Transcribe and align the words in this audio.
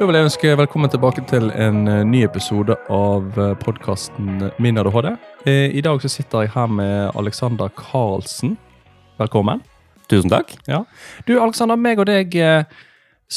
Da 0.00 0.06
vil 0.08 0.16
jeg 0.16 0.24
ønske 0.30 0.50
velkommen 0.56 0.88
tilbake 0.88 1.20
til 1.28 1.50
en 1.60 1.82
eh, 1.84 1.98
ny 2.08 2.22
episode 2.24 2.72
av 2.88 3.34
podkasten 3.60 4.46
Min 4.56 4.80
ADHD. 4.80 5.10
Eh, 5.44 5.74
I 5.76 5.82
dag 5.84 6.00
så 6.00 6.08
sitter 6.08 6.46
jeg 6.46 6.54
her 6.54 6.70
med 6.72 7.18
Alexander 7.20 7.68
Karlsen. 7.76 8.54
Velkommen. 9.20 9.60
Tusen 10.08 10.32
takk. 10.32 10.56
Ja. 10.64 10.86
Du, 11.28 11.34
Alexander, 11.36 11.76
meg 11.76 12.00
og 12.00 12.08
deg 12.08 12.32
eh, 12.32 12.64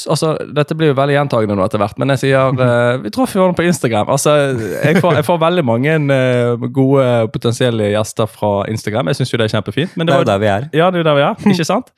Altså, 0.07 0.37
Dette 0.55 0.79
blir 0.79 0.93
jo 0.93 0.97
veldig 1.01 1.19
gjentagende 1.19 1.59
nå 1.59 1.67
etter 1.67 1.83
hvert, 1.83 1.99
men 1.99 2.15
jeg 2.15 2.23
sier 2.23 2.55
uh, 2.55 2.95
Vi 3.03 3.11
traff 3.13 3.35
hverandre 3.35 3.59
på 3.59 3.67
Instagram. 3.67 4.15
Altså, 4.15 4.39
jeg 4.87 5.03
får, 5.03 5.19
jeg 5.19 5.27
får 5.27 5.43
veldig 5.43 5.67
mange 5.67 5.99
uh, 6.15 6.65
gode 6.79 7.11
potensielle 7.35 7.91
gjester 7.91 8.31
fra 8.39 8.55
Instagram. 8.71 9.11
Jeg 9.11 9.19
syns 9.19 9.35
jo 9.35 9.43
det 9.43 9.51
er 9.51 9.57
kjempefint. 9.59 9.99
Men 9.99 10.07
Det 10.07 10.15
det 10.15 10.21
er 10.21 10.23
jo 10.23 10.31
der 10.31 10.43
vi 10.47 10.53
er. 10.55 10.71
ja, 10.71 10.87
det 10.87 11.03
er 11.03 11.03
jo 11.03 11.11
der 11.11 11.19
vi 11.19 11.27
er, 11.27 11.49
ikke 11.57 11.71
sant? 11.75 11.93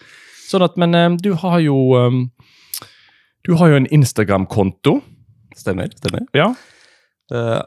Sånn 0.45 0.65
at, 0.65 0.77
Men 0.79 0.95
eh, 0.97 1.09
du 1.21 1.33
har 1.41 1.59
jo 1.63 1.77
eh, 1.99 2.19
Du 3.45 3.53
har 3.59 3.69
jo 3.71 3.75
en 3.79 3.87
Instagram-konto. 3.93 4.99
Stemmer. 5.55 5.89
stemmer. 5.95 6.25
Ja. 6.35 6.49
Uh, 7.31 7.61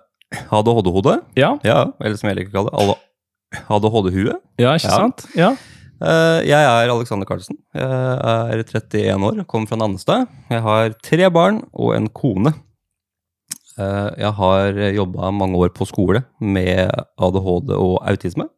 ADHD-hode. 0.52 1.20
Ja, 1.38 1.58
Ja, 1.64 1.92
eller 2.00 2.16
som 2.20 2.28
jeg 2.28 2.36
liker 2.40 2.52
å 2.58 2.68
kalle 2.68 2.94
det, 2.94 2.98
ADHD-hue. 3.72 4.34
ja 4.60 4.74
ikke 4.76 4.90
Ja. 4.90 4.96
sant? 4.98 5.26
Ja. 5.38 5.50
Uh, 5.98 6.40
jeg 6.46 6.52
er 6.62 6.90
Alexander 6.92 7.26
Karlsen. 7.26 7.56
Jeg 7.74 7.82
er 7.82 8.62
31 8.62 9.24
år, 9.24 9.44
kommer 9.46 9.66
fra 9.66 9.76
Nannestad. 9.80 10.28
Jeg 10.50 10.62
har 10.62 10.90
tre 11.02 11.30
barn 11.30 11.62
og 11.72 11.94
en 11.96 12.08
kone. 12.08 12.52
Uh, 13.78 14.10
jeg 14.18 14.32
har 14.34 14.72
jobba 14.94 15.30
mange 15.32 15.56
år 15.56 15.70
på 15.74 15.86
skole 15.86 16.24
med 16.40 16.90
ADHD 17.18 17.70
og 17.78 18.02
autisme. 18.06 18.48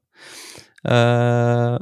Uh, 0.85 1.77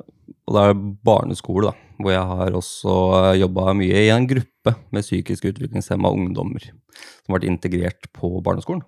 og 0.49 0.55
det 0.55 0.63
er 0.69 0.75
barneskole, 1.07 1.71
da, 1.71 1.73
hvor 2.03 2.11
jeg 2.13 2.27
har 2.27 2.51
også 2.57 2.95
jobba 3.39 3.75
mye 3.79 3.95
i 4.07 4.11
en 4.11 4.27
gruppe 4.27 4.58
med 4.95 5.05
psykisk 5.07 5.49
utviklingshemma 5.51 6.11
ungdommer 6.15 6.69
som 6.69 7.35
ble 7.35 7.49
integrert 7.51 8.11
på 8.17 8.39
barneskolen. 8.45 8.85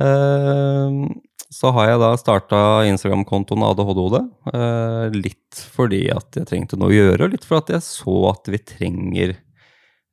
Eh, 0.00 1.00
så 1.48 1.72
har 1.72 1.88
jeg 1.88 2.00
da 2.02 2.10
starta 2.20 2.60
Instagram-kontoen 2.90 3.64
ADHD-hode. 3.70 4.22
Eh, 4.52 5.16
litt 5.16 5.62
fordi 5.74 6.04
at 6.12 6.36
jeg 6.36 6.50
trengte 6.50 6.78
noe 6.78 6.92
å 6.92 6.96
gjøre, 6.96 7.24
og 7.24 7.34
litt 7.34 7.46
for 7.48 7.62
at 7.62 7.72
jeg 7.72 7.86
så 7.86 8.16
at 8.32 8.50
vi 8.52 8.60
trenger, 8.60 9.34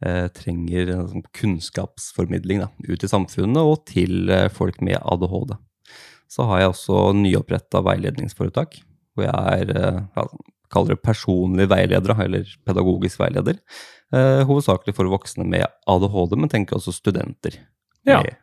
eh, 0.06 0.28
trenger 0.36 0.94
sånn 1.12 1.28
kunnskapsformidling 1.36 2.64
da, 2.64 2.72
ut 2.88 3.04
i 3.04 3.12
samfunnet 3.12 3.62
og 3.62 3.86
til 3.92 4.32
folk 4.56 4.82
med 4.82 5.02
ADHD. 5.04 5.58
Så 6.32 6.48
har 6.50 6.64
jeg 6.64 6.72
også 6.72 7.02
nyoppretta 7.20 7.84
veiledningsforetak, 7.86 8.80
hvor 9.16 9.28
jeg 9.28 9.68
er 9.70 10.00
kaller 10.74 10.96
det 10.96 11.02
personlig 11.06 11.68
veileder, 11.72 12.16
eller 12.26 12.48
pedagogisk 12.66 13.20
veileder. 13.20 13.60
Eh, 14.14 14.42
hovedsakelig 14.48 14.96
for 14.96 15.10
voksne 15.12 15.46
med 15.50 15.66
ADHD, 15.90 16.36
men 16.40 16.50
tenker 16.52 16.78
også 16.80 16.94
studenter. 16.96 17.60
Ja. 18.06 18.20
Med, 18.22 18.36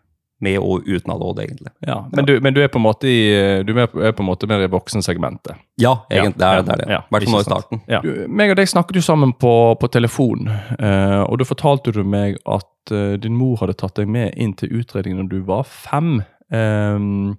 med 0.43 0.57
og 0.59 0.83
uten 0.91 1.13
ADHD, 1.15 1.39
egentlig. 1.45 1.71
ja. 1.87 2.01
Men, 2.13 2.27
du, 2.27 2.33
men 2.43 2.55
du 2.55 2.59
er 2.65 2.67
på 2.73 2.81
en 2.81 2.83
måte 2.83 3.07
i 3.07 3.63
Du 3.63 3.71
er 3.79 3.87
på 3.93 4.25
en 4.25 4.27
måte 4.27 4.49
mer 4.51 4.65
i 4.65 4.71
voksensegmentet. 4.73 5.55
Ja, 5.79 5.93
egentlig. 6.11 6.41
Det 6.43 6.49
Ja, 6.49 6.59
er 6.59 6.81
det. 6.83 6.89
ja, 6.91 6.99
I 7.07 7.15
hvert 7.15 7.25
fall 7.29 7.37
nå 7.37 7.41
i 7.45 7.47
starten. 7.47 7.83
Ja. 7.89 8.01
Du, 8.03 8.11
meg 8.29 8.51
og 8.51 8.59
deg 8.59 8.67
snakket 8.73 8.99
jo 8.99 9.05
sammen 9.07 9.33
på, 9.39 9.53
på 9.79 9.91
telefon, 9.95 10.51
eh, 10.51 11.23
og 11.23 11.39
da 11.39 11.47
fortalte 11.47 11.95
du 11.95 12.03
meg 12.03 12.41
at 12.45 12.91
eh, 12.91 13.15
din 13.23 13.39
mor 13.39 13.63
hadde 13.63 13.79
tatt 13.79 13.95
deg 14.03 14.11
med 14.11 14.35
inn 14.35 14.57
til 14.59 14.75
utredningen 14.83 15.29
da 15.31 15.37
du 15.39 15.47
var 15.47 15.63
fem. 15.63 16.19
Ehm, 16.53 17.37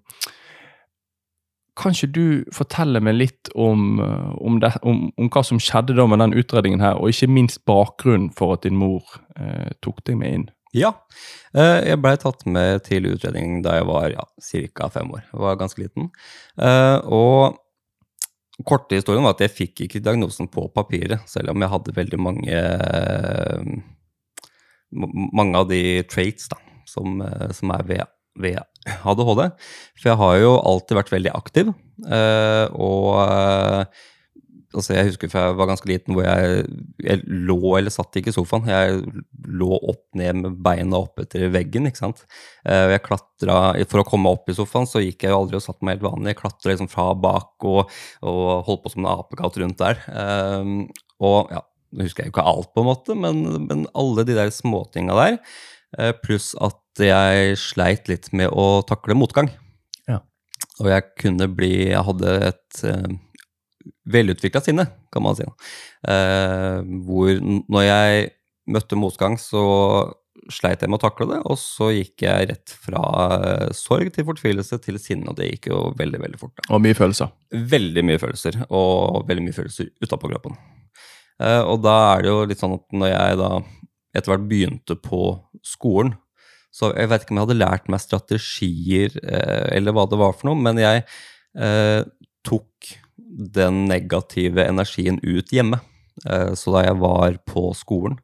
kan 1.80 1.96
ikke 1.96 2.12
du 2.14 2.26
fortelle 2.54 3.00
meg 3.02 3.16
litt 3.18 3.50
om, 3.58 4.00
eh, 4.04 4.34
om, 4.46 4.60
det, 4.62 4.74
om, 4.86 5.08
om 5.18 5.30
hva 5.34 5.42
som 5.46 5.62
skjedde 5.62 5.96
da 5.98 6.06
med 6.10 6.22
den 6.22 6.36
utredningen 6.38 6.84
her, 6.84 7.00
og 7.00 7.10
ikke 7.10 7.32
minst 7.34 7.64
bakgrunnen 7.70 8.30
for 8.38 8.54
at 8.58 8.68
din 8.68 8.78
mor 8.78 9.02
eh, 9.40 9.72
tok 9.82 10.04
deg 10.06 10.20
med 10.20 10.38
inn? 10.38 10.46
Ja. 10.74 10.94
Eh, 11.54 11.80
Jeg 11.90 12.02
blei 12.02 12.16
tatt 12.22 12.46
med 12.50 12.84
til 12.88 13.10
utredning 13.12 13.62
da 13.66 13.80
jeg 13.80 13.90
var 13.90 14.08
ja, 14.14 14.24
fem 14.94 15.12
år. 15.14 15.26
Jeg 15.32 15.42
var 15.46 15.60
ganske 15.62 15.82
liten. 15.82 16.10
Eh, 16.58 16.98
Og 17.06 17.60
korte 18.70 18.98
historien 18.98 19.26
var 19.26 19.34
at 19.34 19.42
jeg 19.42 19.54
fikk 19.54 19.86
ikke 19.88 20.02
diagnosen 20.06 20.50
på 20.54 20.68
papiret, 20.74 21.26
selv 21.30 21.54
om 21.54 21.62
jeg 21.62 21.74
hadde 21.74 21.98
veldig 21.98 22.20
mange 22.22 22.64
Mange 25.34 25.58
av 25.58 25.66
de 25.72 26.04
traits 26.06 26.52
da, 26.52 26.60
som, 26.86 27.18
som 27.50 27.72
er 27.74 27.86
ved, 27.90 28.04
ved 28.40 28.58
ADHD. 29.04 29.44
For 30.00 30.10
jeg 30.12 30.20
har 30.20 30.40
jo 30.42 30.56
alltid 30.60 31.00
vært 31.00 31.14
veldig 31.14 31.36
aktiv. 31.38 31.70
eh, 32.08 32.66
Og 32.74 33.14
eh, 33.22 34.02
altså 34.74 34.96
jeg 34.96 35.12
husker 35.12 35.30
fra 35.30 35.44
jeg 35.46 35.58
var 35.60 35.68
ganske 35.70 35.86
liten 35.86 36.16
hvor 36.18 36.26
jeg, 36.26 36.64
jeg 37.06 37.20
lå 37.30 37.76
eller 37.78 37.94
satt 37.94 38.18
ikke 38.18 38.32
i 38.32 38.36
sofaen. 38.36 38.66
Jeg 38.72 39.04
lå 39.46 39.70
opp 39.78 40.02
ned 40.18 40.40
med 40.42 40.58
beina 40.66 41.04
opp 41.04 41.22
etter 41.22 41.46
veggen. 41.54 41.86
ikke 41.90 42.02
sant? 42.02 42.24
Eh, 42.66 42.88
og 42.88 42.96
jeg 42.96 43.06
klatra, 43.06 43.60
For 43.92 44.02
å 44.02 44.08
komme 44.08 44.34
opp 44.34 44.50
i 44.50 44.58
sofaen 44.58 44.90
så 44.90 45.04
gikk 45.04 45.28
jeg 45.28 45.36
jo 45.36 45.44
aldri 45.44 45.60
og 45.60 45.66
satt 45.68 45.82
meg 45.82 46.00
helt 46.00 46.10
vanlig. 46.10 46.34
Jeg 46.34 46.42
klatra 46.42 46.74
liksom 46.74 46.92
fra 46.92 47.12
bak 47.14 47.70
og, 47.70 47.94
og 48.26 48.66
holdt 48.68 48.84
på 48.84 48.96
som 48.96 49.06
en 49.06 49.14
apekatt 49.14 49.62
rundt 49.62 49.84
der. 49.84 50.02
Og 51.24 51.54
ja, 51.54 51.62
nå 51.94 52.08
husker 52.08 52.26
jeg 52.26 52.32
jo 52.32 52.34
ikke 52.34 52.50
alt, 52.50 52.74
på 52.74 52.82
en 52.82 52.90
måte, 52.90 53.16
men, 53.16 53.44
men 53.70 53.86
alle 53.94 54.26
de 54.26 54.34
der 54.36 54.50
småtinga 54.52 55.14
der. 55.20 55.38
pluss 56.26 56.56
at 56.58 56.80
jeg 57.02 57.58
sleit 57.58 58.10
litt 58.12 58.30
med 58.36 58.52
å 58.54 58.84
takle 58.86 59.18
motgang. 59.18 59.50
Ja. 60.10 60.22
Og 60.82 60.90
jeg 60.92 61.08
kunne 61.20 61.48
bli 61.50 61.90
Jeg 61.90 62.04
hadde 62.06 62.34
et 62.52 62.84
uh, 62.86 63.14
velutvikla 64.06 64.62
sinne, 64.64 64.88
kan 65.14 65.26
man 65.26 65.38
si. 65.38 65.48
Uh, 66.08 66.84
hvor 67.08 67.34
når 67.42 67.88
jeg 67.88 68.28
møtte 68.74 69.00
motgang, 69.00 69.38
så 69.42 69.64
sleit 70.52 70.82
jeg 70.84 70.92
med 70.92 71.00
å 71.00 71.04
takle 71.06 71.28
det, 71.30 71.40
og 71.48 71.58
så 71.60 71.90
gikk 71.94 72.26
jeg 72.26 72.48
rett 72.50 72.74
fra 72.86 73.04
uh, 73.40 73.68
sorg 73.76 74.12
til 74.16 74.28
fortvilelse 74.28 74.80
til 74.84 75.00
sinne, 75.02 75.30
og 75.32 75.40
det 75.40 75.50
gikk 75.52 75.70
jo 75.72 75.86
veldig, 76.00 76.20
veldig 76.26 76.42
fort. 76.42 76.56
Da. 76.60 76.68
Og 76.76 76.84
mye 76.84 76.98
følelser. 76.98 77.32
Veldig 77.74 78.04
mye 78.10 78.22
følelser, 78.22 78.60
og 78.70 79.24
veldig 79.30 79.46
mye 79.48 79.56
følelser 79.56 79.92
utapå 80.04 80.32
kroppen. 80.32 80.58
Uh, 81.42 81.64
og 81.64 81.80
da 81.86 81.96
er 82.14 82.26
det 82.26 82.34
jo 82.34 82.44
litt 82.50 82.62
sånn 82.62 82.76
at 82.78 82.86
når 82.94 83.14
jeg 83.14 83.40
da 83.40 83.54
etter 84.14 84.34
hvert 84.34 84.50
begynte 84.50 84.98
på 85.02 85.24
skolen, 85.66 86.14
så 86.74 86.90
jeg 86.98 87.12
vet 87.12 87.24
ikke 87.24 87.36
om 87.36 87.40
jeg 87.40 87.48
hadde 87.48 87.62
lært 87.62 87.90
meg 87.92 88.02
strategier 88.02 89.16
eh, 89.22 89.68
eller 89.78 89.94
hva 89.94 90.08
det 90.10 90.20
var 90.22 90.34
for 90.34 90.50
noe, 90.50 90.58
men 90.58 90.82
jeg 90.82 91.04
eh, 91.54 92.02
tok 92.46 92.94
den 93.58 93.86
negative 93.90 94.66
energien 94.66 95.20
ut 95.22 95.54
hjemme. 95.54 95.80
Eh, 96.26 96.54
så 96.58 96.74
da 96.76 96.86
jeg 96.88 96.98
var 97.02 97.38
på 97.50 97.68
skolen, 97.78 98.18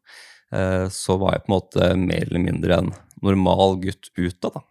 eh, 0.54 0.88
så 0.94 1.18
var 1.22 1.38
jeg 1.38 1.46
på 1.46 1.52
en 1.52 1.58
måte 1.58 1.92
mer 2.02 2.26
eller 2.26 2.46
mindre 2.48 2.82
en 2.82 2.92
normal 3.26 3.80
gutt 3.86 4.12
utad, 4.18 4.58
da. 4.58 4.66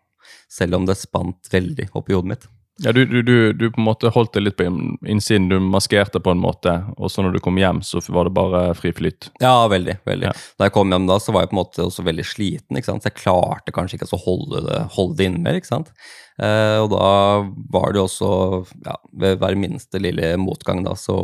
Selv 0.51 0.79
om 0.79 0.87
det 0.89 0.97
spant 0.99 1.51
veldig 1.53 1.91
opp 1.97 2.11
i 2.11 2.17
hodet 2.17 2.33
mitt. 2.33 2.49
Ja, 2.85 2.93
du, 2.95 3.01
du, 3.11 3.23
du, 3.27 3.53
du 3.59 3.65
på 3.75 3.81
en 3.81 3.89
måte 3.89 4.11
holdt 4.15 4.37
det 4.37 4.45
litt 4.45 4.57
på 4.59 4.67
innsiden, 4.69 5.49
du 5.51 5.57
maskerte 5.59 6.21
på 6.23 6.31
en 6.31 6.39
måte, 6.39 6.77
og 6.95 7.11
så 7.11 7.25
når 7.25 7.35
du 7.35 7.41
kom 7.43 7.59
hjem, 7.59 7.81
så 7.83 7.99
var 8.15 8.29
det 8.29 8.35
bare 8.37 8.61
fri 8.79 8.93
flyt. 8.95 9.33
Ja, 9.43 9.67
veldig. 9.71 9.97
veldig. 10.07 10.29
Ja. 10.31 10.35
Da 10.61 10.69
jeg 10.69 10.75
kom 10.77 10.95
hjem 10.95 11.09
da, 11.11 11.17
så 11.19 11.35
var 11.35 11.43
jeg 11.43 11.51
på 11.51 11.57
en 11.57 11.61
måte 11.63 11.87
også 11.89 12.05
veldig 12.07 12.27
sliten. 12.29 12.79
Så 12.79 12.95
jeg 13.03 13.17
klarte 13.19 13.75
kanskje 13.75 13.99
ikke 13.99 14.11
å 14.15 14.23
holde 14.23 14.63
det, 14.69 14.79
holde 14.95 15.19
det 15.19 15.27
inne 15.27 15.43
mer. 15.43 15.59
ikke 15.59 15.73
sant? 15.73 15.91
Eh, 16.39 16.77
og 16.79 16.93
da 16.93 17.09
var 17.75 17.97
det 17.97 18.05
også, 18.05 18.29
ja, 18.87 18.95
ved 19.25 19.41
hver 19.43 19.59
minste 19.59 19.99
lille 20.03 20.37
motgang, 20.39 20.85
da, 20.87 20.95
så 20.99 21.17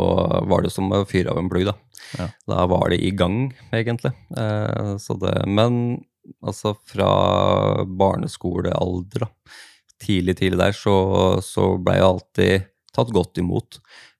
var 0.51 0.67
det 0.67 0.73
som 0.75 0.91
å 0.91 1.05
fyre 1.07 1.31
av 1.31 1.39
en 1.39 1.51
plugg. 1.53 1.71
Da 1.71 1.79
Ja. 2.19 2.27
Da 2.51 2.67
var 2.71 2.91
det 2.91 2.99
i 3.03 3.13
gang, 3.17 3.55
egentlig. 3.73 4.13
Eh, 4.37 4.91
så 4.99 5.15
det, 5.23 5.37
men 5.47 6.03
altså 6.45 6.75
fra 6.89 7.85
barneskolealder, 7.87 9.25
da, 9.27 9.31
tidlig, 10.03 10.35
tidlig 10.41 10.59
der, 10.61 10.73
så, 10.77 10.95
så 11.45 11.63
blei 11.83 11.97
jeg 12.01 12.09
alltid 12.09 12.55
tatt 12.95 13.11
godt 13.15 13.39
imot. 13.43 13.71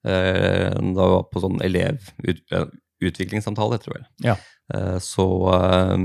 Eh, 0.05 0.71
da 0.95 1.03
var 1.15 1.23
på 1.31 1.37
sånn 1.43 1.59
elevutviklingssamtale, 1.65 3.77
tror 3.81 3.95
jeg. 3.97 4.05
Ja. 4.27 4.35
Eh, 4.73 4.99
så 5.03 5.25
eh, 5.55 5.97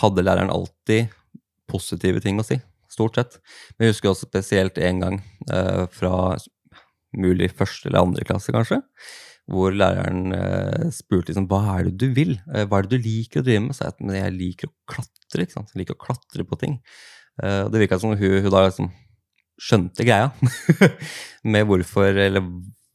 hadde 0.00 0.26
læreren 0.26 0.54
alltid 0.54 1.02
positive 1.68 2.18
ting 2.24 2.36
å 2.40 2.46
si, 2.46 2.56
stort 2.92 3.14
sett. 3.18 3.32
Men 3.76 3.82
jeg 3.86 3.92
husker 3.96 4.08
også 4.12 4.30
spesielt 4.30 4.76
en 4.80 4.98
gang 5.04 5.16
eh, 5.52 5.84
fra 5.92 6.14
mulig 7.18 7.48
første 7.56 7.84
eller 7.88 8.04
andre 8.04 8.22
klasse, 8.28 8.50
kanskje, 8.54 8.78
hvor 9.48 9.70
læreren 9.72 10.22
spurte 10.92 11.28
liksom, 11.30 11.46
hva 11.48 11.60
er 11.78 11.82
det 11.86 11.94
du 12.02 12.08
vil? 12.12 12.32
Hva 12.68 12.78
er 12.78 12.82
det 12.84 12.98
du 12.98 13.06
liker 13.06 13.40
å 13.40 13.46
drive 13.46 13.62
med? 13.64 13.74
Så 13.78 13.82
jeg, 13.86 13.94
men 14.04 14.14
jeg 14.18 14.32
liker 14.34 14.66
å 14.68 14.76
klatre, 14.92 15.40
ikke 15.40 15.54
sant? 15.54 15.70
Jeg 15.72 15.80
liker 15.80 15.96
å 15.96 16.02
klatre 16.02 16.42
på 16.44 16.54
ting. 16.60 16.74
Eh, 17.42 17.60
og 17.66 17.70
det 17.72 17.84
virka 17.84 18.00
som 18.00 18.14
hun, 18.14 18.40
hun 18.42 18.50
da 18.54 18.64
liksom 18.66 18.90
skjønte 19.58 20.06
greia 20.06 20.30
med 21.52 21.66
hvorfor, 21.66 22.14
eller 22.14 22.44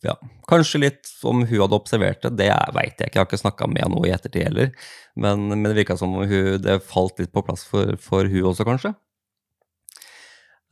ja, 0.03 0.13
kanskje 0.51 0.81
litt 0.83 1.09
om 1.27 1.45
hun 1.47 1.61
hadde 1.61 1.77
observert 1.77 2.23
det, 2.25 2.33
det 2.41 2.49
veit 2.75 2.99
jeg 2.99 3.07
ikke. 3.07 3.15
Jeg 3.15 3.21
har 3.21 3.29
ikke 3.29 3.39
snakka 3.39 3.69
med 3.71 3.85
henne 3.85 3.95
nå 3.95 4.03
i 4.07 4.11
ettertid 4.15 4.49
heller. 4.49 4.73
Men, 5.15 5.47
men 5.53 5.69
det 5.69 5.77
virka 5.77 5.95
som 5.99 6.15
om 6.15 6.27
hun, 6.27 6.57
det 6.63 6.81
falt 6.87 7.21
litt 7.21 7.31
på 7.35 7.43
plass 7.47 7.63
for, 7.67 7.95
for 8.03 8.27
hun 8.27 8.49
også, 8.51 8.67
kanskje. 8.67 8.91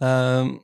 Ehm, 0.04 0.58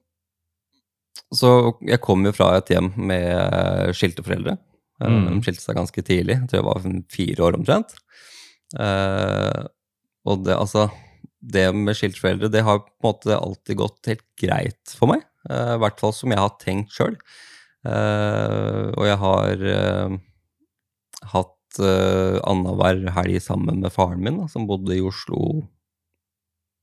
så 1.35 1.51
jeg 1.85 2.01
kom 2.03 2.25
jo 2.27 2.33
fra 2.35 2.53
et 2.57 2.71
hjem 2.73 2.91
med 3.09 3.95
skilte 3.97 4.25
foreldre. 4.25 4.57
Eh, 4.57 5.07
Mm. 5.07 5.25
De 5.29 5.45
skilte 5.45 5.61
seg 5.61 5.77
ganske 5.77 6.01
tidlig, 6.01 6.39
jeg 6.39 6.49
tror 6.49 6.57
jeg 6.57 6.67
var 6.67 6.85
fire 7.13 7.43
år 7.47 7.57
omtrent. 7.59 7.91
Uh, 8.75 9.63
og 10.27 10.41
det, 10.43 10.55
altså 10.57 10.89
det 11.39 11.67
med 11.75 11.97
skilte 11.97 12.21
foreldre, 12.21 12.49
det 12.51 12.63
har 12.65 12.81
på 12.81 12.89
en 12.89 13.09
måte 13.09 13.37
alltid 13.37 13.79
gått 13.79 14.09
helt 14.11 14.25
greit 14.39 14.95
for 14.97 15.11
meg. 15.11 15.25
Eh, 15.49 15.75
I 15.75 15.81
hvert 15.83 15.99
fall 16.01 16.15
som 16.15 16.33
jeg 16.33 16.41
har 16.41 16.55
tenkt 16.61 16.95
sjøl. 16.95 17.17
og 17.87 19.03
jeg 19.05 19.17
har 19.21 19.61
hatt 21.31 21.77
uh, 21.79 22.37
annenhver 22.43 23.05
helg 23.15 23.37
sammen 23.39 23.79
med 23.79 23.93
faren 23.93 24.19
min, 24.25 24.41
da, 24.41 24.47
som 24.51 24.65
bodde 24.67 24.91
i 24.97 25.03
Oslo 25.05 25.61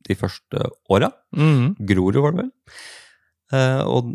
de 0.09 0.17
første 0.17 0.63
åra. 0.89 1.11
Mm. 1.37 1.75
Grorud, 1.91 2.17
var 2.25 2.33
det 2.33 2.47
vel. 2.47 2.51
og 3.91 4.15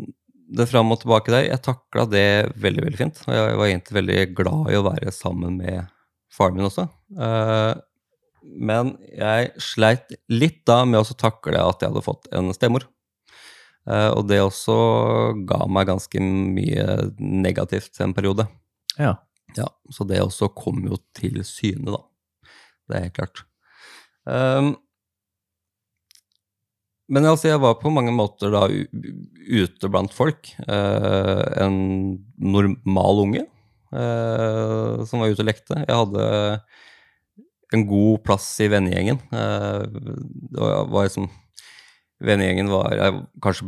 det 0.50 0.66
fram 0.70 0.90
og 0.90 1.00
tilbake 1.02 1.32
der, 1.32 1.46
jeg 1.46 1.62
takla 1.62 2.06
det 2.10 2.26
veldig 2.58 2.84
veldig 2.86 2.98
fint. 2.98 3.22
Og 3.26 3.34
jeg 3.36 3.58
var 3.60 3.68
egentlig 3.68 3.98
veldig 4.00 4.20
glad 4.38 4.72
i 4.72 4.78
å 4.78 4.86
være 4.86 5.14
sammen 5.14 5.60
med 5.60 5.90
faren 6.34 6.58
min 6.58 6.68
også. 6.68 6.86
Uh, 7.14 7.74
men 8.42 8.94
jeg 9.12 9.52
sleit 9.62 10.14
litt 10.32 10.62
da 10.68 10.82
med 10.88 11.02
å 11.02 11.18
takle 11.18 11.60
at 11.60 11.82
jeg 11.82 11.92
hadde 11.92 12.04
fått 12.04 12.28
en 12.36 12.52
stemor. 12.56 12.86
Uh, 13.88 14.12
og 14.12 14.26
det 14.28 14.42
også 14.44 14.76
ga 15.48 15.64
meg 15.72 15.88
ganske 15.88 16.20
mye 16.20 16.86
negativt 17.18 18.00
en 18.04 18.14
periode. 18.16 18.46
Ja. 19.00 19.16
ja. 19.56 19.68
Så 19.90 20.04
det 20.08 20.20
også 20.22 20.50
kom 20.52 20.82
jo 20.86 21.00
til 21.16 21.40
syne, 21.48 21.96
da. 21.96 22.02
Det 22.90 22.98
er 22.98 23.06
helt 23.08 23.16
klart. 23.16 23.44
Um, 24.28 24.74
men 27.10 27.26
altså, 27.26 27.48
jeg 27.50 27.62
var 27.62 27.80
på 27.80 27.90
mange 27.90 28.12
måter 28.14 28.52
da 28.54 28.66
ute 28.70 29.90
blant 29.90 30.12
folk. 30.14 30.52
Uh, 30.68 31.42
en 31.58 31.80
normal 32.38 33.24
unge 33.24 33.46
uh, 33.94 35.02
som 35.08 35.22
var 35.22 35.32
ute 35.32 35.42
og 35.42 35.48
lekte. 35.48 35.80
Jeg 35.82 35.98
hadde 36.04 36.28
en 37.74 37.86
god 37.86 38.22
plass 38.26 38.48
i 38.62 38.68
vennegjengen. 38.72 39.20
Uh, 39.32 39.84
var 40.90 41.06
liksom 41.06 41.30
Vennegjengen 42.20 42.68
var 42.68 42.92
jeg, 42.92 43.20
kanskje 43.40 43.66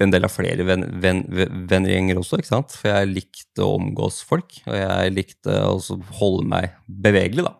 en 0.00 0.12
del 0.14 0.24
av 0.26 0.32
flere 0.32 0.64
ven, 0.66 0.86
ven, 1.02 1.18
vennegjenger 1.68 2.16
også, 2.16 2.38
ikke 2.40 2.48
sant? 2.48 2.72
For 2.80 2.90
jeg 2.90 3.10
likte 3.10 3.60
å 3.60 3.74
omgås 3.76 4.22
folk, 4.24 4.56
og 4.64 4.78
jeg 4.78 5.12
likte 5.14 5.58
å 5.68 5.76
holde 6.18 6.46
meg 6.48 6.72
bevegelig, 6.88 7.44
da. 7.46 7.52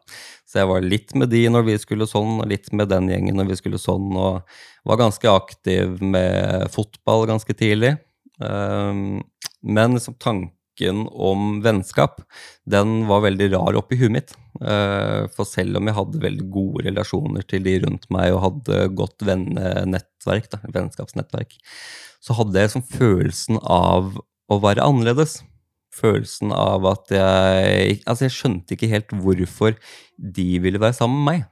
Så 0.49 0.63
jeg 0.63 0.71
var 0.71 0.87
litt 0.87 1.15
med 1.19 1.31
de 1.35 1.45
når 1.53 1.69
vi 1.69 1.77
skulle 1.83 2.09
sånn, 2.09 2.39
og 2.41 2.51
litt 2.51 2.73
med 2.73 2.91
den 2.91 3.09
gjengen 3.13 3.39
når 3.39 3.53
vi 3.53 3.61
skulle 3.61 3.81
sånn, 3.83 4.09
og 4.17 4.89
var 4.89 5.01
ganske 5.01 5.31
aktiv 5.31 6.01
med 6.03 6.67
fotball 6.75 7.29
ganske 7.31 7.57
tidlig. 7.59 7.95
Um, 8.41 9.23
men 9.61 9.99
liksom 9.99 10.17
tanken 10.19 10.53
om 10.83 11.61
vennskap, 11.65 12.21
den 12.67 13.05
var 13.07 13.23
veldig 13.27 13.53
rar 13.55 13.79
oppi 13.79 13.99
huet 14.01 14.15
mitt. 14.15 14.35
Uh, 14.61 15.27
for 15.35 15.47
selv 15.49 15.81
om 15.81 15.89
jeg 15.91 15.97
hadde 15.97 16.23
veldig 16.23 16.49
gode 16.55 16.85
relasjoner 16.89 17.47
til 17.47 17.65
de 17.67 17.79
rundt 17.83 18.07
meg 18.15 18.35
og 18.35 18.43
hadde 18.45 18.85
godt 18.99 19.25
vennenettverk, 19.27 20.51
da, 20.53 20.61
vennskapsnettverk, 20.75 21.57
så 22.25 22.37
hadde 22.39 22.63
jeg 22.63 22.75
sånn 22.75 22.87
følelsen 22.95 23.59
av 23.63 24.15
å 24.51 24.61
være 24.63 24.85
annerledes 24.85 25.41
følelsen 25.95 26.53
av 26.55 26.87
at 26.91 27.13
jeg 27.15 27.99
Altså, 28.05 28.27
jeg 28.27 28.37
skjønte 28.37 28.77
ikke 28.77 28.91
helt 28.91 29.15
hvorfor 29.15 29.77
de 30.19 30.49
ville 30.63 30.81
være 30.83 30.97
sammen 30.97 31.23
med 31.23 31.29
meg. 31.31 31.51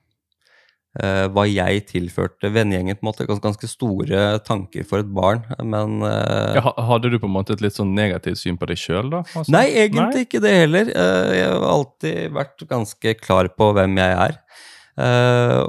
Uh, 0.92 1.24
hva 1.32 1.46
jeg 1.48 1.86
tilførte 1.88 2.50
vennegjengen. 2.52 2.98
på 2.98 3.06
en 3.06 3.08
måte, 3.08 3.24
ganske, 3.24 3.68
store 3.70 4.18
tanker 4.44 4.84
for 4.84 5.00
et 5.00 5.08
barn, 5.08 5.40
men 5.64 6.04
uh, 6.04 6.52
ja, 6.58 6.72
Hadde 6.84 7.08
du 7.08 7.16
på 7.16 7.30
en 7.30 7.32
måte 7.32 7.56
et 7.56 7.64
litt 7.64 7.78
sånn 7.78 7.94
negativt 7.96 8.42
syn 8.42 8.58
på 8.60 8.68
deg 8.68 8.76
sjøl, 8.76 9.08
da? 9.08 9.22
Altså? 9.32 9.54
Nei, 9.54 9.70
egentlig 9.72 10.04
nei? 10.18 10.26
ikke 10.26 10.42
det 10.44 10.52
heller. 10.52 10.92
Uh, 10.92 11.32
jeg 11.32 11.48
har 11.48 11.66
alltid 11.70 12.36
vært 12.36 12.66
ganske 12.68 13.16
klar 13.22 13.48
på 13.56 13.72
hvem 13.72 13.96
jeg 14.02 14.20
er. 14.28 14.38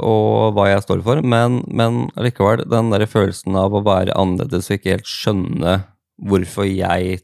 og 0.04 0.58
hva 0.58 0.68
jeg 0.68 0.84
står 0.84 1.02
for, 1.08 1.24
men, 1.24 1.62
men 1.72 2.10
likevel, 2.20 2.66
den 2.68 2.92
der 2.92 3.08
følelsen 3.08 3.56
av 3.56 3.72
å 3.72 3.86
være 3.86 4.18
annerledes 4.20 4.68
og 4.68 4.76
ikke 4.76 4.98
helt 4.98 5.08
skjønne 5.08 5.78
hvorfor 6.20 6.68
jeg 6.68 7.22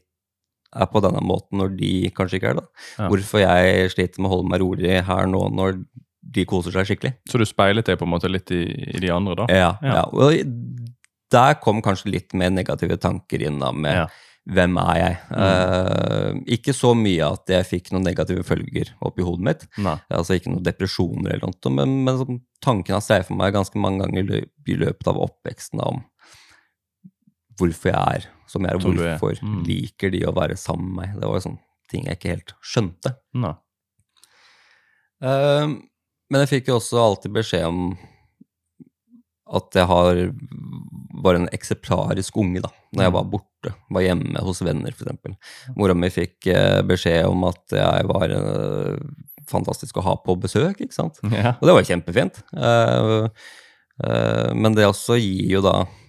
er 0.70 0.88
på 0.88 1.02
denne 1.04 1.20
måten 1.20 1.60
når 1.60 1.76
de 1.76 1.94
kanskje 2.16 2.40
ikke 2.40 2.54
er 2.54 2.62
det. 2.62 2.68
Ja. 2.96 3.10
Hvorfor 3.12 3.44
jeg 3.44 3.90
sliter 3.92 4.22
med 4.22 4.30
å 4.30 4.38
holde 4.38 4.54
meg 4.54 4.64
rolig 4.64 5.02
her 5.04 5.28
nå 5.28 5.50
når 5.52 5.82
de 6.20 6.44
koser 6.48 6.74
seg 6.74 6.88
skikkelig. 6.88 7.14
Så 7.28 7.40
du 7.40 7.46
speilet 7.48 7.86
det 7.86 7.96
på 8.00 8.06
en 8.06 8.12
måte 8.12 8.30
litt 8.30 8.50
i, 8.54 8.64
i 8.96 9.02
de 9.02 9.12
andre, 9.14 9.36
da? 9.42 9.46
Ja. 9.52 9.70
ja. 9.84 10.00
ja. 10.00 10.08
Og 10.12 10.90
der 11.30 11.54
kom 11.62 11.80
kanskje 11.84 12.12
litt 12.16 12.34
mer 12.36 12.52
negative 12.52 12.98
tanker 13.00 13.42
inn 13.46 13.60
da, 13.62 13.70
med 13.72 14.02
ja. 14.02 14.06
hvem 14.50 14.76
er 14.82 14.98
jeg? 14.98 15.18
Mm. 15.30 15.40
Uh, 15.40 16.40
ikke 16.58 16.74
så 16.76 16.92
mye 16.98 17.30
at 17.30 17.54
jeg 17.54 17.68
fikk 17.68 17.92
noen 17.94 18.06
negative 18.10 18.44
følger 18.46 18.92
oppi 19.06 19.24
hodet 19.26 19.46
mitt. 19.46 19.66
Nei. 19.80 19.96
Altså 20.12 20.36
ikke 20.36 20.52
noen 20.52 20.66
depresjoner 20.66 21.36
eller 21.36 21.54
noe, 21.54 21.74
men, 21.78 21.96
men 22.08 22.42
tanken 22.64 22.98
har 22.98 23.04
streifet 23.04 23.38
meg 23.38 23.56
ganske 23.56 23.80
mange 23.80 24.04
ganger 24.04 24.36
i 24.40 24.78
løpet 24.80 25.10
av 25.10 25.22
oppveksten 25.28 25.82
om 25.86 26.04
hvorfor 27.60 27.92
jeg 27.92 28.20
er 28.20 28.28
som 28.50 28.64
jeg 28.66 28.74
er, 28.74 28.82
og 28.82 28.96
hvorfor 28.98 29.40
mm. 29.44 29.58
liker 29.68 30.12
de 30.12 30.24
å 30.26 30.34
være 30.34 30.56
sammen 30.58 30.94
med 30.94 31.00
meg. 31.00 31.18
Det 31.22 31.30
var 31.30 31.44
sånne 31.44 31.62
ting 31.90 32.06
jeg 32.06 32.18
ikke 32.18 32.32
helt 32.34 32.54
skjønte. 32.64 33.12
Uh, 35.20 35.76
men 36.30 36.44
jeg 36.44 36.52
fikk 36.54 36.70
jo 36.70 36.78
også 36.78 37.00
alltid 37.02 37.34
beskjed 37.34 37.66
om 37.68 37.80
at 39.50 39.74
jeg 39.74 39.88
har, 39.90 40.20
var 41.24 41.36
en 41.36 41.48
eksemplarisk 41.50 42.36
unge 42.38 42.62
da 42.62 42.70
når 42.94 43.04
jeg 43.04 43.12
mm. 43.12 43.16
var 43.16 43.30
borte, 43.32 43.72
var 43.94 44.04
hjemme 44.04 44.44
hos 44.46 44.62
venner 44.66 44.94
f.eks. 44.94 45.56
Mora 45.78 45.94
mi 45.94 46.10
fikk 46.10 46.48
uh, 46.50 46.80
beskjed 46.86 47.26
om 47.26 47.44
at 47.50 47.74
jeg 47.74 48.06
var 48.10 48.34
uh, 48.34 48.94
fantastisk 49.50 49.98
å 49.98 50.06
ha 50.06 50.14
på 50.22 50.36
besøk, 50.42 50.78
ikke 50.78 50.94
sant. 50.94 51.18
Ja. 51.34 51.56
Og 51.58 51.66
det 51.66 51.76
var 51.76 51.86
kjempefint. 51.86 52.42
Uh, 52.54 53.26
men 54.56 54.74
det 54.74 54.88
også 54.88 55.18
gir 55.20 55.58
jo 55.58 55.62
da 55.66 55.82
Eh, 55.82 55.99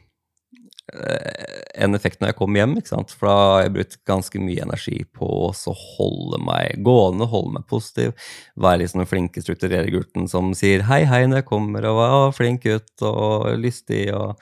en 0.91 1.95
effekt 1.95 2.19
når 2.21 2.31
jeg 2.31 2.37
kom 2.39 2.57
hjem. 2.57 2.75
ikke 2.79 2.91
sant? 2.91 3.13
For 3.15 3.29
da 3.29 3.35
har 3.37 3.63
jeg 3.65 3.73
brukt 3.77 3.97
ganske 4.09 4.41
mye 4.43 4.65
energi 4.65 4.97
på 5.17 5.29
å 5.47 5.75
holde 5.97 6.41
meg 6.43 6.83
gående, 6.85 7.29
holde 7.31 7.55
meg 7.57 7.67
positiv. 7.71 8.13
Være 8.59 8.83
liksom 8.83 9.03
den 9.03 9.09
flinke 9.09 9.43
strukturerergutten 9.43 10.27
som 10.31 10.51
sier 10.57 10.85
hei, 10.89 11.03
hei 11.09 11.23
når 11.27 11.41
jeg 11.41 11.49
kommer, 11.49 11.87
og 11.89 12.01
var 12.01 12.37
flink 12.37 12.67
gutt 12.67 13.07
og 13.07 13.49
lystig 13.61 14.09
og 14.15 14.37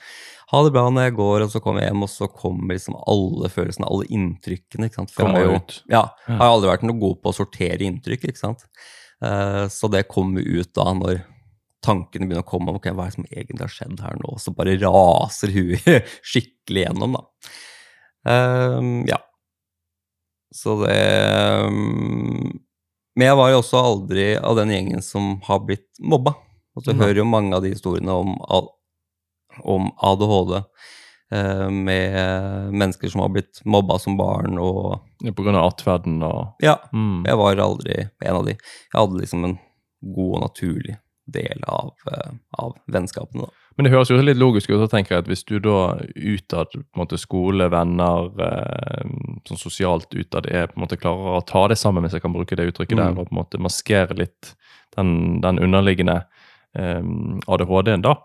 ha 0.50 0.60
det 0.66 0.72
bra 0.74 0.88
når 0.90 1.06
jeg 1.06 1.18
går, 1.20 1.44
og 1.44 1.52
så 1.52 1.60
kommer 1.62 1.84
jeg 1.84 1.92
hjem, 1.92 2.04
og 2.06 2.10
så 2.10 2.26
kommer 2.26 2.74
liksom 2.74 2.96
alle 2.98 3.50
følelsene, 3.52 3.86
alle 3.86 4.08
inntrykkene. 4.10 4.88
ikke 4.88 4.98
sant? 4.98 5.12
For 5.14 5.28
kommer 5.28 5.44
jeg 5.44 5.50
jo, 5.52 5.60
ut. 5.60 5.76
Ja, 5.92 6.00
jeg 6.26 6.40
har 6.40 6.54
aldri 6.56 6.72
vært 6.72 6.86
noe 6.88 7.02
god 7.04 7.20
på 7.22 7.30
å 7.30 7.36
sortere 7.36 7.86
inntrykk, 7.86 8.26
ikke 8.32 8.42
sant. 8.42 8.66
Uh, 9.22 9.68
så 9.70 9.90
det 9.92 10.08
kommer 10.10 10.42
ut 10.42 10.72
da 10.74 10.88
når 10.96 11.22
tankene 11.84 12.28
begynner 12.28 12.44
å 12.44 12.48
komme 12.48 12.72
om 12.72 12.78
okay, 12.78 12.94
hva 12.96 13.08
som 13.12 13.26
egentlig 13.30 13.64
har 13.64 13.72
skjedd 13.72 14.02
her 14.04 14.18
nå, 14.20 14.34
så 14.40 14.52
bare 14.56 14.78
raser 14.80 15.52
huet 15.54 16.08
skikkelig 16.32 16.86
gjennom, 16.86 17.18
da. 17.18 17.24
Um, 18.28 19.00
ja. 19.08 19.16
Så 20.52 20.74
det 20.82 20.96
um, 21.64 22.50
Men 23.14 23.30
jeg 23.30 23.36
var 23.38 23.52
jo 23.52 23.60
også 23.62 23.80
aldri 23.80 24.24
av 24.36 24.58
den 24.58 24.72
gjengen 24.74 25.04
som 25.04 25.36
har 25.46 25.62
blitt 25.64 25.88
mobba. 26.02 26.34
Og 26.76 26.84
så 26.84 26.92
mm. 26.92 27.00
hører 27.00 27.20
jo 27.22 27.28
mange 27.28 27.56
av 27.56 27.64
de 27.64 27.72
historiene 27.72 28.12
om, 28.12 28.34
om 29.64 29.88
ADHD 30.10 30.56
uh, 30.60 31.68
med 31.70 32.74
mennesker 32.74 33.12
som 33.12 33.24
har 33.24 33.32
blitt 33.34 33.62
mobba 33.64 33.98
som 34.02 34.18
barn 34.20 34.60
og 34.62 35.00
ja, 35.24 35.32
På 35.36 35.44
grunn 35.44 35.58
av 35.58 35.70
atferden 35.72 36.20
og 36.26 36.62
Ja. 36.64 36.78
Mm. 36.92 37.26
Jeg 37.28 37.40
var 37.40 37.64
aldri 37.66 37.98
en 38.04 38.36
av 38.36 38.46
de. 38.46 38.56
Jeg 38.56 38.98
hadde 38.98 39.22
liksom 39.22 39.46
en 39.48 39.58
god 40.00 40.36
og 40.36 40.44
naturlig 40.48 40.98
del 41.32 41.64
av, 41.66 41.92
eh, 42.10 42.32
av 42.58 42.76
vennskapene. 42.92 43.46
Da. 43.46 43.70
Men 43.76 43.86
det 43.86 43.92
høres 43.94 44.10
jo 44.12 44.18
litt 44.20 44.36
logisk 44.36 44.70
ut. 44.70 44.80
så 44.82 44.90
tenker 44.90 45.14
jeg 45.14 45.24
at 45.24 45.28
Hvis 45.30 45.44
du 45.48 45.58
da 45.58 45.96
utad 46.14 46.72
på 46.74 46.82
en 46.82 47.00
måte 47.00 47.18
skole, 47.18 47.68
venner, 47.72 48.28
eh, 48.44 49.04
sånn 49.48 49.60
sosialt 49.60 50.12
utad, 50.14 50.46
er 50.46 50.66
på 50.68 50.76
en 50.76 50.84
måte 50.86 51.00
klarer 51.00 51.38
å 51.38 51.46
ta 51.46 51.66
det 51.68 51.78
sammen, 51.78 52.04
hvis 52.04 52.12
jeg 52.12 52.22
kan 52.22 52.34
bruke 52.34 52.56
det 52.56 52.72
uttrykket 52.72 52.98
mm. 52.98 53.02
der, 53.04 53.16
og 53.16 53.30
på 53.30 53.34
en 53.34 53.40
måte 53.40 53.62
maskere 53.62 54.18
litt 54.18 54.54
den, 54.96 55.40
den 55.40 55.58
underliggende 55.58 56.24
um, 56.74 57.40
ADHD-en, 57.46 58.02
da, 58.02 58.16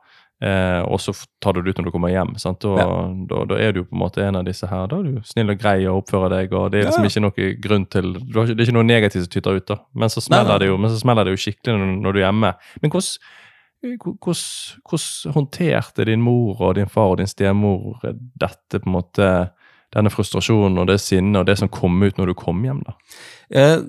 Eh, 0.44 0.82
og 0.92 1.00
så 1.00 1.14
tar 1.40 1.56
du 1.56 1.62
det 1.64 1.72
ut 1.72 1.78
når 1.80 1.88
du 1.88 1.94
kommer 1.94 2.12
hjem. 2.12 2.34
sant? 2.42 2.60
Da, 2.64 2.76
ja. 2.82 2.98
da, 3.30 3.44
da, 3.48 3.60
er 3.62 3.72
du 3.76 3.84
på 3.86 3.96
en 3.96 4.02
måte 4.02 4.24
en 4.26 4.40
av 4.40 4.44
disse 4.48 4.68
her. 4.68 4.90
Da 4.92 5.00
er 5.00 5.08
du 5.08 5.30
snill 5.30 5.54
og 5.54 5.62
grei 5.62 5.78
og 5.88 6.02
oppfører 6.04 6.34
deg. 6.34 6.54
og 6.54 6.74
Det 6.74 6.82
er 6.82 6.90
liksom 6.90 7.08
ja. 7.08 7.14
ikke 7.14 7.26
noe 7.26 7.50
grunn 7.64 7.88
til 7.92 8.12
Det 8.20 8.58
er 8.58 8.66
ikke 8.68 8.78
noe 8.78 8.88
negativt 8.88 9.28
som 9.28 9.34
tyter 9.38 9.60
ut. 9.60 9.68
da. 9.72 9.80
Men 9.94 10.12
så 10.12 10.24
smeller, 10.24 10.60
Det, 10.60 10.70
jo, 10.72 10.78
men 10.82 10.92
så 10.92 11.00
smeller 11.00 11.28
det 11.28 11.38
jo 11.38 11.44
skikkelig 11.46 11.78
når, 11.78 11.96
når 12.04 12.18
du 12.18 12.20
er 12.20 12.28
hjemme. 12.28 12.54
Men 12.82 12.96
hvordan, 12.96 13.32
hvordan, 14.04 14.44
hvordan, 14.90 15.38
håndterte 15.38 16.10
din 16.12 16.26
mor 16.26 16.62
og 16.62 16.76
din 16.76 16.92
far 16.92 17.16
og 17.16 17.22
din 17.22 17.32
stemor 17.32 18.04
dette 18.04 18.82
på 18.82 18.90
en 18.90 18.98
måte, 18.98 19.32
denne 19.96 20.12
frustrasjonen 20.12 20.82
og 20.82 20.90
det 20.90 21.00
sinnet 21.00 21.40
og 21.40 21.48
det 21.48 21.56
som 21.62 21.72
kom 21.72 21.96
ut 22.04 22.18
når 22.20 22.34
du 22.34 22.38
kom 22.38 22.64
hjem? 22.66 22.84
da? 22.84 22.98
Eh, 23.56 23.80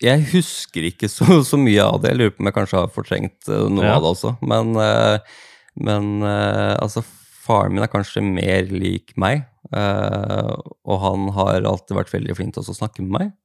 jeg 0.00 0.24
husker 0.32 0.84
ikke 0.88 1.08
så, 1.12 1.40
så, 1.44 1.58
mye 1.60 1.84
av 1.84 2.02
det. 2.02 2.12
Jeg 2.12 2.20
lurer 2.20 2.34
på 2.34 2.44
om 2.44 2.50
jeg 2.50 2.56
kanskje 2.56 2.82
har 2.82 2.92
fortrengt 2.92 3.48
eh, 3.48 3.68
noe 3.68 3.86
ja. 3.86 3.96
av 3.96 4.04
det 4.04 4.12
også. 4.14 4.34
Men 4.44 4.76
eh, 4.80 5.38
men 5.78 6.22
uh, 6.24 6.76
altså, 6.80 7.02
faren 7.44 7.76
min 7.76 7.84
er 7.84 7.92
kanskje 7.92 8.22
mer 8.24 8.70
lik 8.72 9.14
meg, 9.20 9.44
uh, 9.74 10.56
og 10.84 11.04
han 11.04 11.28
har 11.36 11.68
alltid 11.68 11.98
vært 11.98 12.14
veldig 12.14 12.38
flink 12.38 12.56
til 12.56 12.64
å 12.64 12.78
snakke 12.80 13.04
med 13.04 13.14
meg. 13.16 13.36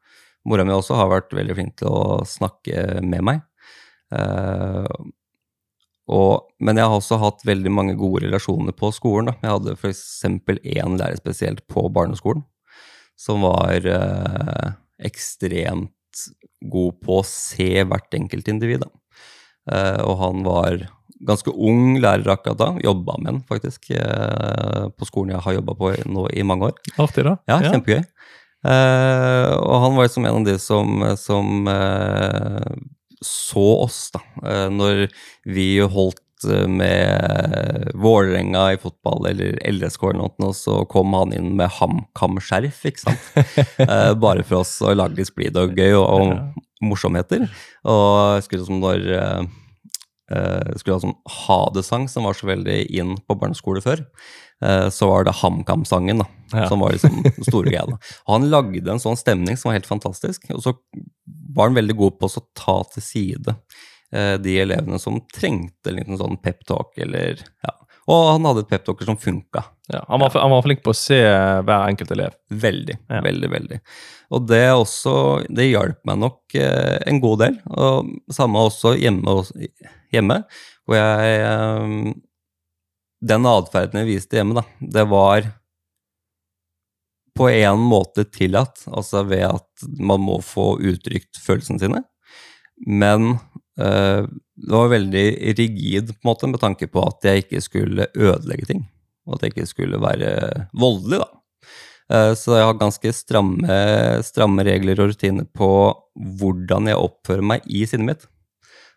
Mora 0.45 0.65
mi 0.65 0.75
også 0.75 0.97
har 0.97 1.09
vært 1.09 1.33
veldig 1.33 1.57
flink 1.57 1.77
til 1.81 1.89
å 1.89 2.23
snakke 2.29 3.01
med 3.05 3.25
meg. 3.25 3.45
Uh, 4.13 4.89
og, 6.05 6.51
men 6.61 6.77
jeg 6.77 6.85
har 6.85 6.99
også 6.99 7.17
hatt 7.17 7.41
veldig 7.47 7.71
mange 7.73 7.95
gode 7.97 8.27
relasjoner 8.27 8.75
på 8.77 8.91
skolen. 8.93 9.31
Da. 9.31 9.39
Jeg 9.41 9.55
hadde 9.55 9.77
f.eks. 9.79 10.03
én 10.21 10.99
lærer 10.99 11.17
spesielt 11.17 11.65
på 11.71 11.87
barneskolen 11.89 12.45
som 13.17 13.45
var 13.47 13.87
uh, 13.87 14.75
ekstremt 15.07 15.95
god 16.71 16.99
på 17.03 17.19
å 17.19 17.27
se 17.27 17.83
hvert 17.87 18.17
enkelt 18.17 18.47
individ. 18.51 18.85
Eh, 19.71 20.01
og 20.05 20.15
han 20.21 20.43
var 20.45 20.77
ganske 21.23 21.51
ung 21.51 21.99
lærer 22.01 22.33
akkurat 22.33 22.59
da. 22.59 22.71
Jobba 22.83 23.17
med 23.19 23.31
den 23.31 23.43
faktisk 23.47 23.91
eh, 23.95 24.89
på 24.91 25.07
skolen 25.07 25.35
jeg 25.35 25.45
har 25.45 25.57
jobba 25.59 25.77
på 25.79 25.93
nå 26.11 26.27
i 26.33 26.43
mange 26.47 26.71
år. 26.71 26.75
Artig, 27.01 27.25
da. 27.27 27.37
Ja, 27.49 27.61
kjempegøy. 27.63 28.03
Uh, 28.65 29.53
og 29.61 29.75
han 29.83 29.93
var 29.93 30.07
liksom 30.07 30.25
en 30.25 30.39
av 30.39 30.45
de 30.47 30.55
som, 30.57 31.03
som 31.21 31.67
uh, 31.69 32.71
så 33.21 33.65
oss, 33.83 34.07
da. 34.15 34.23
Uh, 34.41 34.69
når 34.73 35.07
vi 35.45 35.75
holdt 35.79 36.21
med 36.45 37.87
Vålerenga 37.97 38.65
i 38.75 38.77
fotball 38.77 39.29
eller 39.31 39.55
LSK 39.69 40.03
eller 40.11 40.33
noe, 40.43 40.53
så 40.53 40.81
kom 40.91 41.13
han 41.15 41.31
inn 41.33 41.53
med 41.57 41.71
HamKam-skjerf, 41.77 42.81
ikke 42.89 43.01
sant. 43.01 43.29
Bare 44.23 44.43
for 44.45 44.59
oss 44.59 44.75
å 44.83 44.91
lage 44.93 45.17
litt 45.21 45.31
splid 45.31 45.57
og 45.57 45.79
gøy 45.79 45.95
og, 45.95 46.05
og 46.05 46.85
morsomheter. 46.85 47.47
Og 47.87 48.35
jeg 48.35 48.45
skulle 48.45 48.67
som 48.67 48.83
når 48.83 49.07
skulle 50.27 50.95
ha 50.95 51.03
sånn 51.03 51.17
ha 51.45 51.59
det-sang 51.75 52.07
som 52.09 52.23
var 52.25 52.33
så 52.33 52.47
veldig 52.49 52.79
inn 52.97 53.15
på 53.27 53.35
barneskole 53.37 53.81
før. 53.85 54.01
Eh, 54.63 54.87
så 54.89 55.07
var 55.11 55.25
det 55.27 55.35
HamKam-sangen 55.41 56.23
da, 56.23 56.27
Ja. 56.53 56.67
som 56.69 56.79
var 56.79 56.91
liksom 56.95 57.21
den 57.23 57.43
store 57.45 57.69
greia. 57.69 57.83
Og 58.25 58.31
han 58.33 58.49
lagde 58.49 58.89
en 58.91 58.99
sånn 59.03 59.17
stemning 59.19 59.57
som 59.57 59.69
var 59.69 59.79
helt 59.79 59.89
fantastisk. 59.89 60.47
Og 60.55 60.63
så 60.63 60.73
var 61.55 61.69
han 61.69 61.75
veldig 61.77 61.95
god 61.99 62.19
på 62.19 62.29
å 62.31 62.45
ta 62.57 62.77
til 62.93 63.03
side 63.03 63.55
eh, 64.13 64.37
de 64.37 64.57
elevene 64.63 64.99
som 65.01 65.19
trengte 65.33 65.91
en 65.91 65.99
liten 65.99 66.17
sånn 66.17 66.37
peptalk, 66.41 66.95
eller 66.97 67.41
ja. 67.63 67.75
Og 68.11 68.19
han 68.35 68.45
hadde 68.45 68.61
et 68.65 68.69
peptalker 68.69 69.07
som 69.09 69.17
funka. 69.17 69.63
Ja, 69.89 70.03
han, 70.07 70.21
var, 70.21 70.33
han 70.37 70.51
var 70.53 70.61
flink 70.65 70.83
på 70.85 70.93
å 70.93 70.97
se 70.97 71.17
hver 71.25 71.87
enkelt 71.89 72.11
elev. 72.13 72.35
Veldig, 72.53 72.99
Ja. 73.09 73.21
veldig, 73.25 73.49
veldig. 73.49 73.79
Og 74.35 74.45
det 74.49 74.61
også, 74.73 75.13
det 75.49 75.67
hjalp 75.71 75.99
meg 76.05 76.19
nok 76.21 76.55
eh, 76.59 76.99
en 77.09 77.19
god 77.23 77.41
del. 77.41 77.57
Og 77.73 78.11
samme 78.33 78.61
også 78.69 78.93
hjemme, 79.01 79.39
hjemme 80.13 80.39
hvor 80.85 80.99
jeg 80.99 81.37
eh, 81.41 82.13
Den 83.25 83.45
atferden 83.49 84.03
jeg 84.03 84.11
viste 84.11 84.37
hjemme, 84.37 84.53
da, 84.59 84.65
det 84.81 85.05
var 85.09 85.47
på 87.35 87.49
en 87.51 87.81
måte 87.83 88.23
tillatt, 88.31 88.85
altså 88.87 89.25
ved 89.27 89.43
at 89.49 89.85
man 89.99 90.21
må 90.23 90.37
få 90.45 90.75
uttrykt 90.79 91.39
følelsene 91.41 91.81
sine. 91.81 92.03
Men 92.85 93.39
det 93.75 94.71
var 94.71 94.91
veldig 94.91 95.23
rigid 95.57 96.13
på 96.13 96.21
en 96.23 96.29
måte, 96.29 96.47
med 96.47 96.61
tanke 96.61 96.87
på 96.87 97.01
at 97.03 97.25
jeg 97.27 97.43
ikke 97.43 97.61
skulle 97.61 98.07
ødelegge 98.15 98.69
ting. 98.69 98.85
Og 99.27 99.35
at 99.35 99.43
jeg 99.43 99.55
ikke 99.55 99.67
skulle 99.67 99.99
være 99.99 100.29
voldelig, 100.77 101.19
da. 101.23 101.29
Eh, 102.13 102.33
Så 102.37 102.55
jeg 102.55 102.65
har 102.67 102.77
ganske 102.79 103.11
stramme, 103.13 103.79
stramme 104.23 104.65
regler 104.67 105.01
og 105.01 105.11
rutiner 105.13 105.47
på 105.49 105.69
hvordan 106.15 106.87
jeg 106.91 107.01
oppfører 107.01 107.43
meg 107.43 107.65
i 107.67 107.85
sinnet 107.89 108.11
mitt. 108.11 108.27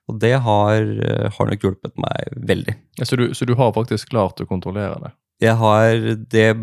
Og 0.08 0.18
det 0.20 0.34
har, 0.40 0.80
eh, 0.80 1.28
har 1.30 1.46
nok 1.50 1.64
hjulpet 1.64 1.96
meg 1.96 2.28
veldig. 2.48 2.74
Ja, 2.98 3.04
Så 3.04 3.16
du, 3.16 3.34
så 3.34 3.46
du 3.46 3.54
har 3.54 3.72
faktisk 3.72 4.10
klart 4.10 4.40
å 4.40 4.46
kontrollere 4.48 5.00
det? 5.02 5.12
Jeg 5.40 5.56
har 5.56 6.16
det 6.30 6.56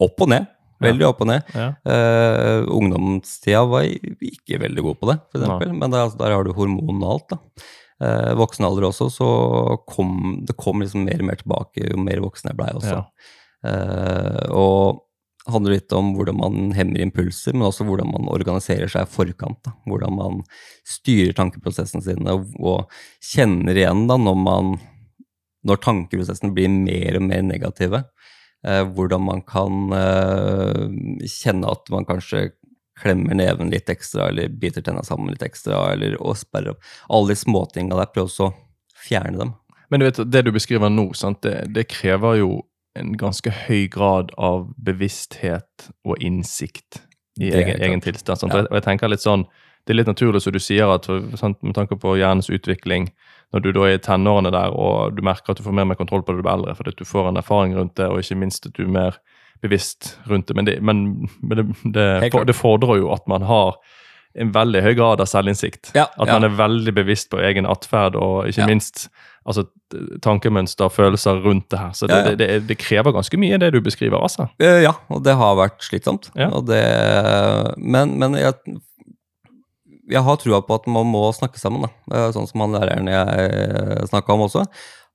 opp 0.00 0.20
og 0.20 0.28
ned. 0.28 0.46
Veldig 0.84 1.08
opp 1.08 1.24
og 1.24 1.30
ned. 1.30 1.48
Ja. 1.56 1.72
Uh, 1.82 2.68
ungdomstida 2.76 3.64
var 3.66 3.88
ikke 3.88 4.60
veldig 4.62 4.84
god 4.86 5.00
på 5.00 5.10
det, 5.10 5.18
for 5.32 5.40
eksempel. 5.40 5.74
Men 5.74 5.90
det, 5.90 5.98
er 5.98 6.06
altså, 6.06 6.20
der 6.20 6.36
har 6.36 6.46
du 6.46 6.54
hormonene 6.56 7.08
og 7.08 7.16
alt, 7.16 7.34
da. 7.34 7.66
Uh, 7.98 8.32
voksen 8.38 8.66
alder 8.68 8.86
også, 8.92 9.08
så 9.10 9.28
kom 9.90 10.38
det 10.46 10.54
kom 10.60 10.84
liksom 10.84 11.02
mer 11.08 11.18
og 11.18 11.26
mer 11.26 11.40
tilbake 11.40 11.82
jo 11.82 11.98
mer 11.98 12.22
voksen 12.22 12.52
jeg 12.52 12.58
blei 12.60 12.70
også. 12.78 12.94
Ja. 12.94 13.32
Uh, 13.66 14.44
og 14.54 15.04
handler 15.48 15.74
litt 15.78 15.94
om 15.96 16.12
hvordan 16.14 16.38
man 16.38 16.70
hemmer 16.76 17.02
impulser, 17.02 17.56
men 17.56 17.66
også 17.68 17.86
hvordan 17.88 18.10
man 18.12 18.28
organiserer 18.30 18.90
seg 18.92 19.06
i 19.06 19.10
forkant. 19.10 19.58
Da. 19.66 19.72
Hvordan 19.88 20.14
man 20.14 20.42
styrer 20.86 21.34
tankeprosessene 21.36 22.04
sine 22.04 22.36
og, 22.36 22.52
og 22.60 23.00
kjenner 23.32 23.78
igjen 23.80 24.06
da 24.10 24.18
når 24.20 24.38
man 24.44 24.76
når 25.66 25.80
tankeprosessene 25.82 26.54
blir 26.54 26.70
mer 26.70 27.18
og 27.18 27.24
mer 27.26 27.42
negative. 27.44 28.04
Eh, 28.66 28.84
hvordan 28.94 29.22
man 29.22 29.42
kan 29.46 29.92
eh, 29.94 30.86
kjenne 31.30 31.70
at 31.70 31.90
man 31.94 32.06
kanskje 32.08 32.48
klemmer 32.98 33.36
neven 33.38 33.70
litt 33.70 33.90
ekstra, 33.90 34.28
eller 34.32 34.48
biter 34.48 34.82
tenna 34.82 35.04
sammen 35.06 35.30
litt 35.30 35.44
ekstra, 35.46 35.92
eller 35.92 36.16
å 36.18 36.34
sperre 36.34 36.74
opp. 36.74 36.88
Alle 37.14 37.32
de 37.32 37.38
småtinga 37.38 37.94
der, 37.94 38.10
prøv 38.10 38.26
også 38.26 38.48
å 38.48 38.54
fjerne 39.06 39.38
dem. 39.38 39.54
Men 39.88 40.02
du 40.02 40.08
vet, 40.08 40.18
det 40.26 40.42
du 40.44 40.50
beskriver 40.52 40.90
nå, 40.90 41.12
det, 41.44 41.54
det 41.72 41.86
krever 41.92 42.40
jo 42.40 42.50
en 42.98 43.14
ganske 43.20 43.52
høy 43.68 43.86
grad 43.92 44.32
av 44.34 44.66
bevissthet 44.82 45.88
og 46.02 46.18
innsikt 46.18 47.04
i 47.38 47.52
egen, 47.54 47.78
egen 47.78 48.02
tilstand. 48.02 48.42
Ja. 48.50 48.64
Og 48.66 48.74
jeg 48.80 48.86
tenker 48.88 49.12
litt 49.12 49.24
sånn, 49.24 49.46
Det 49.86 49.94
er 49.94 50.02
litt 50.02 50.10
naturlig 50.10 50.42
som 50.44 50.52
du 50.52 50.58
sier, 50.60 50.90
at 50.92 51.06
sant, 51.40 51.62
med 51.64 51.72
tanke 51.72 51.96
på 51.96 52.18
hjernens 52.18 52.50
utvikling, 52.52 53.06
når 53.54 53.62
du 53.64 53.70
da 53.72 53.86
er 53.88 53.96
i 53.96 54.02
tenårene 54.04 54.50
der 54.52 54.74
og 54.76 55.16
du 55.16 55.22
merker 55.24 55.54
at 55.54 55.58
du 55.60 55.64
får 55.64 55.72
mer 55.72 55.86
og 55.86 55.92
mer 55.94 56.00
kontroll 56.00 56.22
på 56.22 56.34
det 56.34 56.42
du 56.42 56.46
blir 56.46 56.52
eldre, 56.58 56.74
fordi 56.76 56.92
at 56.92 56.98
du 57.00 57.04
får 57.08 57.30
en 57.30 57.40
erfaring 57.40 57.76
rundt 57.78 57.94
det, 57.96 58.08
og 58.10 58.20
ikke 58.20 58.36
minst 58.42 58.66
at 58.68 58.74
du 58.76 58.82
er 58.84 58.92
mer 58.92 59.16
bevisst 59.64 60.18
rundt 60.28 60.46
det. 60.50 60.56
Men 60.58 60.66
det, 60.68 60.76
men, 60.82 61.28
men 61.40 61.56
det, 61.56 61.64
det, 61.94 62.04
for, 62.32 62.44
det 62.44 62.54
fordrer 62.58 63.00
jo 63.00 63.08
at 63.14 63.24
man 63.30 63.42
har 63.48 63.78
en 64.38 64.52
veldig 64.54 64.82
høy 64.84 64.92
grad 64.94 65.22
av 65.24 65.26
selvinnsikt. 65.26 65.94
Ja, 65.96 66.04
At 66.20 66.28
man 66.30 66.44
er 66.46 66.52
veldig 66.54 66.92
bevisst 66.94 67.30
på 67.32 67.40
egen 67.42 67.66
atferd, 67.66 68.14
og 68.14 68.46
ikke 68.46 68.60
Ja. 68.60 68.66
minst 68.68 69.08
altså, 69.48 69.64
tankemønster, 70.22 70.88
følelser 70.92 71.40
rundt 71.42 71.70
det 71.72 71.78
her. 71.80 71.92
Så 71.96 72.06
det, 72.06 72.14
Ja, 72.14 72.18
ja. 72.18 72.34
Det, 72.36 72.38
det, 72.48 72.68
det 72.68 72.76
krever 72.78 73.12
ganske 73.16 73.40
mye, 73.40 73.58
det 73.58 73.72
du 73.72 73.80
beskriver, 73.80 74.20
altså. 74.20 74.46
Eh, 74.60 74.82
Ja, 74.84 74.92
og 75.08 75.24
det 75.24 75.34
har 75.40 75.56
vært 75.58 75.80
slitsomt. 75.82 76.30
Ja. 76.36 76.50
Men 77.78 78.18
men 78.18 78.34
jeg, 78.38 78.54
jeg 80.10 80.22
har 80.24 80.38
trua 80.40 80.62
på 80.64 80.78
at 80.78 80.86
man 80.90 81.06
må 81.10 81.26
snakke 81.36 81.60
sammen, 81.60 81.86
da. 81.86 81.90
Eh, 82.16 82.30
Sånn 82.36 82.48
som 82.50 82.64
han 82.64 82.76
læreren 82.76 83.10
jeg 83.12 84.08
snakka 84.10 84.34
om 84.34 84.46
også. 84.48 84.64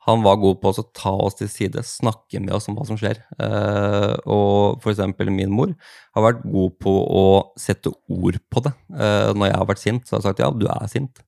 Han 0.03 0.19
var 0.25 0.35
god 0.41 0.57
på 0.59 0.71
å 0.73 0.83
ta 0.91 1.13
oss 1.23 1.37
til 1.39 1.47
side, 1.47 1.79
snakke 1.87 2.41
med 2.43 2.51
oss 2.57 2.67
om 2.67 2.75
hva 2.75 2.83
som 2.85 2.97
skjer. 2.99 3.21
Eh, 3.39 4.15
og 4.27 4.83
eksempel 4.91 5.31
min 5.31 5.53
mor 5.55 5.71
har 6.17 6.25
vært 6.25 6.41
god 6.43 6.73
på 6.83 6.91
å 7.07 7.21
sette 7.59 7.93
ord 8.11 8.39
på 8.51 8.63
det. 8.65 8.73
Eh, 8.97 9.29
når 9.31 9.47
jeg 9.49 9.59
har 9.61 9.69
vært 9.69 9.83
sint, 9.83 10.03
så 10.07 10.17
har 10.17 10.19
jeg 10.21 10.27
sagt 10.27 10.43
ja, 10.43 10.51
du 10.51 10.67
er 10.67 10.91
sint. 10.91 11.23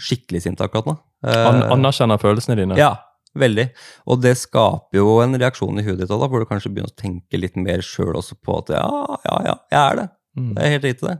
Skikkelig 0.00 0.44
sint 0.46 0.60
akkurat 0.64 0.88
nå. 0.88 0.96
Eh, 1.26 1.42
An 1.50 1.60
anerkjenner 1.76 2.20
følelsene 2.22 2.56
dine. 2.56 2.78
ja, 2.80 2.94
veldig. 3.36 3.66
Og 4.08 4.22
det 4.24 4.36
skaper 4.40 4.96
jo 5.02 5.18
en 5.20 5.36
reaksjon 5.36 5.76
i 5.82 5.84
huet 5.84 5.98
ditt 6.00 6.08
da, 6.08 6.16
hvor 6.30 6.40
du 6.40 6.48
kanskje 6.48 6.70
begynner 6.72 6.88
å 6.94 6.96
tenke 7.02 7.36
litt 7.40 7.56
mer 7.60 7.82
sjøl 7.84 8.16
også 8.16 8.38
på 8.40 8.60
at 8.62 8.72
ja, 8.78 8.86
ja, 9.28 9.36
ja, 9.50 9.56
jeg 9.74 9.80
er 9.82 10.00
det. 10.00 10.06
Mm. 10.40 10.50
Det 10.56 10.62
er 10.64 10.72
helt 10.78 10.86
riktig, 10.88 11.08
det. 11.10 11.18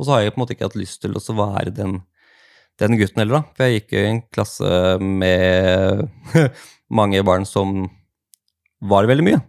Og 0.00 0.06
så 0.06 0.16
har 0.16 0.24
jeg 0.24 0.34
på 0.34 0.40
en 0.40 0.44
måte 0.46 0.56
ikke 0.56 0.70
hatt 0.70 0.80
lyst 0.80 1.02
til 1.04 1.16
å 1.16 1.36
være 1.36 1.74
den, 1.76 1.98
den 2.80 2.96
gutten 2.96 3.20
heller, 3.20 3.40
da. 3.42 3.54
For 3.56 3.68
jeg 3.68 3.82
gikk 3.82 3.96
i 3.98 4.04
en 4.08 4.22
klasse 4.32 4.70
med 5.04 6.06
mange 7.00 7.20
barn 7.26 7.44
som 7.48 7.84
var 8.80 9.10
veldig 9.10 9.26
mye. 9.26 9.42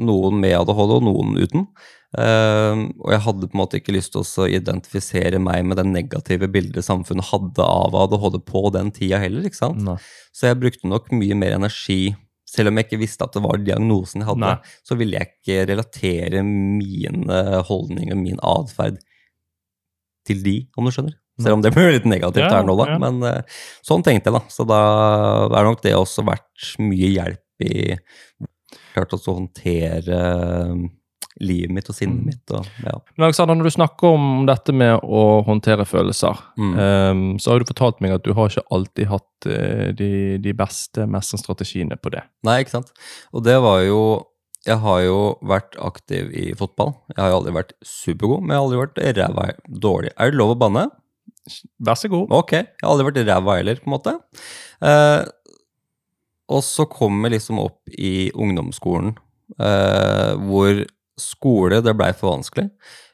Noen 0.00 0.40
med 0.40 0.56
ADHD 0.56 0.96
og 0.96 1.04
noen 1.04 1.36
uten. 1.36 1.68
Uh, 2.14 2.94
og 3.02 3.08
jeg 3.10 3.22
hadde 3.26 3.48
på 3.50 3.56
en 3.56 3.60
måte 3.60 3.78
ikke 3.80 3.94
lyst 3.96 4.12
til 4.14 4.22
å 4.22 4.48
identifisere 4.48 5.40
meg 5.42 5.64
med 5.66 5.80
det 5.80 5.86
negative 5.88 6.46
bildet 6.50 6.86
samfunnet 6.86 7.26
hadde 7.32 7.66
av 7.66 7.96
ADHD 8.04 8.38
på 8.46 8.68
den 8.74 8.92
tida 8.94 9.20
heller. 9.22 9.44
ikke 9.44 9.60
sant? 9.60 9.82
Nei. 9.84 9.98
Så 10.32 10.48
jeg 10.48 10.60
brukte 10.62 10.90
nok 10.90 11.10
mye 11.12 11.36
mer 11.38 11.58
energi 11.58 12.14
selv 12.54 12.70
om 12.70 12.78
jeg 12.78 12.88
ikke 12.88 13.00
visste 13.02 13.26
at 13.26 13.34
det 13.34 13.42
var 13.42 13.62
diagnosen 13.62 14.22
jeg 14.22 14.28
hadde, 14.28 14.52
Nei. 14.52 14.76
så 14.86 14.96
ville 14.98 15.18
jeg 15.18 15.32
ikke 15.32 15.66
relatere 15.72 16.44
mine 16.46 17.40
holdninger 17.66 18.14
og 18.14 18.22
min 18.22 18.40
atferd 18.46 19.00
til 20.26 20.42
de, 20.44 20.56
om 20.76 20.84
du 20.88 20.90
skjønner. 20.94 21.14
Selv 21.42 21.56
om 21.56 21.62
det 21.64 21.72
blir 21.74 21.90
litt 21.96 22.04
negativt 22.06 22.44
Ja, 22.46 22.50
her 22.60 22.66
nå, 22.68 22.76
da. 22.78 22.84
ja. 22.92 22.98
Men 23.02 23.22
eh, 23.26 23.40
sånn 23.82 24.04
tenkte 24.06 24.30
jeg, 24.30 24.36
da. 24.36 24.42
Så 24.54 24.66
da 24.70 24.80
er 25.58 25.64
nok 25.66 25.80
det 25.82 25.94
også 25.98 26.22
vært 26.28 26.76
mye 26.78 27.08
hjelp 27.16 27.66
i 27.66 27.96
Klart 28.94 29.10
å 29.14 29.18
håndtere 29.26 30.18
eh, 30.22 30.74
livet 31.42 31.72
mitt 31.74 31.88
og 31.90 31.96
sinnet 31.96 32.20
Mm. 32.22 32.26
mitt. 32.30 32.52
Og, 32.54 32.66
ja. 32.86 32.92
Men 33.16 33.24
Alexander, 33.26 33.56
når 33.58 33.66
du 33.66 33.74
snakker 33.74 34.12
om 34.14 34.46
dette 34.46 34.70
med 34.72 35.00
å 35.02 35.42
håndtere 35.46 35.82
følelser, 35.86 36.38
Mm. 36.56 36.74
um, 36.78 37.38
så 37.42 37.50
har 37.50 37.58
du 37.58 37.64
fortalt 37.72 38.00
meg 38.00 38.12
at 38.14 38.22
du 38.22 38.32
har 38.38 38.48
ikke 38.48 38.62
alltid 38.70 39.08
hatt 39.10 39.46
eh, 39.50 39.90
de, 39.98 40.38
de 40.38 40.52
beste 40.54 41.06
mestringsstrategiene 41.10 41.98
på 41.98 42.12
det. 42.14 42.22
Nei, 42.46 42.60
ikke 42.62 42.76
sant. 42.78 42.92
Og 43.34 43.42
det 43.42 43.58
var 43.60 43.82
jo 43.82 43.98
Jeg 44.64 44.80
har 44.80 45.00
jo 45.04 45.16
vært 45.44 45.76
aktiv 45.84 46.30
i 46.32 46.44
fotball. 46.56 46.94
Jeg 47.12 47.20
har 47.20 47.32
jo 47.32 47.38
aldri 47.42 47.52
vært 47.58 47.74
supergod, 47.84 48.40
men 48.42 48.54
jeg 48.54 48.60
har 48.60 48.64
aldri 48.64 48.80
vært 48.80 49.00
ræva 49.18 49.46
dårlig. 49.68 50.12
Er 50.16 50.32
det 50.32 50.40
lov 50.40 50.54
å 50.54 50.60
banne? 50.62 50.86
Vær 51.84 51.98
så 52.00 52.08
god. 52.08 52.32
Ok, 52.32 52.54
jeg 52.56 52.80
har 52.80 52.92
aldri 52.94 53.08
vært 53.10 53.28
ræva 53.28 53.58
heller, 53.58 53.80
på 53.82 53.90
en 53.90 53.94
måte. 53.96 54.14
Eh, 54.88 55.22
og 56.54 56.64
så 56.64 56.88
kom 56.88 57.20
jeg 57.26 57.36
liksom 57.36 57.60
opp 57.60 57.92
i 57.92 58.30
ungdomsskolen, 58.32 59.14
eh, 59.60 60.32
hvor 60.48 60.84
skole, 61.20 61.82
det 61.84 61.96
blei 61.98 62.10
for 62.16 62.32
vanskelig. 62.32 62.70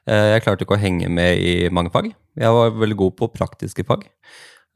Eh, 0.07 0.27
jeg 0.37 0.45
klarte 0.47 0.67
ikke 0.67 0.79
å 0.79 0.83
henge 0.83 1.11
med 1.11 1.43
i 1.43 1.55
mange 1.75 1.91
fag. 1.95 2.13
Jeg 2.39 2.55
var 2.57 2.79
veldig 2.79 2.99
god 3.03 3.17
på 3.19 3.33
praktiske 3.35 3.85
fag. 3.87 4.07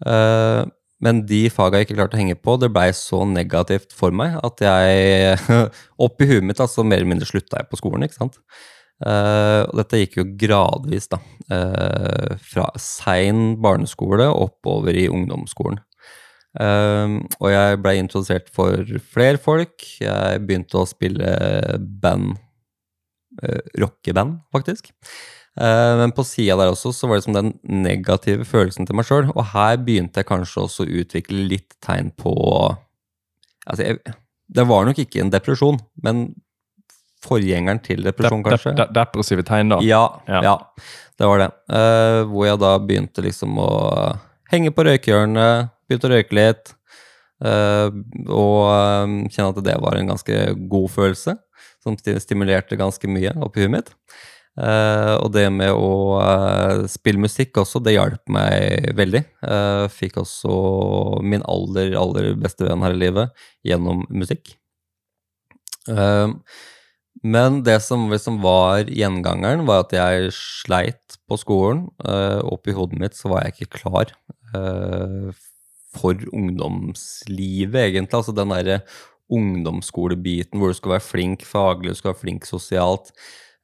Eh, 0.07 0.65
men 1.03 1.25
de 1.27 1.47
faga 1.53 1.81
jeg 1.81 1.89
ikke 1.89 1.97
klarte 1.99 2.17
å 2.17 2.21
henge 2.21 2.37
på, 2.39 2.55
det 2.61 2.71
blei 2.73 2.89
så 2.97 3.25
negativt 3.27 3.95
for 3.97 4.15
meg 4.15 4.37
at 4.47 4.63
jeg 4.63 5.57
Oppi 6.05 6.29
huet 6.31 6.47
mitt 6.47 6.63
altså 6.63 6.85
mer 6.87 7.03
eller 7.03 7.15
mindre 7.15 7.29
slutta 7.29 7.61
jeg 7.61 7.71
på 7.71 7.81
skolen, 7.81 8.07
ikke 8.07 8.21
sant. 8.21 8.39
Uh, 9.03 9.67
og 9.67 9.81
dette 9.81 9.99
gikk 10.05 10.21
jo 10.21 10.27
gradvis, 10.39 11.09
da. 11.11 11.19
Uh, 11.51 12.37
fra 12.41 12.69
sein 12.81 13.57
barneskole 13.63 14.29
oppover 14.31 14.97
i 14.97 15.09
ungdomsskolen. 15.11 15.83
Uh, 16.55 17.19
og 17.41 17.49
jeg 17.51 17.81
blei 17.83 17.97
introdusert 17.99 18.49
for 18.55 18.87
flere 19.13 19.41
folk. 19.43 19.83
Jeg 20.01 20.45
begynte 20.47 20.81
å 20.81 20.89
spille 20.89 21.35
band. 22.03 22.37
rockeband, 23.83 24.37
faktisk. 24.55 24.93
Men 25.57 26.11
på 26.17 26.25
sida 26.27 26.57
der 26.59 26.73
også 26.73 26.91
så 26.97 27.07
var 27.07 27.21
det 27.21 27.25
som 27.29 27.37
den 27.37 27.53
negative 27.63 28.43
følelsen 28.49 28.89
til 28.89 28.97
meg 28.99 29.07
sjøl. 29.07 29.29
Og 29.37 29.45
her 29.53 29.77
begynte 29.87 30.19
jeg 30.23 30.27
kanskje 30.27 30.65
også 30.65 30.83
å 30.87 30.91
utvikle 31.03 31.45
litt 31.51 31.77
tegn 31.85 32.11
på 32.19 32.33
Altså, 33.65 33.85
jeg, 33.87 34.15
det 34.53 34.65
var 34.69 34.85
nok 34.85 34.99
ikke 35.01 35.23
en 35.23 35.31
depresjon, 35.33 35.79
men 36.05 36.27
forgjengeren 37.25 37.79
til 37.81 38.03
depresjon, 38.05 38.43
Dep- 38.45 38.51
kanskje. 38.53 38.75
dep- 38.77 38.91
Depressive 38.93 39.45
tegn, 39.49 39.71
da. 39.73 39.79
Ja, 39.81 40.03
Ja. 40.29 40.43
ja. 40.45 40.57
det 41.19 41.27
var 41.31 41.39
det. 41.41 41.51
Uh, 41.73 42.25
hvor 42.29 42.45
jeg 42.51 42.59
da 42.61 42.73
begynte 42.79 43.25
liksom 43.25 43.57
å 43.63 43.71
henge 44.53 44.75
på 44.77 44.85
røykehjørnet, 44.85 45.71
begynte 45.89 46.11
å 46.11 46.13
røyke 46.13 46.37
litt. 46.37 46.75
Uh, 47.45 47.89
og 48.29 48.61
uh, 48.69 49.15
kjenne 49.33 49.49
at 49.55 49.65
det 49.65 49.79
var 49.81 49.97
en 49.97 50.13
ganske 50.13 50.37
god 50.69 50.91
følelse, 50.93 51.39
som 51.83 51.97
stimulerte 51.97 52.77
ganske 52.77 53.09
mye 53.09 53.33
oppi 53.45 53.65
huet 53.65 53.73
mitt. 53.79 53.95
Eh, 54.55 55.15
og 55.19 55.33
det 55.35 55.49
med 55.51 55.73
å 55.75 56.21
eh, 56.23 56.85
spille 56.91 57.23
musikk 57.25 57.59
også, 57.65 57.81
det 57.83 57.97
hjalp 57.97 58.23
meg 58.33 58.93
veldig. 58.99 59.23
Eh, 59.49 59.87
fikk 59.91 60.21
også 60.23 60.59
min 61.27 61.43
aller, 61.51 61.97
aller 61.99 62.35
beste 62.39 62.67
venn 62.69 62.85
her 62.87 62.95
i 62.95 63.01
livet 63.07 63.47
gjennom 63.67 64.05
musikk. 64.15 64.57
Men 67.25 67.59
det 67.65 67.77
som 67.85 68.07
liksom 68.09 68.39
var 68.45 68.89
gjengangeren, 68.89 69.67
var 69.69 69.83
at 69.83 69.93
jeg 69.97 70.31
sleit 70.37 71.19
på 71.29 71.37
skolen. 71.41 71.83
Uh, 72.01 72.41
Oppi 72.53 72.73
hodet 72.77 73.01
mitt 73.01 73.17
så 73.17 73.31
var 73.33 73.45
jeg 73.45 73.55
ikke 73.55 73.83
klar 73.83 74.15
for 75.93 76.25
ungdomslivet, 76.33 77.91
egentlig. 77.91 78.17
Altså 78.17 78.33
den 78.37 78.53
derre 78.55 78.79
ungdomsskolebiten 79.33 80.61
hvor 80.61 80.73
du 80.73 80.79
skal 80.79 80.97
være 80.97 81.05
flink 81.05 81.45
faglig, 81.49 81.93
du 81.93 82.01
skal 82.01 82.15
være 82.15 82.23
flink 82.23 82.49
sosialt. 82.49 83.13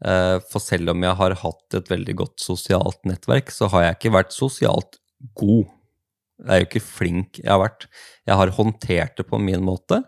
Eh, 0.00 0.38
for 0.50 0.64
selv 0.64 0.94
om 0.94 1.04
jeg 1.04 1.18
har 1.18 1.36
hatt 1.42 1.76
et 1.76 1.90
veldig 1.92 2.16
godt 2.22 2.40
sosialt 2.40 3.00
nettverk, 3.08 3.52
så 3.52 3.68
har 3.72 3.84
jeg 3.84 3.98
ikke 3.98 4.16
vært 4.16 4.36
sosialt 4.36 5.00
god. 5.38 5.68
Jeg 6.40 6.50
er 6.54 6.62
jo 6.62 6.68
ikke 6.70 6.84
flink 6.84 7.40
jeg 7.42 7.50
har 7.52 7.60
vært. 7.60 7.88
Jeg 8.28 8.40
har 8.40 8.54
håndtert 8.56 9.18
det 9.20 9.26
på 9.28 9.40
min 9.42 9.64
måte 9.66 10.00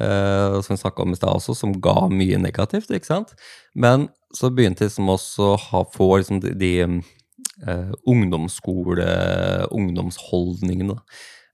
eh, 0.00 0.58
som 0.58 0.74
vi 0.74 0.80
snakka 0.80 1.04
om 1.04 1.14
i 1.14 1.20
stad 1.20 1.38
også, 1.38 1.54
som 1.54 1.76
ga 1.82 2.08
mye 2.10 2.40
negativt, 2.42 2.90
ikke 2.90 3.12
sant. 3.12 3.36
Men 3.78 4.08
så 4.34 4.50
begynte 4.50 4.84
jeg 4.84 4.92
liksom 4.92 5.14
også 5.14 5.54
å 5.54 5.84
få 5.94 6.10
liksom 6.18 6.42
de, 6.42 6.50
de 6.58 6.72
uh, 7.64 7.94
ungdomsskole, 8.10 9.06
ungdomsholdningene. 9.72 10.98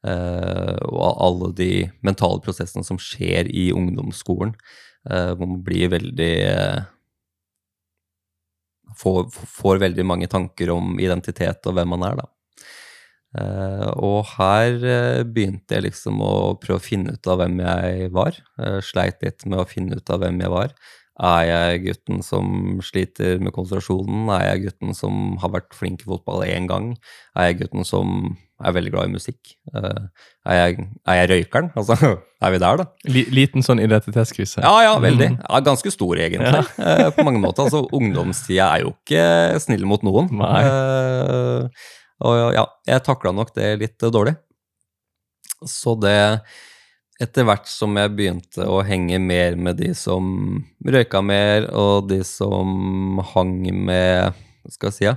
Eh, 0.04 0.80
og 0.90 1.20
alle 1.24 1.52
de 1.56 1.70
mentale 2.04 2.42
prosessene 2.44 2.84
som 2.84 3.00
skjer 3.00 3.52
i 3.52 3.70
ungdomsskolen, 3.76 4.56
Uh, 5.04 5.34
hvor 5.36 5.44
man 5.44 5.58
blir 5.60 5.90
veldig 5.92 6.28
eh, 6.48 6.84
får, 8.98 9.28
får 9.32 9.82
veldig 9.82 10.06
mange 10.06 10.30
tanker 10.30 10.72
om 10.74 10.98
identitet 11.02 11.66
og 11.68 11.76
hvem 11.78 11.94
man 11.94 12.06
er, 12.10 12.22
da. 12.22 12.30
Eh, 13.34 13.88
og 13.98 14.20
her 14.36 14.76
eh, 14.86 15.22
begynte 15.26 15.74
jeg 15.74 15.88
liksom 15.88 16.20
å 16.22 16.34
prøve 16.62 16.78
å 16.78 16.84
finne 16.84 17.16
ut 17.16 17.30
av 17.30 17.40
hvem 17.40 17.58
jeg 17.64 18.12
var. 18.14 18.38
Eh, 18.62 18.78
sleit 18.84 19.24
litt 19.26 19.42
med 19.48 19.62
å 19.62 19.68
finne 19.68 19.98
ut 19.98 20.12
av 20.14 20.22
hvem 20.22 20.38
jeg 20.44 20.52
var. 20.54 20.76
Er 21.24 21.42
jeg 21.46 21.82
gutten 21.84 22.22
som 22.26 22.78
sliter 22.82 23.42
med 23.42 23.54
konsentrasjonen? 23.54 24.30
Er 24.34 24.48
jeg 24.48 24.64
gutten 24.68 24.94
som 24.98 25.36
har 25.42 25.52
vært 25.54 25.74
flink 25.78 26.02
i 26.02 26.10
fotball 26.10 26.42
én 26.46 26.66
gang? 26.70 26.94
Er 27.38 27.50
jeg 27.50 27.60
gutten 27.64 27.86
som 27.86 28.34
er 28.64 28.74
veldig 28.76 28.92
glad 28.94 29.10
i 29.10 29.14
musikk? 29.14 29.54
Eh, 29.74 30.04
er, 30.48 30.58
jeg, 30.58 30.86
er 31.08 31.18
jeg 31.20 31.30
røykeren? 31.32 31.70
Altså, 31.80 31.96
er 32.44 32.52
vi 32.54 32.60
der, 32.60 32.82
da? 32.82 32.86
Liten 33.38 33.64
sånn 33.64 33.82
identitetskrise. 33.82 34.62
Ja, 34.64 34.74
ja, 34.84 34.94
veldig. 35.02 35.30
Ja, 35.38 35.60
ganske 35.64 35.92
stor, 35.94 36.20
egentlig. 36.20 36.64
Eh, 36.84 37.08
på 37.16 37.24
mange 37.26 37.40
måter. 37.42 37.66
Altså, 37.66 37.84
ungdomstida 37.96 38.68
er 38.74 38.84
jo 38.84 38.94
ikke 38.94 39.60
snill 39.62 39.86
mot 39.88 40.04
noen. 40.06 40.30
Eh, 40.44 41.88
og 42.24 42.54
ja, 42.56 42.68
jeg 42.88 43.04
takla 43.06 43.32
nok 43.34 43.54
det 43.56 43.74
litt 43.82 44.08
dårlig. 44.14 44.36
Så 45.68 45.96
det 46.00 46.16
Etter 47.22 47.46
hvert 47.46 47.68
som 47.70 47.94
jeg 47.94 48.10
begynte 48.10 48.64
å 48.66 48.80
henge 48.82 49.20
mer 49.22 49.54
med 49.54 49.78
de 49.78 49.92
som 49.94 50.24
røyka 50.82 51.20
mer, 51.22 51.68
og 51.70 52.08
de 52.10 52.18
som 52.26 53.20
hang 53.34 53.60
med 53.86 54.34
Hva 54.64 54.72
skal 54.74 54.90
jeg 54.90 54.96
si? 54.96 55.12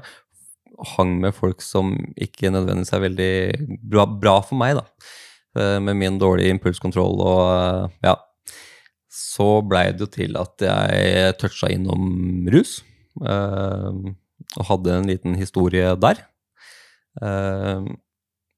Hang 0.78 1.16
med 1.22 1.34
folk 1.34 1.64
som 1.66 1.96
ikke 2.22 2.52
nødvendigvis 2.54 2.94
er 2.94 3.02
veldig 3.02 3.32
bra, 3.90 4.04
bra 4.06 4.36
for 4.46 4.60
meg, 4.60 4.78
da. 4.78 4.84
Eh, 5.58 5.80
Med 5.82 5.98
min 5.98 6.20
dårlige 6.22 6.54
impulskontroll 6.54 7.18
og 7.26 7.42
eh, 7.50 7.96
ja, 8.06 8.16
så 9.10 9.62
blei 9.66 9.88
det 9.92 10.06
jo 10.06 10.10
til 10.14 10.38
at 10.38 10.62
jeg 10.62 11.34
toucha 11.42 11.72
innom 11.74 12.46
rus. 12.54 12.84
eh, 13.26 14.14
og 14.58 14.68
hadde 14.70 14.94
en 14.94 15.08
liten 15.10 15.36
historie 15.36 15.96
der. 16.00 16.22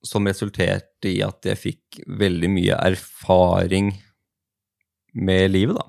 som 0.03 0.27
resulterte 0.27 1.07
i 1.09 1.21
at 1.23 1.45
jeg 1.47 1.57
fikk 1.57 1.99
veldig 2.19 2.49
mye 2.51 2.75
erfaring 2.85 3.93
med 5.15 5.51
livet, 5.51 5.79
da. 5.79 5.85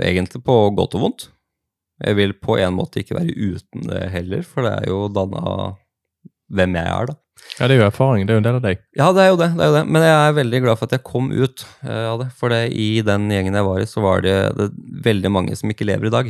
Egentlig 0.00 0.42
på 0.46 0.56
godt 0.78 0.94
og 0.94 1.02
vondt. 1.04 1.26
Jeg 2.02 2.16
vil 2.18 2.32
på 2.42 2.56
en 2.58 2.74
måte 2.74 3.02
ikke 3.02 3.16
være 3.18 3.34
uten 3.36 3.86
det 3.88 4.02
heller, 4.12 4.42
for 4.46 4.66
det 4.66 4.72
er 4.80 4.88
jo 4.90 5.04
danna 5.14 5.42
hvem 6.52 6.74
jeg 6.76 6.88
er, 6.92 7.06
da. 7.12 7.14
Ja, 7.58 7.66
det 7.66 7.74
er 7.74 7.80
jo 7.80 7.86
erfaring. 7.88 8.26
Det 8.26 8.32
er 8.32 8.36
jo 8.36 8.42
en 8.42 8.46
del 8.46 8.58
av 8.58 8.64
deg. 8.64 8.80
Ja, 8.98 9.06
det 9.16 9.22
er 9.24 9.28
jo 9.32 9.38
det. 9.40 9.48
det 9.56 9.64
er 9.64 9.70
jo 9.70 9.76
det. 9.78 9.84
Men 9.96 10.04
jeg 10.04 10.14
er 10.28 10.34
veldig 10.36 10.60
glad 10.66 10.78
for 10.78 10.86
at 10.90 10.94
jeg 10.98 11.04
kom 11.08 11.30
ut 11.32 11.64
eh, 11.86 12.04
av 12.10 12.20
det. 12.20 12.26
For 12.38 12.52
det, 12.52 12.60
i 12.76 12.88
den 13.06 13.24
gjengen 13.32 13.56
jeg 13.58 13.66
var 13.66 13.80
i, 13.82 13.88
så 13.88 14.02
var 14.04 14.22
det, 14.26 14.34
det 14.58 14.66
veldig 15.06 15.30
mange 15.32 15.56
som 15.58 15.72
ikke 15.72 15.86
lever 15.88 16.10
i 16.10 16.12
dag. 16.14 16.28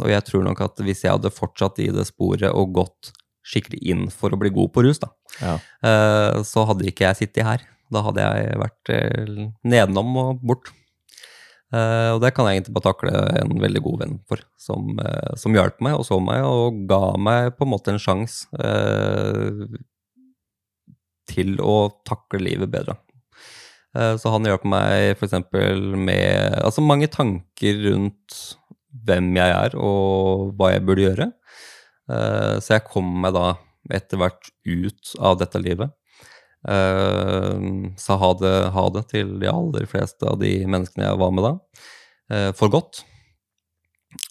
Og 0.00 0.10
jeg 0.12 0.24
tror 0.28 0.44
nok 0.46 0.60
at 0.64 0.80
hvis 0.86 1.02
jeg 1.04 1.12
hadde 1.16 1.32
fortsatt 1.34 1.80
i 1.82 1.88
det 1.92 2.06
sporet 2.08 2.46
og 2.52 2.72
gått 2.78 3.10
skikkelig 3.46 3.80
inn 3.92 4.06
for 4.12 4.34
å 4.34 4.38
bli 4.40 4.50
god 4.54 4.72
på 4.74 4.82
rus, 4.86 4.98
da, 5.02 5.10
Ja. 5.42 5.56
eh, 5.86 6.40
så 6.46 6.64
hadde 6.70 6.88
ikke 6.90 7.08
jeg 7.10 7.20
sittet 7.24 7.46
her. 7.46 7.66
Da 7.92 8.02
hadde 8.06 8.22
jeg 8.24 8.56
vært 8.62 8.90
eh, 8.94 9.36
nedenom 9.66 10.16
og 10.22 10.40
bort. 10.46 10.72
Eh, 11.76 12.10
og 12.14 12.20
det 12.22 12.32
kan 12.34 12.46
jeg 12.46 12.60
egentlig 12.60 12.76
bare 12.76 12.88
takle 12.92 13.22
en 13.40 13.56
veldig 13.60 13.82
god 13.84 14.02
venn 14.04 14.14
for, 14.28 14.42
som, 14.60 14.94
eh, 15.02 15.32
som 15.40 15.56
hjalp 15.56 15.80
meg 15.84 15.96
og 15.98 16.06
så 16.08 16.18
meg 16.22 16.44
og 16.46 16.84
ga 16.90 17.00
meg 17.20 17.56
på 17.56 17.66
en 17.66 17.72
måte 17.72 17.92
en 17.92 18.02
sjanse 18.02 18.46
eh, 18.62 19.80
til 21.26 21.56
å 21.60 21.78
takle 22.06 22.44
livet 22.44 22.70
bedre. 22.72 23.00
Så 24.20 24.28
han 24.28 24.44
hjalp 24.44 24.66
meg 24.68 25.14
f.eks. 25.16 25.32
med 25.96 26.58
altså 26.60 26.82
mange 26.84 27.06
tanker 27.08 27.78
rundt 27.86 28.34
hvem 29.08 29.30
jeg 29.38 29.54
er 29.54 29.76
og 29.80 30.50
hva 30.58 30.68
jeg 30.74 30.82
burde 30.84 31.06
gjøre. 31.06 31.26
Så 32.60 32.74
jeg 32.74 32.84
kom 32.92 33.08
meg 33.24 33.32
da 33.32 33.54
etter 33.96 34.20
hvert 34.20 34.52
ut 34.68 35.14
av 35.16 35.40
dette 35.40 35.62
livet. 35.64 35.96
Eh, 36.64 37.66
Sa 38.00 38.16
ha 38.20 38.32
det, 38.40 38.54
ha 38.74 38.86
det 38.94 39.04
til 39.12 39.36
de 39.42 39.50
aller 39.50 39.86
fleste 39.90 40.26
av 40.26 40.40
de 40.40 40.58
menneskene 40.66 41.06
jeg 41.06 41.20
var 41.20 41.34
med 41.34 41.46
da, 41.46 41.52
eh, 42.32 42.50
for 42.56 42.72
godt. 42.72 43.04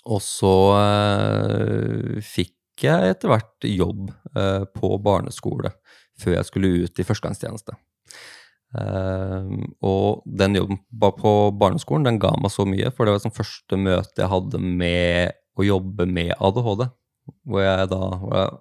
Og 0.10 0.22
så 0.24 0.54
eh, 0.80 2.22
fikk 2.26 2.54
jeg 2.84 3.14
etter 3.14 3.32
hvert 3.32 3.68
jobb 3.70 4.10
på 4.76 4.88
barneskole 5.00 5.70
før 6.20 6.34
jeg 6.36 6.48
skulle 6.50 6.72
ut 6.84 7.00
i 7.00 7.06
førstegangstjeneste. 7.08 7.72
Og 9.80 10.26
den 10.28 10.58
jobben 10.60 10.82
på 11.22 11.32
barneskolen 11.56 12.04
den 12.04 12.20
ga 12.20 12.34
meg 12.36 12.52
så 12.52 12.66
mye, 12.68 12.92
for 12.92 13.08
det 13.08 13.16
var 13.16 13.24
sånn 13.24 13.38
første 13.38 13.80
møte 13.80 14.20
jeg 14.20 14.28
hadde 14.34 14.60
med 14.60 15.40
å 15.56 15.70
jobbe 15.70 16.10
med 16.10 16.34
ADHD. 16.36 16.84
Hvor 17.48 17.64
jeg 17.64 17.88
da 17.94 18.02
var 18.28 18.52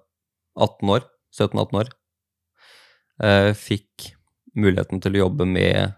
18 0.55 0.95
år, 0.95 1.05
17-18 1.35 1.81
år, 1.81 1.91
fikk 3.55 4.11
muligheten 4.55 5.01
til 5.03 5.15
å 5.15 5.21
jobbe 5.25 5.47
med 5.47 5.93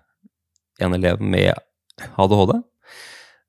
en 0.80 0.94
elev 0.94 1.22
med 1.22 1.54
ADHD. 2.18 2.58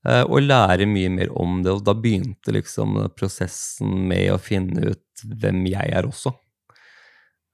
eh, 0.09 0.23
Og 0.23 0.43
lære 0.43 0.87
mye 0.89 1.11
mer 1.13 1.33
om 1.37 1.63
det, 1.63 1.73
og 1.73 1.85
da 1.85 1.95
begynte 1.95 2.55
liksom 2.55 3.11
prosessen 3.17 4.09
med 4.09 4.33
å 4.33 4.39
finne 4.41 4.95
ut 4.95 5.25
hvem 5.25 5.67
jeg 5.67 5.93
er 5.93 6.09
også. 6.09 6.33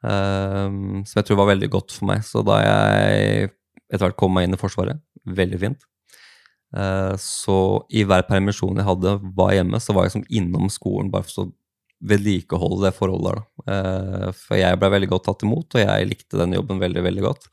Um, 0.05 1.01
som 1.09 1.17
jeg 1.17 1.25
tror 1.31 1.39
var 1.41 1.55
veldig 1.55 1.71
godt 1.73 1.95
for 1.97 2.11
meg. 2.11 2.21
Så 2.27 2.43
da 2.45 2.59
jeg 2.61 3.49
etter 3.89 4.05
hvert 4.05 4.19
kom 4.21 4.35
meg 4.37 4.47
inn 4.47 4.57
i 4.57 4.61
Forsvaret, 4.61 5.01
veldig 5.25 5.61
fint, 5.63 5.85
eh, 6.77 7.15
så 7.21 7.59
i 7.89 8.05
hver 8.05 8.27
permisjon 8.29 8.77
jeg 8.77 8.89
hadde, 8.89 9.19
var 9.37 9.55
hjemme, 9.57 9.81
så 9.81 9.97
var 9.97 10.07
jeg 10.07 10.19
som 10.19 10.27
innom 10.29 10.69
skolen 10.73 11.11
bare 11.13 11.25
for 11.29 11.47
å 11.47 11.53
vedlikeholde 12.03 12.87
det 12.89 12.95
forholdet 12.97 13.35
der. 13.35 13.43
Eh, 13.75 14.33
For 14.35 14.57
jeg 14.59 14.79
ble 14.81 14.91
veldig 14.91 15.09
godt 15.13 15.25
tatt 15.29 15.43
imot, 15.47 15.75
og 15.75 15.81
jeg 15.85 16.09
likte 16.11 16.41
den 16.41 16.53
jobben 16.57 16.81
veldig, 16.83 17.03
veldig 17.07 17.23
godt. 17.25 17.47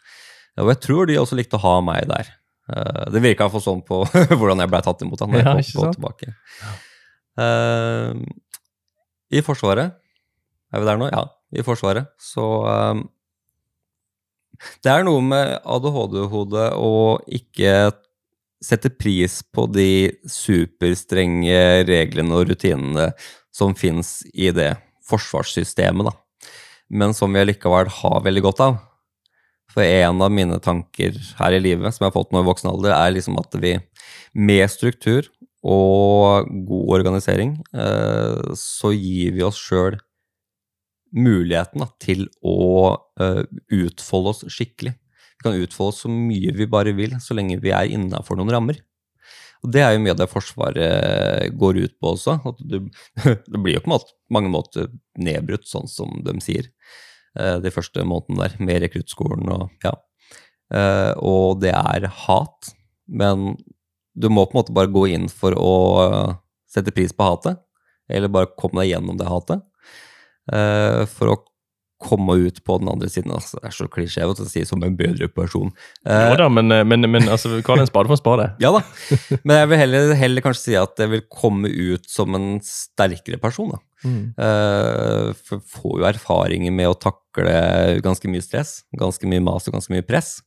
Og 0.59 0.67
jeg 0.73 0.81
tror 0.83 1.05
de 1.07 1.19
også 1.21 1.37
likte 1.39 1.55
å 1.59 1.63
ha 1.63 1.75
meg 1.85 2.07
der. 2.09 2.27
Eh, 2.71 3.05
Det 3.13 3.21
virka 3.23 3.45
iallfall 3.45 3.63
sånn 3.63 3.83
på 3.87 4.01
hvordan 4.39 4.59
jeg 4.63 4.69
ble 4.73 4.81
tatt 4.81 5.01
imot. 5.05 5.19
da, 5.19 5.25
når 5.29 5.39
jeg 5.39 5.45
Ja, 5.45 5.55
kom, 5.55 5.83
kom 5.83 5.95
tilbake. 5.95 6.33
Eh, 7.39 8.13
I 9.31 9.41
Forsvaret 9.45 9.93
Er 10.73 10.79
vi 10.83 10.85
der 10.89 10.97
nå? 10.99 11.07
Ja, 11.11 11.25
i 11.55 11.63
Forsvaret. 11.63 12.09
Så 12.19 12.43
Det 14.83 14.91
er 14.91 15.03
noe 15.07 15.21
med 15.25 15.55
ADHD-hodet 15.65 16.67
å 16.77 16.91
ikke 17.33 17.91
sette 18.61 18.91
pris 18.93 19.39
på 19.41 19.65
de 19.73 20.11
superstrenge 20.29 21.81
reglene 21.87 22.35
og 22.37 22.51
rutinene 22.51 23.07
som 23.55 23.75
finnes 23.77 24.21
i 24.33 24.49
det 24.55 24.73
forsvarssystemet, 25.07 26.07
da. 26.07 26.15
Men 26.91 27.15
som 27.15 27.31
vi 27.33 27.41
allikevel 27.43 27.91
har 28.01 28.23
veldig 28.25 28.43
godt 28.47 28.63
av. 28.63 28.79
For 29.71 29.83
en 29.85 30.19
av 30.23 30.31
mine 30.33 30.57
tanker 30.63 31.15
her 31.37 31.55
i 31.55 31.61
livet, 31.63 31.93
som 31.95 32.03
jeg 32.03 32.11
har 32.11 32.17
fått 32.17 32.33
nå 32.33 32.41
i 32.41 32.47
voksen 32.49 32.71
alder, 32.73 32.95
er 32.95 33.13
liksom 33.15 33.39
at 33.39 33.55
vi 33.63 33.77
med 34.35 34.65
struktur 34.71 35.29
og 35.61 36.49
god 36.67 36.95
organisering, 36.97 37.55
eh, 37.71 38.55
så 38.57 38.91
gir 38.95 39.37
vi 39.37 39.45
oss 39.45 39.59
sjøl 39.61 39.99
muligheten 41.11 41.85
til 42.01 42.25
å 42.43 42.97
eh, 43.19 43.43
utfolde 43.77 44.33
oss 44.33 44.43
skikkelig. 44.51 44.95
Vi 44.95 45.45
kan 45.45 45.57
utfolde 45.59 45.93
oss 45.93 46.03
så 46.03 46.11
mye 46.11 46.53
vi 46.55 46.67
bare 46.69 46.95
vil, 46.97 47.15
så 47.23 47.37
lenge 47.37 47.59
vi 47.63 47.73
er 47.75 47.91
innafor 47.93 48.39
noen 48.39 48.51
rammer. 48.55 48.81
Og 49.61 49.71
Det 49.73 49.81
er 49.85 49.93
jo 49.93 50.01
mye 50.01 50.13
av 50.15 50.21
det 50.21 50.29
Forsvaret 50.31 51.55
går 51.59 51.79
ut 51.83 51.95
på 52.01 52.13
også. 52.15 52.37
At 52.49 52.61
du, 52.65 52.79
det 53.21 53.61
blir 53.61 53.77
jo 53.77 53.83
på 53.85 53.99
mange 54.33 54.51
måter 54.53 54.89
nedbrutt, 55.21 55.67
sånn 55.69 55.89
som 55.91 56.21
de 56.25 56.37
sier, 56.43 56.71
eh, 57.37 57.57
de 57.61 57.73
første 57.73 58.05
månedene 58.07 58.47
der, 58.47 58.55
med 58.63 58.81
rekruttskolen 58.85 59.51
og 59.53 59.85
ja. 59.85 59.93
Eh, 60.71 61.13
Og 61.19 61.59
det 61.61 61.73
er 61.75 62.07
hat, 62.25 62.71
men 63.11 63.53
du 64.15 64.29
må 64.31 64.45
på 64.45 64.55
en 64.55 64.61
måte 64.61 64.75
bare 64.75 64.91
gå 64.91 65.05
inn 65.11 65.27
for 65.31 65.55
å 65.59 65.73
sette 66.71 66.93
pris 66.95 67.13
på 67.13 67.27
hatet, 67.27 67.59
eller 68.11 68.31
bare 68.31 68.49
komme 68.59 68.81
deg 68.81 68.93
gjennom 68.93 69.19
det 69.19 69.27
hatet, 69.27 69.61
eh, 70.51 71.03
for 71.11 71.33
å 71.33 71.37
komme 72.01 72.33
ut 72.47 72.59
på 72.65 72.75
den 72.81 72.89
andre 72.91 73.07
siden. 73.13 73.31
Altså, 73.35 73.59
det 73.61 73.69
er 73.69 73.75
så 73.77 73.85
klisjé 73.93 74.25
å 74.25 74.33
si 74.49 74.63
som 74.65 74.81
en 74.83 74.95
bedre 74.97 75.27
person. 75.29 75.69
Eh, 76.05 76.25
Jo 76.31 76.39
da, 76.41 76.47
men, 76.49 76.73
men, 76.89 77.05
men 77.13 77.29
altså, 77.29 77.59
kall 77.65 77.83
en 77.83 77.89
spade 77.89 78.09
for 78.09 78.17
en 78.17 78.23
spade. 78.23 78.47
ja 78.63 78.71
da, 78.73 78.81
men 79.45 79.59
jeg 79.61 79.69
vil 79.71 79.81
heller, 79.83 80.13
heller 80.17 80.45
kanskje 80.45 80.63
si 80.71 80.75
at 80.81 80.97
jeg 81.05 81.13
vil 81.13 81.23
komme 81.29 81.69
ut 81.69 82.09
som 82.09 82.33
en 82.37 82.49
sterkere 82.65 83.37
person. 83.41 83.75
da. 83.75 83.81
Mm. 84.01 84.21
Eh, 84.41 85.57
får 85.77 85.99
jo 86.01 86.07
erfaringer 86.09 86.73
med 86.73 86.89
å 86.89 86.97
takle 86.97 87.99
ganske 88.01 88.27
mye 88.33 88.41
stress, 88.41 88.79
ganske 88.97 89.29
mye 89.29 89.43
mas 89.45 89.69
og 89.69 89.77
ganske 89.77 89.93
mye 89.93 90.05
press. 90.07 90.39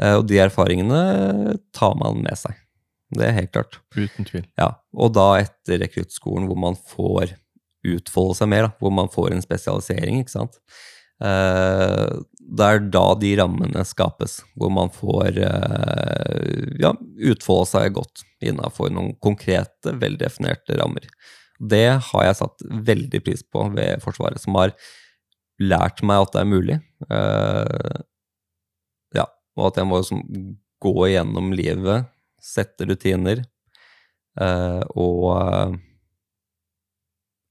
Eh, 0.00 0.16
og 0.18 0.24
de 0.26 0.40
erfaringene 0.42 1.58
tar 1.76 1.94
man 2.00 2.22
med 2.24 2.40
seg. 2.40 2.56
Det 3.14 3.28
er 3.28 3.36
helt 3.36 3.52
klart. 3.54 3.76
Uten 3.94 4.26
tvil. 4.26 4.46
Ja, 4.58 4.72
Og 4.96 5.12
da 5.14 5.26
etter 5.44 5.78
rekruttskolen, 5.84 6.48
hvor 6.48 6.58
man 6.58 6.74
får 6.74 7.36
utfolde 7.84 8.38
seg 8.38 8.50
mer, 8.50 8.68
da, 8.68 8.74
hvor 8.80 8.94
man 8.94 9.10
får 9.12 9.34
en 9.34 9.44
spesialisering, 9.44 10.22
ikke 10.22 10.34
sant. 10.34 10.60
Eh, 11.22 12.08
det 12.58 12.66
er 12.66 12.82
da 12.92 13.04
de 13.20 13.30
rammene 13.38 13.84
skapes, 13.86 14.40
hvor 14.58 14.72
man 14.74 14.90
får 14.92 15.38
eh, 15.40 16.74
ja, 16.82 16.92
utfolde 17.30 17.70
seg 17.70 17.94
godt 17.96 18.24
innafor 18.44 18.92
noen 18.92 19.14
konkrete, 19.24 19.94
veldefinerte 20.00 20.76
rammer. 20.80 21.06
Det 21.58 21.86
har 22.10 22.26
jeg 22.26 22.40
satt 22.40 22.66
veldig 22.90 23.22
pris 23.24 23.44
på 23.46 23.68
ved 23.76 24.02
Forsvaret, 24.04 24.42
som 24.42 24.58
har 24.58 24.74
lært 25.62 26.02
meg 26.02 26.24
at 26.24 26.34
det 26.34 26.42
er 26.42 26.50
mulig. 26.50 26.78
Eh, 27.08 28.02
ja, 29.20 29.28
og 29.56 29.70
at 29.70 29.80
jeg 29.80 29.88
må 29.88 30.02
liksom 30.02 30.24
gå 30.84 30.94
igjennom 31.08 31.54
livet, 31.56 32.10
sette 32.44 32.84
rutiner, 32.90 33.44
eh, 34.40 34.82
og 35.00 35.28
eh, 35.38 35.76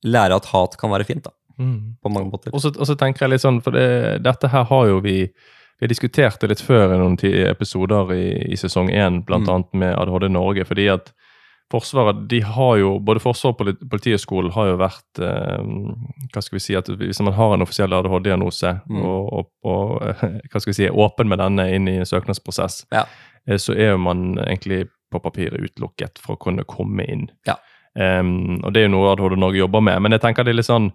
lære 0.03 0.35
at 0.35 0.45
hat 0.53 0.77
kan 0.77 0.89
være 0.91 1.05
fint, 1.05 1.23
da, 1.23 1.31
Mm. 1.59 1.95
på 2.03 2.09
mange 2.11 2.31
måter. 2.31 2.49
Og 2.53 2.59
så, 2.61 2.71
tenker 2.97 3.19
jeg 3.25 3.29
litt 3.29 3.41
sånn, 3.41 3.61
for 3.63 3.71
det, 3.71 4.23
dette 4.23 4.47
her 4.49 4.63
har 4.63 4.87
jo 4.87 4.99
vi 5.01 5.29
vi 5.79 5.85
har 5.85 5.89
diskutert 5.89 6.39
det 6.39 6.49
litt 6.49 6.61
før 6.61 6.93
i 6.93 6.97
noen 6.97 7.17
episoder 7.49 8.11
i, 8.13 8.53
i 8.53 8.55
sesong 8.55 8.89
én, 8.89 9.25
blant 9.25 9.47
Mm. 9.47 9.79
med 9.79 9.95
ADHD 9.97 10.29
Norge. 10.29 10.63
fordi 10.65 10.87
at 10.93 11.11
Forsvaret, 11.71 12.27
de 12.27 12.39
har 12.41 12.77
jo, 12.77 12.99
Både 12.99 13.19
Forsvaret 13.19 13.55
og 13.59 13.65
politi- 13.65 13.89
Politihøgskolen 13.89 14.51
har 14.51 14.65
jo 14.67 14.77
vært 14.77 15.19
eh, 15.19 15.63
Hva 16.33 16.41
skal 16.43 16.55
vi 16.55 16.59
si 16.59 16.75
at 16.75 16.85
Hvis 16.85 17.19
man 17.21 17.33
har 17.33 17.53
en 17.55 17.61
offisiell 17.61 17.91
ADHD-diagnose 17.93 18.81
Mm. 18.89 19.01
og, 19.01 19.33
og, 19.33 19.47
og 19.65 20.01
hva 20.51 20.59
skal 20.61 20.69
vi 20.71 20.73
si, 20.73 20.85
er 20.85 20.91
åpen 20.95 21.27
med 21.27 21.39
denne 21.39 21.65
inn 21.73 21.87
i 21.87 21.97
en 21.97 22.05
søknadsprosess, 22.05 22.85
Ja. 22.91 23.05
eh, 23.47 23.55
så 23.57 23.73
er 23.75 23.91
jo 23.93 23.97
man 23.97 24.37
egentlig 24.37 24.87
på 25.11 25.19
papiret 25.21 25.59
utelukket 25.61 26.17
fra 26.19 26.35
å 26.35 26.39
kunne 26.39 26.63
komme 26.65 27.05
inn. 27.09 27.27
Ja. 27.47 27.55
Em, 27.95 28.59
og 28.63 28.73
det 28.73 28.81
er 28.83 28.87
jo 28.89 28.95
noe 28.97 29.11
ADHD 29.13 29.35
Norge 29.37 29.59
jobber 29.61 29.81
med. 29.85 30.01
Men 30.01 30.11
jeg 30.15 30.21
tenker 30.23 30.43
det 30.47 30.49
er 30.55 30.61
litt 30.61 30.65
sånn 30.69 30.87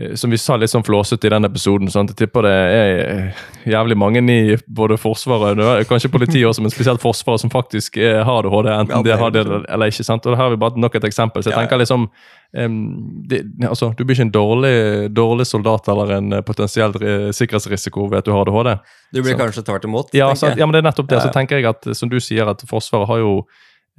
eh, 0.00 0.14
som 0.18 0.30
vi 0.32 0.38
sa 0.40 0.56
litt 0.58 0.72
sånn 0.72 0.82
flåsete 0.82 1.28
i 1.28 1.30
den 1.30 1.44
episoden, 1.46 1.90
sånn, 1.92 2.08
jeg 2.10 2.16
tipper 2.22 2.42
det 2.48 2.52
er 2.56 2.90
eh, 3.04 3.42
jævlig 3.70 3.96
mange 4.00 4.22
i 4.32 4.56
både 4.66 4.96
Forsvaret 4.98 5.60
og 5.60 5.84
kanskje 5.90 6.10
politiet 6.10 6.48
også, 6.48 6.64
men 6.64 6.72
spesielt 6.72 7.02
Forsvaret, 7.02 7.42
som 7.44 7.52
faktisk 7.52 7.98
eh, 8.00 8.18
har 8.26 8.40
ADHD, 8.48 8.70
enten 8.74 8.96
Ja, 8.96 9.02
det 9.04 9.12
de 9.12 9.18
har 9.22 9.30
det 9.36 9.44
eller, 9.68 9.86
ikke. 9.92 10.06
sant? 10.08 10.26
Og 10.26 10.34
her 10.34 10.42
har 10.48 10.50
vi 10.54 10.60
bare 10.64 10.80
nok 10.80 10.96
et 10.98 11.04
eksempel. 11.10 11.42
Så 11.44 11.50
jeg 11.52 11.54
Ja, 11.54 11.60
ja. 11.60 11.66
tenker 11.68 11.78
liksom 11.84 12.08
um, 12.08 13.22
det, 13.28 13.42
altså, 13.68 13.92
Du 13.98 14.02
blir 14.04 14.16
ikke 14.16 14.26
en 14.30 14.34
dårlig, 14.34 14.74
dårlig 15.14 15.46
soldat 15.46 15.86
eller 15.92 16.16
en 16.18 16.42
potensiell 16.42 16.96
sikkerhetsrisiko 17.36 18.08
ved 18.10 18.18
at 18.24 18.24
du 18.26 18.32
har 18.34 18.42
ADHD. 18.48 18.80
Du 19.12 19.22
blir 19.22 19.36
så. 19.36 19.38
kanskje 19.44 19.62
tvert 19.68 19.84
imot, 19.84 20.14
Ja, 20.14 20.32
sant? 20.34 20.56
ja, 20.58 20.66
men 20.66 20.72
det 20.74 20.82
er 20.82 20.90
nettopp 20.90 21.08
det. 21.12 21.22
Så 21.22 21.30
tenker 21.34 21.60
jeg 21.60 21.70
at, 21.70 21.86
som 21.94 22.08
du 22.10 22.18
sier, 22.20 22.48
at 22.50 22.62
Forsvaret 22.66 23.06
har 23.10 23.18
jo 23.22 23.44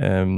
em, 0.01 0.33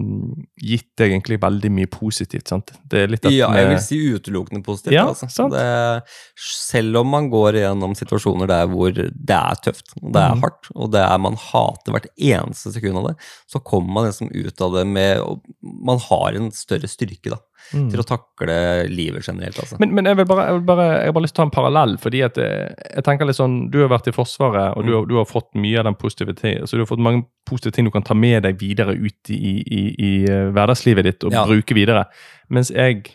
gitt 0.60 1.04
egentlig 1.04 1.40
veldig 1.42 1.72
mye 1.74 1.90
positivt. 1.92 2.50
sant? 2.52 2.74
Det 2.90 3.04
er 3.04 3.14
litt 3.14 3.26
at 3.26 3.36
Ja, 3.36 3.50
jeg 3.58 3.70
vil 3.72 3.82
si 3.84 4.00
utelukkende 4.14 4.64
positivt. 4.66 4.96
Ja, 4.96 5.06
altså. 5.12 5.30
sant. 5.32 5.56
Det, 5.56 6.04
selv 6.44 7.02
om 7.02 7.12
man 7.16 7.30
går 7.34 7.62
gjennom 7.62 7.96
situasjoner 7.98 8.52
der 8.52 8.68
hvor 8.72 8.92
det 8.94 9.38
er 9.40 9.62
tøft, 9.64 9.96
og 10.02 10.12
det 10.12 10.26
er 10.26 10.36
mm. 10.36 10.44
hardt, 10.46 10.72
og 10.76 10.92
det 10.96 11.06
er 11.06 11.24
man 11.24 11.40
hater 11.40 11.96
hvert 11.96 12.12
eneste 12.18 12.74
sekund 12.76 13.02
av 13.02 13.12
det, 13.12 13.16
så 13.52 13.64
kommer 13.64 14.00
man 14.00 14.10
liksom 14.10 14.32
ut 14.34 14.68
av 14.68 14.78
det 14.80 14.86
med 14.90 15.24
Man 15.62 16.00
har 16.10 16.38
en 16.38 16.52
større 16.56 16.90
styrke 16.90 17.34
da, 17.34 17.40
Mm. 17.74 17.90
til 17.90 18.00
å 18.02 18.06
takle 18.06 18.56
livet 18.90 19.24
generelt. 19.26 19.58
altså. 19.60 19.78
Men, 19.80 19.94
men 19.96 20.06
jeg, 20.06 20.18
vil 20.18 20.26
bare, 20.26 20.46
jeg, 20.50 20.54
vil 20.60 20.66
bare, 20.68 20.88
jeg 21.00 21.06
har 21.10 21.14
bare 21.14 21.24
lyst 21.24 21.36
til 21.36 21.42
å 21.42 21.44
ta 21.44 21.48
en 21.48 21.56
parallell. 21.56 21.98
fordi 21.98 22.22
at 22.26 22.38
eh, 22.38 22.74
jeg 22.96 23.04
tenker 23.08 23.26
litt 23.26 23.36
sånn, 23.40 23.72
Du 23.72 23.80
har 23.82 23.90
vært 23.90 24.08
i 24.08 24.12
Forsvaret, 24.12 24.76
og 24.78 24.84
du, 24.86 24.92
Mm. 24.92 24.98
har- 25.00 25.06
du 25.08 25.16
har 25.18 25.26
fått 25.26 25.50
mye 25.56 25.80
av 25.80 25.86
den 25.86 25.96
positive 25.96 26.36
ting, 26.36 26.60
så 26.68 26.72
du 26.78 26.80
har 26.84 26.86
fått 26.92 27.00
mange 27.00 27.24
positive 27.46 27.72
ting 27.74 27.86
du 27.86 27.92
kan 27.92 28.04
ta 28.04 28.14
med 28.14 28.44
deg 28.44 28.58
videre 28.60 28.94
ut 28.94 29.30
i, 29.30 29.36
i, 29.36 29.82
i 29.98 30.04
i 30.04 30.28
hverdagslivet 30.52 31.04
ditt 31.04 31.24
og 31.24 31.32
Ja. 31.32 31.46
bruke 31.46 31.74
videre. 31.74 32.06
Mens 32.50 32.70
jeg 32.70 33.10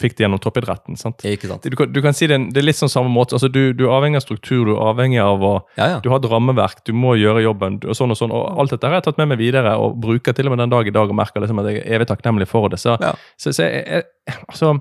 fikk 0.00 0.16
det 0.18 0.24
gjennom 0.24 0.40
toppidretten. 0.42 0.96
sant? 0.98 1.22
Ikke 1.28 1.46
sant? 1.50 1.62
Du 1.70 1.76
kan, 1.78 1.92
du 1.92 2.00
kan 2.02 2.12
si 2.16 2.26
det, 2.26 2.38
det 2.52 2.60
er 2.62 2.66
litt 2.66 2.78
sånn 2.80 2.90
samme 2.90 3.12
måte. 3.14 3.36
altså 3.38 3.48
Du, 3.52 3.72
du 3.72 3.84
er 3.86 3.92
avhengig 3.94 4.18
av 4.18 4.24
struktur, 4.26 4.64
du 4.66 4.72
er 4.74 4.82
avhengig 4.90 5.20
av 5.22 5.42
å 5.46 5.52
Ja, 5.78 5.86
ja. 5.94 6.00
Du 6.02 6.08
har 6.10 6.18
et 6.18 6.28
rammeverk, 6.30 6.82
du 6.84 6.92
må 6.92 7.14
gjøre 7.20 7.44
jobben, 7.44 7.78
og 7.86 7.94
sånn 7.98 8.10
og 8.10 8.18
sånn. 8.18 8.34
Og 8.34 8.58
alt 8.60 8.74
dette 8.74 8.86
har 8.90 8.98
jeg 8.98 9.06
tatt 9.06 9.18
med 9.22 9.28
meg 9.34 9.38
videre, 9.38 9.76
og 9.78 9.96
bruker 10.02 10.34
til 10.34 10.50
og 10.50 10.56
med 10.56 10.64
den 10.64 10.74
dag 10.74 10.86
i 10.90 10.94
dag 10.94 11.08
og 11.08 11.14
merker 11.18 11.40
liksom 11.44 11.62
at 11.62 11.70
jeg 11.70 11.82
er 11.84 11.96
evig 11.98 12.10
takknemlig 12.10 12.48
for 12.50 12.68
det. 12.74 12.80
Så, 12.82 12.98
Ja. 13.00 13.14
så, 13.38 13.52
så 13.54 13.68
jeg, 13.70 13.86
jeg, 13.86 14.38
altså 14.48 14.74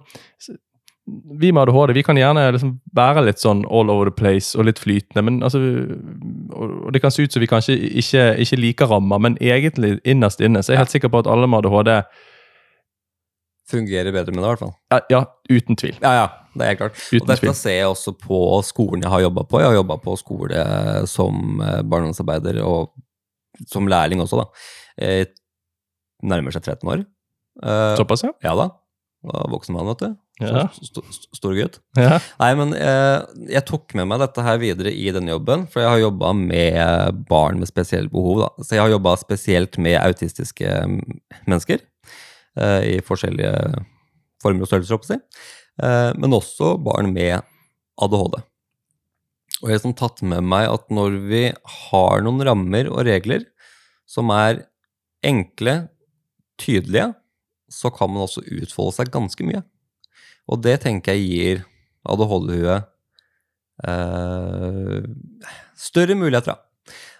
Vi 1.38 1.52
med 1.52 1.68
ADHD 1.68 1.92
vi 1.98 2.04
kan 2.08 2.16
gjerne 2.16 2.46
liksom 2.56 2.78
være 2.96 3.26
litt 3.28 3.42
sånn 3.42 3.66
all 3.68 3.90
over 3.92 4.08
the 4.08 4.14
place 4.16 4.56
og 4.58 4.66
litt 4.70 4.80
flytende. 4.80 5.22
men 5.28 5.42
altså, 5.44 5.60
og 6.56 6.92
Det 6.94 7.02
kan 7.04 7.12
se 7.12 7.24
ut 7.26 7.34
som 7.34 7.42
vi 7.44 7.48
kanskje 7.52 7.76
ikke, 7.76 8.22
ikke 8.40 8.60
liker 8.62 8.88
rammer, 8.88 9.20
men 9.20 9.36
egentlig 9.42 9.98
innerst 10.08 10.40
inne 10.42 10.64
så 10.64 10.72
er 10.72 10.78
jeg 10.78 10.84
helt 10.86 10.94
sikker 10.96 11.12
på 11.12 11.20
at 11.20 11.28
alle 11.28 11.48
med 11.48 11.66
ADHD 11.66 11.92
Fungerer 13.70 14.12
bedre 14.12 14.34
med 14.34 14.42
det, 14.42 14.48
i 14.48 14.52
hvert 14.52 14.64
fall. 14.64 14.74
Ja, 14.92 15.00
ja 15.14 15.22
uten 15.52 15.80
tvil. 15.80 15.96
Ja, 16.04 16.12
ja, 16.18 16.26
det 16.54 16.66
er 16.66 16.74
helt 16.74 16.82
klart. 16.82 17.04
Og 17.20 17.30
dette 17.30 17.54
ser 17.56 17.78
jeg 17.78 17.92
også 17.92 18.16
på 18.20 18.40
skolen 18.68 19.06
jeg 19.06 19.14
har 19.14 19.24
jobba 19.24 19.46
på. 19.48 19.62
Jeg 19.64 19.72
har 19.72 19.78
jobba 19.80 19.98
på 20.04 20.18
skole 20.20 20.66
som 21.10 21.62
barndomsarbeider 21.62 22.60
og 22.68 22.92
som 23.70 23.88
lærling 23.88 24.22
også, 24.24 24.44
da. 24.44 24.68
Jeg 25.00 25.32
nærmer 26.26 26.56
seg 26.56 26.66
13 26.66 26.90
år. 26.90 27.06
Eh, 27.64 27.96
Såpass, 28.00 28.26
ja? 28.26 28.34
ja 28.44 28.56
da. 28.58 28.70
Voksen 29.24 29.76
mann, 29.76 29.88
vet 29.94 30.04
du. 30.04 30.16
Ja. 30.42 30.66
St 30.74 31.00
st 31.14 31.30
stor 31.38 31.54
gutt. 31.56 31.78
ja. 32.00 32.18
Nei, 32.42 32.50
men 32.60 32.74
eh, 32.76 33.22
jeg 33.54 33.64
tok 33.70 33.94
med 33.96 34.10
meg 34.10 34.24
dette 34.24 34.44
her 34.44 34.58
videre 34.60 34.92
i 34.92 35.06
denne 35.16 35.32
jobben, 35.32 35.68
for 35.72 35.84
jeg 35.84 35.92
har 35.92 36.02
jobba 36.02 36.34
med 36.36 37.22
barn 37.30 37.62
med 37.62 37.70
spesielle 37.70 38.12
behov. 38.12 38.42
Da. 38.44 38.66
Så 38.66 38.76
jeg 38.76 38.84
har 38.84 38.92
jobba 38.96 39.16
spesielt 39.22 39.80
med 39.80 40.00
autistiske 40.02 40.68
mm, 40.90 41.00
mennesker 41.48 41.80
eh, 41.80 41.88
i 42.54 43.00
forskjellige 43.06 43.54
former 44.44 44.66
og 44.66 44.70
størrelser. 44.70 45.22
Eh, 45.82 46.12
men 46.20 46.36
også 46.36 46.76
barn 46.84 47.14
med 47.14 47.42
ADHD. 48.02 48.38
Og 49.62 49.70
jeg 49.70 49.72
har 49.72 49.80
liksom 49.80 49.98
tatt 49.98 50.22
med 50.28 50.46
meg 50.46 50.68
at 50.70 50.90
når 50.94 51.18
vi 51.30 51.44
har 51.80 52.24
noen 52.26 52.44
rammer 52.46 52.90
og 52.92 53.06
regler 53.08 53.46
som 54.10 54.32
er 54.36 54.66
enkle, 55.24 55.88
tydelige, 56.60 57.14
så 57.72 57.90
kan 57.94 58.12
man 58.12 58.26
også 58.28 58.44
utfolde 58.44 58.98
seg 58.98 59.14
ganske 59.14 59.46
mye. 59.48 59.64
Og 60.52 60.60
det 60.62 60.82
tenker 60.84 61.16
jeg 61.16 61.30
gir 61.30 61.64
ADHD-huet 62.12 62.90
eh, 63.88 65.08
større 65.80 66.20
muligheter. 66.20 66.60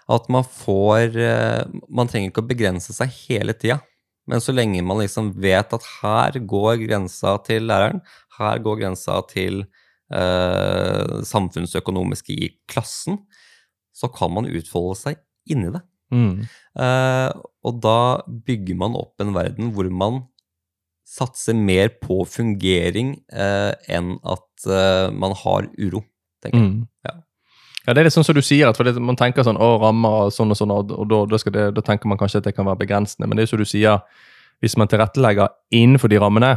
At 0.04 0.28
man 0.28 0.44
får 0.44 1.14
eh, 1.16 1.62
Man 1.88 2.10
trenger 2.10 2.28
ikke 2.28 2.42
å 2.44 2.50
begrense 2.50 2.92
seg 2.92 3.08
hele 3.24 3.56
tida. 3.56 3.80
Men 4.30 4.40
så 4.40 4.54
lenge 4.54 4.82
man 4.86 5.02
liksom 5.02 5.32
vet 5.40 5.74
at 5.76 5.88
her 6.00 6.38
går 6.48 6.84
grensa 6.86 7.36
til 7.44 7.66
læreren, 7.68 8.00
her 8.38 8.60
går 8.64 8.80
grensa 8.80 9.18
til 9.30 9.64
eh, 10.14 11.16
samfunnsøkonomiske 11.28 12.36
i 12.36 12.52
klassen, 12.70 13.20
så 13.94 14.08
kan 14.12 14.32
man 14.34 14.48
utfolde 14.50 14.96
seg 15.00 15.20
inni 15.50 15.72
det. 15.74 15.82
Mm. 16.14 16.46
Eh, 16.80 17.30
og 17.64 17.82
da 17.84 17.98
bygger 18.46 18.78
man 18.80 18.96
opp 18.98 19.20
en 19.22 19.34
verden 19.36 19.72
hvor 19.74 19.88
man 19.92 20.22
satser 21.04 21.56
mer 21.56 21.92
på 22.00 22.22
fungering 22.28 23.14
eh, 23.28 23.72
enn 23.92 24.16
at 24.24 24.66
eh, 24.68 25.12
man 25.12 25.36
har 25.44 25.68
uro, 25.76 26.00
tenker 26.42 26.60
jeg. 26.60 26.70
Mm. 26.70 26.82
Ja. 27.04 27.14
Ja, 27.84 27.92
det 27.92 28.00
er 28.00 28.06
litt 28.08 28.16
sånn 28.16 28.24
som 28.24 28.36
du 28.36 28.40
sier, 28.44 28.70
at 28.70 28.78
det, 28.80 28.94
man 28.96 29.18
tenker 29.20 29.44
sånn, 29.44 29.60
å, 29.60 29.74
rammer 29.82 30.26
og 30.26 30.32
sånn 30.32 30.54
og 30.54 30.56
sånn, 30.56 30.72
og, 30.72 30.92
og 30.94 31.08
da, 31.10 31.18
da, 31.28 31.40
det, 31.56 31.64
da 31.76 31.82
tenker 31.84 32.08
man 32.08 32.20
kanskje 32.20 32.40
at 32.40 32.46
det 32.48 32.54
kan 32.56 32.68
være 32.68 32.80
begrensende. 32.80 33.28
Men 33.28 33.36
det 33.36 33.44
er 33.44 33.50
som 33.52 33.60
du 33.60 33.68
sier, 33.68 34.00
hvis 34.64 34.78
man 34.80 34.88
tilrettelegger 34.88 35.52
innenfor 35.74 36.12
de 36.12 36.20
rammene, 36.22 36.54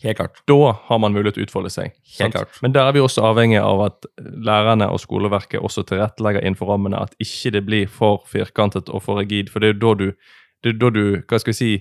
Helt 0.00 0.16
klart. 0.16 0.38
da 0.48 0.72
har 0.86 0.98
man 1.02 1.12
mulighet 1.12 1.36
til 1.36 1.44
å 1.44 1.48
utfolde 1.50 1.70
seg. 1.74 1.92
Helt 1.92 2.16
sant? 2.16 2.36
klart. 2.38 2.60
Men 2.64 2.72
der 2.72 2.88
er 2.88 2.96
vi 2.96 3.02
også 3.04 3.26
avhengig 3.28 3.60
av 3.60 3.82
at 3.84 4.08
lærerne 4.16 4.88
og 4.88 5.02
skoleverket 5.02 5.60
også 5.60 5.84
tilrettelegger 5.90 6.40
innenfor 6.40 6.72
rammene, 6.72 7.02
at 7.04 7.12
ikke 7.20 7.52
det 7.58 7.66
blir 7.68 7.90
for 7.92 8.22
firkantet 8.30 8.88
og 8.88 9.04
for 9.04 9.20
rigid. 9.20 9.52
For 9.52 9.60
det 9.60 9.68
er 9.68 9.76
jo 9.76 9.82
da 9.82 9.92
du, 10.00 10.06
det 10.64 10.72
er 10.72 10.78
da 10.80 10.92
du 10.96 11.02
hva 11.20 11.42
skal 11.42 11.52
vi 11.52 11.58
si, 11.58 11.72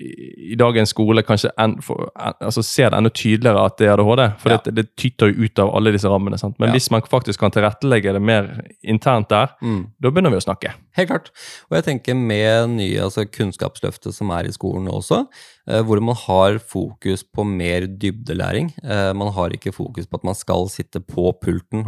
i, 0.00 0.54
dagens 0.58 0.90
skole 0.92 1.22
kanskje 1.24 1.50
en, 1.58 1.76
for, 1.82 2.10
en, 2.18 2.34
altså 2.44 2.62
ser 2.62 2.90
det 2.90 2.98
enda 2.98 3.10
tydeligere 3.10 3.64
at 3.64 3.76
det 3.80 3.86
er 3.88 3.94
ADHD. 4.02 4.22
For 4.42 4.50
Ja. 4.50 4.58
det, 4.64 4.74
det 4.76 4.84
tyter 4.96 5.30
jo 5.32 5.44
ut 5.46 5.58
av 5.58 5.74
alle 5.76 5.92
disse 5.92 6.08
rammene. 6.08 6.38
sant? 6.38 6.58
Men 6.60 6.68
Ja. 6.68 6.72
hvis 6.74 6.90
man 6.90 7.02
faktisk 7.02 7.40
kan 7.40 7.50
tilrettelegge 7.50 8.12
det 8.12 8.22
mer 8.22 8.62
internt 8.84 9.28
der, 9.30 9.48
Mm. 9.62 9.86
da 10.00 10.10
begynner 10.10 10.30
vi 10.30 10.36
å 10.36 10.44
snakke. 10.44 10.74
Helt 10.96 11.08
klart. 11.08 11.30
Og 11.70 11.76
jeg 11.78 11.84
tenker 11.84 12.14
med 12.14 12.68
nye 12.76 13.00
altså 13.00 13.24
Kunnskapsløftet 13.24 14.12
som 14.14 14.30
er 14.30 14.44
i 14.44 14.52
skolen 14.52 14.88
også, 14.88 15.26
eh, 15.68 15.82
hvor 15.82 16.00
man 16.02 16.14
har 16.14 16.58
fokus 16.58 17.22
på 17.24 17.44
mer 17.46 17.86
dybdelæring. 17.86 18.72
Eh, 18.84 19.12
man 19.14 19.32
har 19.32 19.48
ikke 19.50 19.72
fokus 19.72 20.06
på 20.06 20.14
at 20.18 20.24
man 20.24 20.34
skal 20.34 20.68
sitte 20.68 21.00
på 21.00 21.32
pulten, 21.40 21.84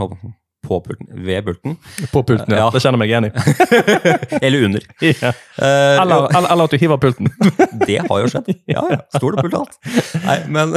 på 0.66 0.81
pulten, 0.85 1.09
ved 1.25 1.44
pulten, 1.44 1.77
På 2.12 2.23
pulten, 2.23 2.53
ja. 2.55 2.66
Ja. 2.66 2.70
Det 2.73 2.83
kjenner 2.85 2.99
jeg 2.99 3.03
meg 3.03 3.11
igjen 3.11 3.29
i. 3.29 3.31
eller 4.46 4.66
under. 4.68 4.88
Ja. 5.20 5.33
Eller, 5.61 6.27
eller, 6.29 6.49
eller 6.53 6.68
at 6.68 6.75
du 6.75 6.81
hiver 6.81 7.01
pulten. 7.01 7.31
Det 7.87 7.99
har 8.07 8.23
jo 8.23 8.29
skjedd. 8.33 8.51
Ja, 8.70 8.85
ja. 8.92 9.01
Stol 9.16 9.37
og 9.37 9.44
pult 9.44 9.57
og 9.57 9.64
alt. 9.64 9.79
Nei, 10.25 10.37
men, 10.53 10.77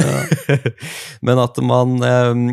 men 1.23 1.43
at 1.43 1.59
man 1.63 1.93
um, 2.01 2.47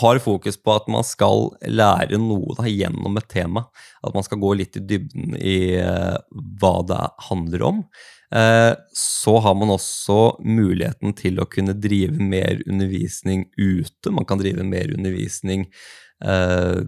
har 0.00 0.20
fokus 0.24 0.58
på 0.60 0.74
at 0.74 0.90
man 0.92 1.06
skal 1.06 1.50
lære 1.68 2.18
noe 2.20 2.56
da, 2.58 2.66
gjennom 2.68 3.16
et 3.20 3.28
tema. 3.32 3.66
At 4.04 4.16
man 4.16 4.26
skal 4.26 4.42
gå 4.42 4.52
litt 4.58 4.76
i 4.80 4.84
dybden 4.84 5.38
i 5.38 5.58
uh, 5.80 6.18
hva 6.60 6.76
det 6.88 7.02
handler 7.30 7.68
om. 7.70 7.82
Eh, 8.34 8.74
så 8.92 9.38
har 9.38 9.54
man 9.54 9.70
også 9.70 10.40
muligheten 10.42 11.14
til 11.14 11.38
å 11.38 11.46
kunne 11.50 11.76
drive 11.78 12.18
mer 12.18 12.58
undervisning 12.66 13.46
ute. 13.56 14.10
Man 14.10 14.26
kan 14.26 14.40
drive 14.40 14.66
mer 14.66 14.90
undervisning 14.94 15.68
eh, 16.24 16.80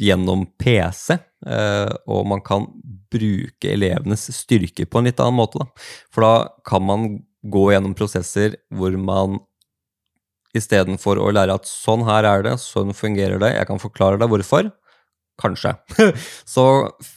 gjennom 0.00 0.46
PC. 0.60 1.18
eh, 1.46 1.92
og 2.08 2.26
man 2.26 2.40
kan 2.44 2.66
bruke 3.12 3.72
elevenes 3.72 4.30
styrker 4.34 4.88
på 4.88 5.00
en 5.00 5.10
litt 5.10 5.20
annen 5.20 5.38
måte. 5.38 5.60
Da. 5.60 5.88
For 6.12 6.24
da 6.24 6.34
kan 6.66 6.86
man 6.86 7.08
gå 7.44 7.66
gjennom 7.72 7.96
prosesser 7.96 8.56
hvor 8.72 8.96
man 8.96 9.40
istedenfor 10.54 11.18
å 11.18 11.32
lære 11.34 11.56
at 11.58 11.68
sånn 11.68 12.04
her 12.06 12.26
er 12.28 12.46
det, 12.46 12.54
sånn 12.62 12.94
fungerer 12.96 13.42
det, 13.42 13.54
jeg 13.56 13.68
kan 13.68 13.82
forklare 13.82 14.20
deg 14.20 14.30
hvorfor, 14.30 14.70
kanskje, 15.42 15.74
så 16.54 16.66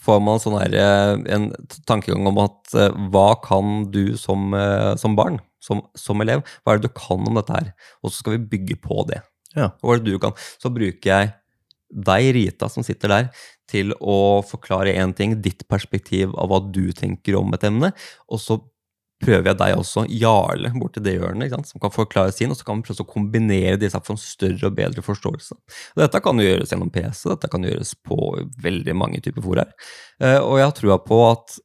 får 0.04 0.22
man 0.26 0.42
sånn 0.42 0.58
her, 0.58 0.74
eh, 0.74 1.14
en 1.36 1.52
tankegang 1.90 2.26
om 2.32 2.42
at 2.48 2.74
eh, 2.74 3.02
hva 3.14 3.30
kan 3.44 3.86
du 3.94 4.18
som, 4.18 4.50
eh, 4.58 4.96
som 4.98 5.18
barn, 5.18 5.38
som, 5.64 5.84
som 5.98 6.24
elev, 6.26 6.42
hva 6.64 6.74
er 6.74 6.82
det 6.82 6.90
du 6.90 6.98
kan 6.98 7.22
om 7.30 7.38
dette 7.38 7.54
her? 7.54 7.74
Og 8.02 8.10
så 8.10 8.24
skal 8.24 8.38
vi 8.38 8.48
bygge 8.56 8.80
på 8.82 9.06
det. 9.10 9.22
Ja. 9.58 9.72
Er? 9.82 10.34
Så 10.62 10.70
bruker 10.74 11.10
jeg 11.10 11.32
deg, 11.90 12.32
Rita, 12.36 12.70
som 12.72 12.86
sitter 12.86 13.14
der, 13.14 13.30
til 13.70 13.94
å 14.00 14.42
forklare 14.48 14.96
én 14.96 15.14
ting, 15.16 15.36
ditt 15.44 15.66
perspektiv 15.72 16.34
av 16.40 16.52
hva 16.52 16.62
du 16.64 16.90
tenker 16.96 17.40
om 17.40 17.54
et 17.56 17.68
emne, 17.68 17.92
og 18.32 18.42
så 18.44 18.60
prøver 19.24 19.50
jeg 19.50 19.58
deg 19.60 19.76
også, 19.80 20.04
Jarle, 20.14 20.72
borti 20.78 21.02
det 21.02 21.16
hjørnet, 21.16 21.54
som 21.66 21.82
kan 21.82 21.94
forklare 21.94 22.34
sin, 22.36 22.52
og 22.54 22.60
så 22.60 22.68
kan 22.68 22.80
vi 22.80 22.88
prøve 22.88 23.06
å 23.06 23.10
kombinere 23.10 23.80
disse 23.82 24.00
for 24.04 24.14
en 24.14 24.22
større 24.22 24.70
og 24.70 24.76
bedre 24.78 25.04
forståelse. 25.06 25.58
Og 25.96 26.04
dette 26.04 26.22
kan 26.24 26.38
jo 26.38 26.46
gjøres 26.46 26.74
gjennom 26.74 26.92
PC, 26.94 27.24
dette 27.32 27.50
kan 27.52 27.66
gjøres 27.66 27.96
på 28.06 28.20
veldig 28.64 28.98
mange 28.98 29.22
typer 29.26 29.46
foraer. 29.46 29.74
Eh, 30.22 30.38
og 30.38 30.60
jeg 30.60 30.70
har 30.70 30.78
trua 30.78 31.00
på 31.02 31.22
at 31.32 31.58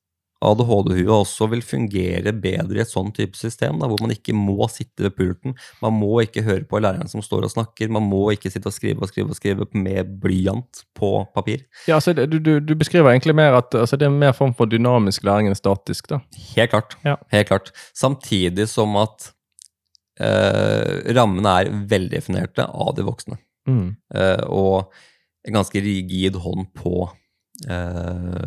ADHD-huet 0.42 1.12
også 1.14 1.48
vil 1.52 1.62
fungere 1.64 2.32
bedre 2.34 2.80
i 2.80 2.82
et 2.84 2.90
sånn 2.90 3.12
type 3.14 3.38
system, 3.38 3.78
da, 3.80 3.88
hvor 3.90 4.00
man 4.02 4.14
ikke 4.14 4.34
må 4.36 4.66
sitte 4.72 5.06
ved 5.06 5.14
pulten, 5.18 5.56
man 5.82 5.96
må 5.96 6.16
ikke 6.24 6.44
høre 6.46 6.66
på 6.68 6.80
læreren 6.82 7.10
som 7.10 7.24
står 7.24 7.46
og 7.46 7.54
snakker, 7.54 7.92
man 7.92 8.06
må 8.08 8.24
ikke 8.34 8.50
sitte 8.52 8.70
og 8.70 8.76
skrive 8.76 9.04
og 9.04 9.12
skrive 9.12 9.34
og 9.34 9.38
skrive 9.38 9.68
med 9.76 10.16
blyant 10.22 10.82
på 10.98 11.12
papir. 11.36 11.66
Ja, 11.88 12.00
altså, 12.00 12.14
du, 12.14 12.38
du, 12.38 12.54
du 12.60 12.74
beskriver 12.78 13.12
egentlig 13.12 13.36
mer 13.38 13.58
at 13.60 13.74
altså, 13.78 13.98
det 13.98 14.08
er 14.08 14.16
mer 14.16 14.34
form 14.36 14.54
for 14.58 14.70
dynamisk 14.70 15.24
læring 15.26 15.50
enn 15.50 15.58
statisk. 15.58 16.10
da. 16.10 16.22
Helt 16.56 16.74
klart. 16.74 16.98
Ja. 17.06 17.16
Helt 17.32 17.50
klart. 17.50 17.72
Samtidig 17.96 18.68
som 18.72 18.96
at 19.00 19.30
eh, 20.20 21.14
rammene 21.16 21.56
er 21.62 21.72
veldefinerte 21.90 22.66
av 22.66 22.94
de 22.96 23.06
voksne. 23.06 23.38
Mm. 23.68 23.88
Eh, 24.14 24.44
og 24.50 24.92
en 25.46 25.58
ganske 25.58 25.82
rigid 25.82 26.38
hånd 26.42 26.68
på 26.78 27.08
eh, 27.68 28.46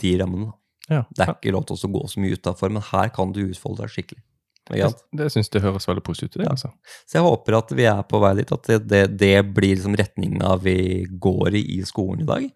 de 0.00 0.16
rammene. 0.20 0.52
Ja. 0.90 1.04
Det 1.14 1.22
er 1.26 1.32
ikke 1.36 1.52
lov 1.54 1.64
til 1.70 1.78
å 1.86 1.92
gå 1.94 2.02
så 2.10 2.20
mye 2.22 2.34
utafor, 2.36 2.72
men 2.74 2.82
her 2.82 3.08
kan 3.14 3.32
du 3.32 3.44
utfolde 3.46 3.84
deg 3.84 3.92
skikkelig. 3.94 4.22
Ikke 4.70 4.88
Det, 4.90 5.18
det 5.18 5.28
syns 5.32 5.48
jeg 5.50 5.62
høres 5.64 5.86
veldig 5.88 6.02
positivt 6.06 6.34
ut. 6.36 6.42
det, 6.42 6.44
Ja. 6.46 6.50
altså. 6.54 6.70
Så 7.06 7.16
jeg 7.18 7.22
håper 7.26 7.56
at 7.58 7.72
vi 7.74 7.86
er 7.90 8.02
på 8.06 8.20
vei 8.22 8.34
dit, 8.38 8.52
at 8.52 8.68
det, 8.70 8.78
det, 8.90 9.00
det 9.18 9.32
blir 9.54 9.74
liksom 9.76 9.96
retninga 9.98 10.56
vi 10.62 10.76
går 11.18 11.56
i 11.58 11.64
i 11.78 11.80
skolen 11.88 12.22
i 12.22 12.28
dag. 12.28 12.50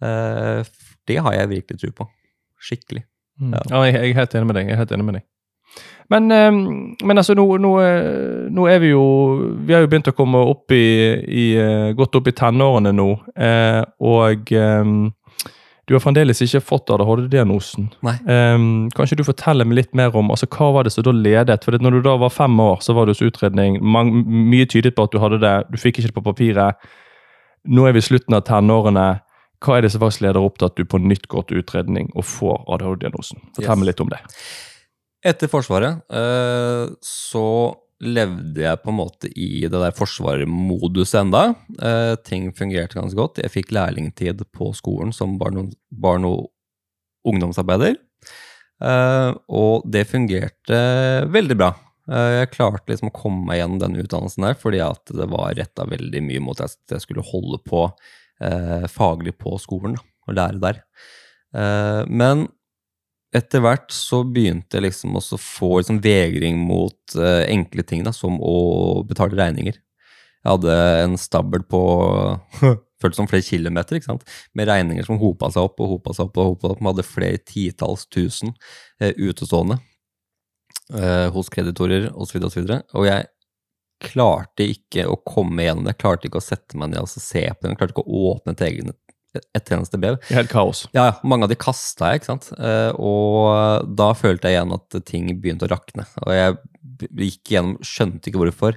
Uh, 0.00 0.64
det 1.08 1.18
har 1.20 1.34
jeg 1.36 1.48
virkelig 1.50 1.80
tro 1.82 1.90
på. 2.00 2.08
Skikkelig. 2.60 3.02
Mm. 3.40 3.52
Ja. 3.56 3.60
Ja, 3.70 3.82
jeg, 3.88 4.10
er 4.12 4.14
helt 4.22 4.34
enig 4.36 4.46
med 4.46 4.56
deg. 4.60 4.66
jeg 4.68 4.76
er 4.76 4.82
helt 4.84 4.92
enig 4.96 5.04
med 5.08 5.14
deg. 5.18 5.26
Men, 6.10 6.30
eh, 6.34 6.50
men 7.06 7.18
altså, 7.20 7.34
nå, 7.38 7.44
nå, 7.62 7.70
eh, 7.80 8.48
nå 8.50 8.64
er 8.66 8.80
vi 8.82 8.88
jo 8.90 9.02
Vi 9.66 9.72
har 9.72 9.84
jo 9.84 9.86
begynt 9.92 10.08
å 10.10 10.14
komme 10.18 10.40
opp 10.42 10.72
i, 10.74 10.80
i 11.30 11.44
godt 11.94 12.16
opp 12.18 12.26
i 12.26 12.32
tenårene 12.34 12.90
nå. 12.92 13.06
eh, 13.38 13.84
og 14.02 14.50
du 15.88 15.94
har 15.96 16.02
fremdeles 16.04 16.38
ikke 16.44 16.60
fått 16.62 16.90
ADHD-diagnosen. 16.94 17.88
Um, 18.26 18.88
kanskje 18.94 19.16
du 19.18 19.24
forteller 19.26 19.66
meg 19.66 19.80
litt 19.80 19.94
mer 19.98 20.14
om 20.16 20.30
altså, 20.30 20.46
hva 20.52 20.68
var 20.76 20.86
det 20.86 20.92
som 20.94 21.06
da 21.06 21.14
ledet? 21.16 21.64
For 21.66 21.74
når 21.82 21.96
du 21.98 22.00
da 22.06 22.16
var 22.20 22.30
fem 22.34 22.54
år, 22.62 22.78
så 22.84 22.94
var 22.94 23.06
det 23.08 23.16
hos 23.16 23.24
utredning. 23.26 23.80
Man, 23.82 24.12
mye 24.52 24.68
tydet 24.70 24.94
på 24.94 25.08
at 25.08 25.14
du 25.14 25.18
hadde 25.22 25.40
det. 25.42 25.54
Du 25.72 25.80
fikk 25.80 25.98
ikke 25.98 26.12
det 26.12 26.16
på 26.20 26.26
papiret. 26.28 26.90
Nå 27.68 27.88
er 27.88 27.96
vi 27.96 28.02
i 28.04 28.06
slutten 28.06 28.36
av 28.38 28.44
tenårene. 28.46 29.08
Hva 29.60 29.76
er 29.76 29.84
det 29.84 29.90
som 29.92 30.00
faktisk 30.00 30.22
leder 30.24 30.40
opp 30.40 30.56
til 30.60 30.70
at 30.70 30.78
du 30.78 30.86
på 30.88 31.00
nytt 31.02 31.26
går 31.28 31.48
til 31.50 31.60
utredning 31.64 32.12
og 32.16 32.24
får 32.24 32.62
ADHD-diagnosen? 32.76 33.42
Fortell 33.56 33.68
Yes. 33.74 33.78
meg 33.82 33.90
litt 33.90 34.00
om 34.00 34.12
det. 34.14 34.20
Etter 35.26 35.50
Forsvaret 35.52 36.00
eh, 36.16 36.86
så 37.04 37.44
levde 38.00 38.62
jeg 38.64 38.80
på 38.82 38.92
en 38.92 38.98
måte 38.98 39.30
i 39.36 39.66
det 39.66 39.76
der 39.76 39.96
forsvarmoduset 39.96 41.20
enda. 41.20 41.42
Eh, 41.82 42.14
ting 42.26 42.48
fungerte 42.56 42.98
ganske 42.98 43.18
godt. 43.18 43.42
Jeg 43.42 43.52
fikk 43.52 43.74
lærlingtid 43.76 44.42
på 44.56 44.72
skolen 44.76 45.12
som 45.16 45.36
barn 45.38 46.26
og 46.28 46.48
ungdomsarbeider. 47.28 47.98
Eh, 48.80 49.30
og 49.52 49.84
det 49.92 50.06
fungerte 50.08 50.80
veldig 51.28 51.58
bra. 51.60 51.74
Eh, 52.10 52.30
jeg 52.40 52.52
klarte 52.54 52.88
liksom 52.90 53.10
å 53.10 53.16
komme 53.16 53.44
meg 53.50 53.60
gjennom 53.60 53.82
den 53.82 53.98
utdannelsen 54.02 54.48
der, 54.48 54.56
fordi 54.58 54.80
at 54.84 55.12
det 55.14 55.28
var 55.30 55.54
retta 55.58 55.86
veldig 55.88 56.22
mye 56.26 56.44
mot 56.44 56.62
at 56.64 56.78
jeg 56.90 57.04
skulle 57.04 57.26
holde 57.26 57.60
på 57.66 57.84
eh, 58.42 58.86
faglig 58.90 59.36
på 59.38 59.54
skolen 59.62 59.98
og 60.00 60.38
lære 60.38 60.62
der. 60.62 60.80
Eh, 61.54 62.02
men 62.08 62.48
etter 63.36 63.62
hvert 63.62 63.92
så 63.94 64.22
begynte 64.26 64.78
jeg 64.78 64.88
liksom 64.88 65.14
også 65.18 65.36
å 65.36 65.42
få 65.42 65.70
liksom 65.78 66.00
vegring 66.02 66.58
mot 66.66 67.16
uh, 67.18 67.44
enkle 67.46 67.84
ting, 67.86 68.02
da, 68.06 68.12
som 68.14 68.40
å 68.42 69.02
betale 69.06 69.38
regninger. 69.38 69.78
Jeg 70.40 70.48
hadde 70.48 70.76
en 71.04 71.18
stabel 71.20 71.62
på 71.68 71.82
føltes 73.00 73.20
som 73.20 73.28
flere 73.30 73.46
kilometer, 73.46 73.98
ikke 73.98 74.10
sant? 74.10 74.24
med 74.56 74.68
regninger 74.70 75.06
som 75.06 75.20
hopa 75.20 75.50
seg 75.52 75.68
opp 75.68 75.82
og 75.82 75.94
hopa 75.96 76.16
seg 76.16 76.28
opp. 76.28 76.40
og 76.40 76.54
hopa 76.54 76.72
opp. 76.72 76.82
Man 76.82 76.94
hadde 76.94 77.06
flere 77.06 77.42
titalls 77.44 78.06
tusen 78.10 78.54
uh, 79.02 79.12
utestående 79.14 79.78
uh, 80.94 81.28
hos 81.34 81.52
kreditorer 81.52 82.10
osv. 82.10 82.40
Og, 82.42 82.50
så 82.50 82.62
videre, 82.62 82.82
og 82.96 83.06
jeg 83.08 83.28
klarte 84.00 84.64
ikke 84.64 85.04
å 85.10 85.18
komme 85.26 85.66
gjennom 85.66 85.84
det. 85.84 85.94
Jeg 85.94 86.02
klarte 86.02 86.28
ikke 86.28 86.40
å 86.40 86.44
sette 86.44 86.78
meg 86.80 86.92
ned 86.92 87.04
og 87.04 87.10
se 87.12 87.44
på 87.46 87.62
det. 87.62 87.72
Jeg 87.72 87.80
klarte 87.80 87.94
ikke 87.94 88.06
å 88.08 88.26
åpne 88.32 88.56
et, 88.56 88.66
egen, 88.70 88.94
et 89.38 89.72
eneste 89.74 90.00
brev. 90.00 90.18
Helt 90.30 90.50
kaos. 90.50 90.86
Ja, 90.96 91.12
mange 91.22 91.46
av 91.46 91.52
de 91.52 91.58
kasta 91.60 92.10
jeg, 92.10 92.20
ikke 92.22 92.32
sant. 92.32 92.50
Eh, 92.58 92.90
og 92.98 93.86
da 93.98 94.10
følte 94.18 94.50
jeg 94.50 94.58
igjen 94.58 94.74
at 94.76 95.00
ting 95.08 95.30
begynte 95.40 95.68
å 95.68 95.72
rakne. 95.74 96.06
Og 96.26 96.34
jeg 96.34 96.58
gikk 97.30 97.54
igjennom, 97.54 97.78
skjønte 97.86 98.30
ikke 98.30 98.42
hvorfor. 98.42 98.76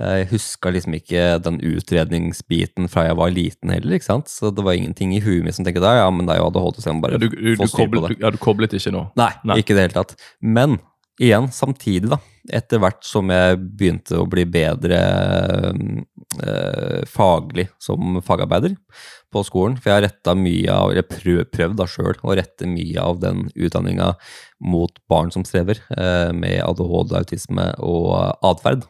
Jeg 0.00 0.30
huska 0.30 0.70
liksom 0.72 0.94
ikke 0.96 1.24
den 1.44 1.58
utredningsbiten 1.60 2.88
fra 2.88 3.04
jeg 3.10 3.16
var 3.20 3.32
liten 3.36 3.72
heller, 3.74 3.98
ikke 3.98 4.08
sant. 4.08 4.30
Så 4.32 4.48
det 4.54 4.64
var 4.64 4.78
ingenting 4.78 5.12
i 5.12 5.20
huet 5.20 5.44
mitt 5.44 5.58
som 5.58 5.66
tenkte 5.66 5.84
ja, 5.84 6.06
men 6.14 6.24
det 6.28 6.36
er 6.36 6.40
jo 6.40 6.46
ADHD, 6.48 6.80
så 6.80 6.88
jeg 6.88 6.96
må 6.96 7.04
bare 7.04 7.18
Ja, 7.18 7.20
du, 7.20 7.28
du, 7.28 7.50
få 7.60 7.68
styr 7.68 7.90
på 7.92 8.00
det. 8.06 8.14
det. 8.14 8.22
ja, 8.24 8.30
du 8.32 8.38
koblet 8.40 8.76
ikke 8.78 8.94
nå? 8.96 9.04
Nei, 9.20 9.32
Nei. 9.44 9.58
ikke 9.60 9.74
i 9.74 9.76
det 9.76 9.84
hele 9.88 9.98
tatt. 9.98 10.16
Men 10.40 10.78
igjen, 11.20 11.48
samtidig, 11.52 12.10
da, 12.12 12.18
etter 12.56 12.80
hvert 12.80 13.04
som 13.04 13.30
jeg 13.32 13.58
begynte 13.60 14.18
å 14.20 14.26
bli 14.30 14.46
bedre 14.48 15.00
eh, 16.40 17.02
faglig 17.10 17.68
som 17.82 18.20
fagarbeider 18.24 18.76
på 19.30 19.42
skolen, 19.46 19.76
for 19.78 19.90
jeg 19.90 19.98
har 19.98 20.06
retta 20.08 20.34
mye 20.38 20.72
av, 20.72 20.92
eller 20.92 21.06
prøv, 21.06 21.42
prøvd 21.52 21.76
da 21.78 21.88
sjøl 21.90 22.16
å 22.24 22.36
rette 22.38 22.68
mye 22.68 23.04
av 23.04 23.20
den 23.22 23.44
utdanninga 23.54 24.14
mot 24.64 24.96
barn 25.10 25.32
som 25.34 25.44
strever 25.46 25.82
eh, 25.96 26.30
med 26.36 26.62
ADHD, 26.64 27.14
autisme 27.20 27.68
og 27.84 28.14
atferd. 28.46 28.88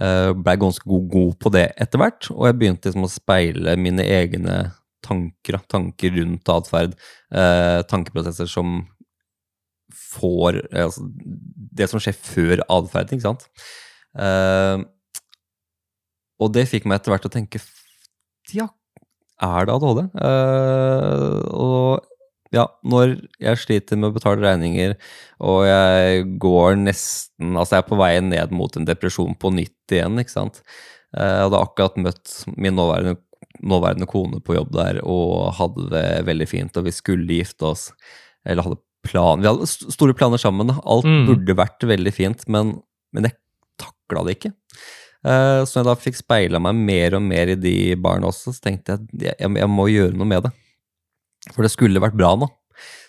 Uh, 0.00 0.30
Blei 0.38 0.54
ganske 0.56 0.86
god, 0.88 1.08
god 1.12 1.32
på 1.42 1.50
det 1.52 1.66
etter 1.82 2.00
hvert, 2.00 2.28
og 2.32 2.46
jeg 2.46 2.56
begynte 2.56 2.88
liksom 2.88 3.04
å 3.04 3.10
speile 3.10 3.74
mine 3.76 4.04
egne 4.06 4.60
tanker, 5.04 5.58
tanker 5.68 6.14
rundt 6.14 6.48
atferd, 6.52 6.94
eh, 7.34 7.80
tankeprosesser 7.88 8.48
som 8.48 8.82
får 9.94 10.60
eh, 10.70 10.84
altså, 10.86 11.06
Det 11.80 11.88
som 11.90 12.02
skjer 12.02 12.16
før 12.16 12.64
atferden, 12.66 13.18
ikke 13.18 13.28
sant. 13.28 13.46
Uh, 14.10 14.82
og 16.42 16.50
det 16.54 16.66
fikk 16.66 16.88
meg 16.88 16.98
etter 16.98 17.12
hvert 17.12 17.22
til 17.22 17.30
å 17.30 17.34
tenke 17.36 17.60
Ja, 18.50 18.66
er 19.38 19.68
det 19.68 19.76
ADHD? 19.76 20.00
Uh, 20.18 21.36
og 21.54 22.08
ja, 22.50 22.64
når 22.82 23.14
jeg 23.38 23.62
sliter 23.62 23.98
med 23.98 24.10
å 24.10 24.14
betale 24.16 24.42
regninger, 24.42 24.96
og 25.46 25.60
jeg 25.68 26.24
går 26.42 26.80
nesten 26.80 27.54
Altså, 27.54 27.76
jeg 27.76 27.84
er 27.84 27.90
på 27.92 27.98
vei 28.00 28.12
ned 28.26 28.54
mot 28.54 28.74
en 28.76 28.88
depresjon 28.88 29.36
på 29.38 29.52
nytt 29.54 29.94
igjen, 29.94 30.18
ikke 30.18 30.34
sant. 30.34 30.62
Eh, 31.14 31.22
Jeg 31.22 31.44
hadde 31.46 31.60
akkurat 31.62 32.00
møtt 32.02 32.34
min 32.56 32.74
nåværende, 32.74 33.16
nåværende 33.62 34.08
kone 34.10 34.40
på 34.42 34.56
jobb 34.58 34.74
der 34.74 35.00
og 35.04 35.54
hadde 35.58 35.88
det 35.94 36.04
veldig 36.26 36.48
fint, 36.50 36.76
og 36.76 36.86
vi 36.88 36.94
skulle 36.94 37.38
gifte 37.38 37.70
oss. 37.70 37.90
Eller 38.46 38.66
hadde 38.66 38.82
plan 39.06 39.40
Vi 39.40 39.48
hadde 39.48 39.66
store 39.70 40.14
planer 40.14 40.40
sammen. 40.40 40.70
Alt 40.84 41.06
Mm. 41.08 41.26
burde 41.28 41.56
vært 41.56 41.86
veldig 41.88 42.12
fint, 42.14 42.46
men, 42.48 42.74
men 43.12 43.24
jeg 43.28 43.36
takla 43.80 44.24
det 44.26 44.36
ikke. 44.38 44.52
Uh, 45.24 45.64
Så 45.68 45.80
jeg 45.80 45.86
da 45.88 45.94
fikk 46.00 46.16
speila 46.16 46.60
meg 46.60 46.74
mer 46.76 47.14
og 47.18 47.22
mer 47.22 47.48
i 47.52 47.58
de 47.60 47.94
barna 48.00 48.28
også, 48.30 48.54
så 48.56 48.60
tenkte 48.64 48.94
jeg 48.94 49.00
at 49.00 49.26
jeg, 49.40 49.52
jeg 49.60 49.68
må 49.68 49.88
gjøre 49.92 50.16
noe 50.16 50.28
med 50.28 50.44
det. 50.48 50.52
For 51.54 51.62
det 51.64 51.70
skulle 51.72 52.00
vært 52.02 52.16
bra 52.16 52.34
nå. 52.36 52.48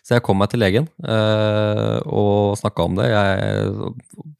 Så 0.03 0.15
jeg 0.15 0.23
kom 0.25 0.39
meg 0.41 0.49
til 0.51 0.59
legen 0.63 0.87
uh, 1.05 1.99
og 2.09 2.57
snakka 2.59 2.83
om 2.87 2.95
det. 2.97 3.09
Jeg, 3.11 3.91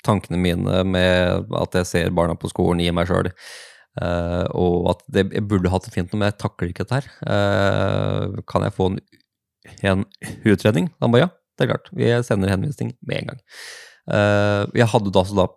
tankene 0.03 0.39
mine 0.41 0.81
med 0.87 1.51
at 1.59 1.75
jeg 1.77 1.85
ser 1.87 2.15
barna 2.17 2.33
på 2.35 2.49
skolen, 2.49 2.81
i 2.81 2.89
meg 2.91 3.07
sjøl. 3.07 3.29
og 4.55 4.89
at 4.95 5.01
det, 5.11 5.25
jeg 5.35 5.43
burde 5.47 5.69
hatt 5.69 5.83
det 5.85 5.91
fint 5.93 6.11
nå, 6.13 6.17
men 6.19 6.31
jeg 6.31 6.39
takler 6.39 6.71
ikke 6.71 6.85
dette 6.87 6.97
her. 7.01 7.07
Eh, 7.27 8.39
kan 8.47 8.63
jeg 8.63 8.73
få 8.73 8.87
en, 8.89 8.99
en 9.83 10.05
utredning? 10.47 10.87
Han 11.03 11.11
ba 11.11 11.19
ja, 11.25 11.29
det 11.61 11.67
er 11.67 11.73
klart. 11.75 11.89
Vi 11.95 12.11
sender 12.27 12.51
henvisning 12.51 12.95
med 13.05 13.21
en 13.21 13.31
gang. 13.31 13.41
Eh, 14.11 14.63
jeg 14.81 14.89
hadde 14.91 15.13
da 15.13 15.25
da 15.37 15.49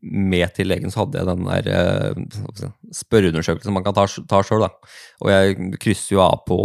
med 0.00 0.54
til 0.56 0.70
legen 0.70 0.92
så 0.92 1.02
hadde 1.02 1.20
jeg 1.20 1.28
den 1.28 1.44
der 1.44 1.66
eh, 1.74 2.62
spørreundersøkelsen 2.96 3.74
man 3.74 3.84
kan 3.84 3.96
ta, 3.96 4.06
ta 4.30 4.40
sjøl, 4.46 4.64
da. 4.64 4.94
Og 5.24 5.32
jeg 5.32 5.80
krysser 5.82 6.16
jo 6.16 6.24
av 6.24 6.42
på 6.48 6.60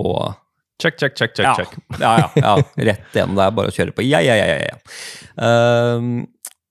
Check, 0.82 0.97
check, 0.99 1.13
check, 1.15 1.32
check. 1.38 1.45
ja, 1.45 1.54
check. 1.56 1.75
ja, 2.04 2.13
ja, 2.19 2.30
ja. 2.36 2.56
Rett 2.89 3.13
igjen. 3.15 3.36
Det 3.38 3.43
er 3.45 3.54
bare 3.56 3.71
å 3.71 3.75
kjøre 3.75 3.93
på. 3.95 4.04
Ja, 4.04 4.19
ja, 4.19 4.36
ja, 4.36 4.47
ja. 4.51 4.73
ja. 4.73 4.95
Ehm, 5.45 6.25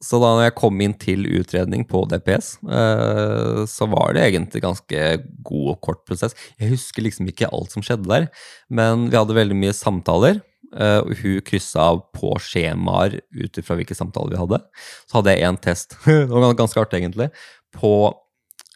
så 0.05 0.19
da 0.21 0.35
når 0.35 0.45
jeg 0.51 0.57
kom 0.59 0.83
inn 0.85 0.95
til 1.01 1.25
utredning 1.39 1.87
på 1.89 2.03
DPS, 2.11 2.51
uh, 2.69 3.63
så 3.71 3.89
var 3.89 4.13
det 4.13 4.27
egentlig 4.27 4.61
ganske 4.61 5.05
god 5.49 5.71
og 5.73 5.79
kort 5.87 6.03
prosess. 6.05 6.37
Jeg 6.61 6.75
husker 6.75 7.07
liksom 7.07 7.31
ikke 7.33 7.49
alt 7.49 7.73
som 7.73 7.85
skjedde 7.85 8.11
der, 8.11 8.29
men 8.69 9.09
vi 9.09 9.17
hadde 9.17 9.39
veldig 9.39 9.57
mye 9.57 9.73
samtaler. 9.77 10.43
Eh, 10.77 11.01
og 11.03 11.15
hun 11.21 11.41
kryssa 11.47 11.89
av 11.93 12.05
på 12.17 12.35
skjemaer 12.43 13.21
ut 13.35 13.61
ifra 13.61 13.79
hvilke 13.79 13.97
samtaler 13.97 14.35
vi 14.35 14.41
hadde. 14.43 14.61
Så 15.09 15.19
hadde 15.19 15.35
jeg 15.35 15.49
én 15.49 15.61
test, 15.63 15.99
det 16.07 16.29
var 16.31 16.59
ganske 16.59 16.81
artig 16.81 17.03
egentlig, 17.03 17.31
på 17.75 17.95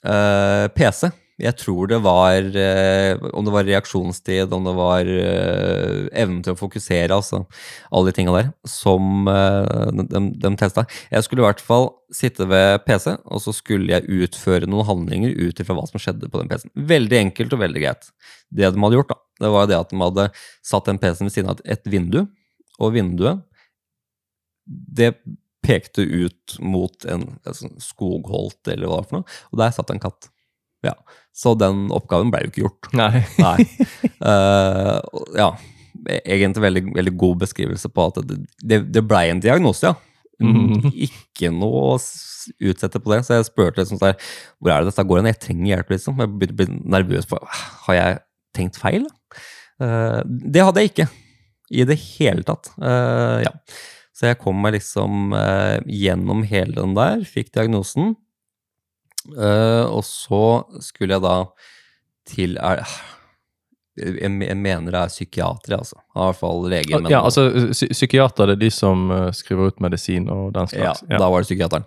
eh, 0.04 0.66
PC. 0.74 1.10
Jeg 1.38 1.54
tror 1.60 1.86
det 1.86 2.00
var 2.02 2.56
eh, 2.58 3.14
Om 3.30 3.46
det 3.46 3.52
var 3.54 3.66
reaksjonstid, 3.68 4.52
om 4.54 4.64
det 4.66 4.74
var 4.74 5.06
uh, 5.06 6.08
evnen 6.10 6.40
til 6.42 6.56
å 6.56 6.58
fokusere, 6.58 7.14
altså 7.14 7.44
alle 7.92 8.10
de 8.10 8.16
tinga 8.16 8.34
der, 8.34 8.48
som 8.66 9.28
eh, 9.30 9.92
de, 10.00 10.22
de 10.42 10.50
testa. 10.58 10.82
Jeg 11.12 11.26
skulle 11.26 11.44
i 11.44 11.46
hvert 11.46 11.62
fall 11.62 11.90
sitte 12.14 12.46
ved 12.50 12.82
PC, 12.86 13.12
og 13.30 13.42
så 13.44 13.54
skulle 13.54 13.92
jeg 13.92 14.24
utføre 14.26 14.66
noen 14.70 14.88
handlinger 14.88 15.36
ut 15.38 15.62
ifra 15.62 15.76
hva 15.78 15.86
som 15.86 16.02
skjedde 16.02 16.30
på 16.32 16.40
den 16.42 16.50
PC-en. 16.50 16.72
Veldig 16.90 17.20
enkelt 17.20 17.54
og 17.54 17.62
veldig 17.62 17.82
greit. 17.84 18.08
Det 18.50 18.72
de 18.74 18.82
hadde 18.82 18.98
gjort, 18.98 19.12
da, 19.12 19.18
det 19.44 19.52
var 19.54 19.68
det 19.70 19.78
at 19.78 19.92
de 19.92 20.00
hadde 20.02 20.24
satt 20.66 20.88
den 20.90 20.98
PC-en 21.02 21.28
ved 21.28 21.36
siden 21.36 21.52
av 21.52 21.62
et, 21.64 21.86
vindu, 21.86 22.24
og 22.82 22.96
vinduet 22.96 23.44
det 24.66 25.12
pekte 25.64 26.02
ut 26.02 26.58
mot 26.60 27.06
en, 27.08 27.28
en 27.46 27.56
sånn 27.56 27.78
skogholt, 27.82 28.60
eller 28.66 28.90
hva 28.90 28.98
det 28.98 29.04
var 29.04 29.08
for 29.08 29.20
noe, 29.20 29.38
og 29.52 29.62
der 29.62 29.76
satt 29.76 29.94
en 29.94 30.02
katt. 30.02 30.30
Ja, 30.86 30.94
Så 31.34 31.54
den 31.58 31.88
oppgaven 31.94 32.30
ble 32.32 32.44
jo 32.44 32.52
ikke 32.52 32.64
gjort. 32.66 32.92
Nei. 32.98 33.24
Nei. 33.40 33.56
Uh, 34.18 34.98
ja, 35.38 35.52
egentlig 36.26 36.62
veldig, 36.64 36.80
veldig 36.96 37.12
god 37.20 37.36
beskrivelse 37.44 37.86
på 37.94 38.06
at 38.10 38.16
det, 38.26 38.38
det, 38.66 38.78
det 38.90 39.02
blei 39.06 39.28
en 39.30 39.42
diagnose, 39.42 39.86
ja. 39.86 39.94
Mhm. 40.42 40.90
Ikke 41.08 41.50
noe 41.54 41.94
å 41.94 41.98
utsette 41.98 43.00
på 43.02 43.12
det. 43.12 43.20
Så 43.26 43.38
jeg 43.38 43.48
spurte 43.48 43.82
liksom 43.82 44.00
der, 44.02 44.16
hvor 44.58 44.74
er 44.74 44.82
det 44.82 44.92
dette 44.92 45.06
går 45.06 45.20
hen? 45.20 45.30
Jeg 45.32 45.40
trenger 45.44 45.70
hjelp, 45.72 45.94
liksom. 45.94 46.18
Jeg 46.22 46.34
begynte 46.34 46.56
å 46.56 46.60
bli 46.60 46.80
nervøs 46.96 47.30
på 47.30 47.40
Har 47.86 47.98
jeg 47.98 48.18
tenkt 48.58 48.80
feil? 48.80 49.06
Uh, 49.82 50.22
det 50.26 50.64
hadde 50.66 50.82
jeg 50.84 50.92
ikke. 50.94 51.08
I 51.78 51.86
det 51.88 51.98
hele 52.16 52.46
tatt. 52.46 52.72
Uh, 52.80 53.44
ja. 53.44 53.54
Så 54.18 54.30
jeg 54.30 54.40
kom 54.42 54.58
meg 54.58 54.74
liksom 54.74 55.34
uh, 55.36 55.78
gjennom 55.86 56.42
hele 56.48 56.74
den 56.74 56.96
der, 56.98 57.22
fikk 57.28 57.52
diagnosen. 57.54 58.16
Eh, 59.36 59.84
og 59.90 60.04
så 60.04 60.42
skulle 60.80 61.14
jeg 61.18 61.22
da 61.22 61.36
til 62.28 62.56
er, 62.60 62.82
jeg, 63.98 64.30
mener 64.30 64.92
det 64.94 65.00
er 65.00 65.10
psykiater, 65.12 65.74
altså. 65.78 65.98
I 66.14 66.20
hvert 66.22 66.38
fall 66.38 66.62
lege. 66.70 67.00
men- 67.00 67.10
Ja, 67.10 67.22
altså, 67.24 67.48
psy- 67.72 67.90
Psykiater 67.92 68.46
det 68.46 68.56
er 68.58 68.62
de 68.66 68.70
som 68.70 69.10
eh, 69.10 69.30
skriver 69.32 69.66
ut 69.72 69.80
medisin 69.80 70.28
og 70.30 70.52
den 70.54 70.66
ja, 70.72 70.92
slags. 70.94 71.02
da 71.08 71.28
var 71.28 71.40
det 71.42 71.48
psykiateren. 71.50 71.84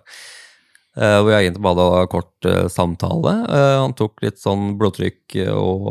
Uh, 0.94 1.22
hvor 1.24 1.30
jeg 1.32 1.46
egentlig 1.46 1.62
bare 1.64 1.74
hadde 1.88 2.08
kort 2.12 2.44
uh, 2.44 2.68
samtale. 2.68 3.30
Uh, 3.48 3.78
han 3.80 3.94
tok 3.96 4.20
litt 4.20 4.36
sånn 4.36 4.74
blodtrykk 4.76 5.38
og 5.48 5.86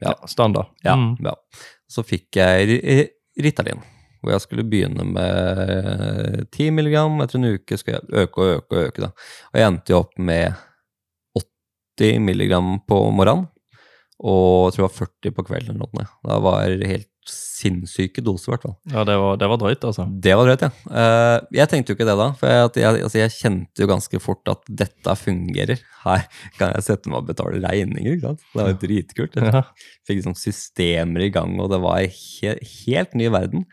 ja, 0.00 0.14
Ja, 0.14 0.26
standard. 0.26 0.70
ja, 0.82 0.94
Mm. 0.96 1.18
ja. 1.22 1.34
Så 1.86 2.00
fikk 2.02 2.38
jeg 2.40 3.10
Ritalin, 3.36 3.82
hvor 4.22 4.32
jeg 4.32 4.40
skulle 4.40 4.64
begynne 4.64 5.04
med 5.04 6.46
10 6.56 6.70
mg. 6.72 7.20
Etter 7.22 7.36
en 7.36 7.44
uke 7.52 7.76
skal 7.76 7.98
jeg 7.98 8.02
øke 8.24 8.38
og 8.40 8.56
øke 8.62 8.72
og 8.78 8.86
øke. 8.88 9.00
da. 9.04 9.10
Og 9.52 9.60
jeg 9.60 9.66
endte 9.68 9.90
jo 9.92 9.98
opp 9.98 10.18
med 10.18 10.54
80 12.00 12.20
milligram 12.24 12.78
på 12.88 12.98
morgenen, 13.12 13.48
og 14.20 14.68
jeg 14.68 14.76
tror 14.76 14.82
det 14.82 14.88
var 14.88 14.98
40 14.98 15.36
på 15.36 15.46
kvelden. 15.48 15.76
eller 15.76 15.86
noe. 15.86 16.08
Det 16.26 16.40
var 16.44 16.88
helt 16.90 17.08
sinnssyke 17.30 18.22
doser, 18.24 18.48
i 18.48 18.52
hvert 18.54 18.64
fall. 18.64 18.74
Ja, 18.90 19.04
det 19.06 19.16
var, 19.20 19.36
det 19.40 19.48
var 19.50 19.60
drøyt, 19.60 19.84
altså. 19.86 20.06
Det 20.24 20.32
var 20.36 20.48
drøyt, 20.48 20.64
ja. 20.64 20.70
Eh, 21.02 21.36
jeg 21.60 21.70
tenkte 21.70 21.92
jo 21.92 21.98
ikke 21.98 22.06
det 22.08 22.16
da, 22.18 22.28
for 22.38 22.52
jeg, 22.52 22.70
jeg, 22.82 23.02
altså 23.06 23.20
jeg 23.20 23.34
kjente 23.36 23.84
jo 23.84 23.88
ganske 23.90 24.20
fort 24.22 24.52
at 24.52 24.70
dette 24.82 25.16
fungerer. 25.20 25.82
Her 26.04 26.24
kan 26.58 26.74
jeg 26.74 26.86
sette 26.86 27.12
meg 27.12 27.20
og 27.20 27.28
betale 27.30 27.60
regninger, 27.62 28.16
ikke 28.16 28.30
sant. 28.30 28.46
Det 28.52 28.60
var 28.60 28.72
jo 28.72 28.78
dritkult. 28.84 29.36
Jeg 29.40 29.64
fikk 30.08 30.20
liksom 30.20 30.38
systemer 30.40 31.26
i 31.26 31.32
gang, 31.34 31.56
og 31.60 31.70
det 31.74 31.82
var 31.84 32.00
he 32.04 32.56
helt 32.86 33.16
ny 33.18 33.28
verden. 33.32 33.66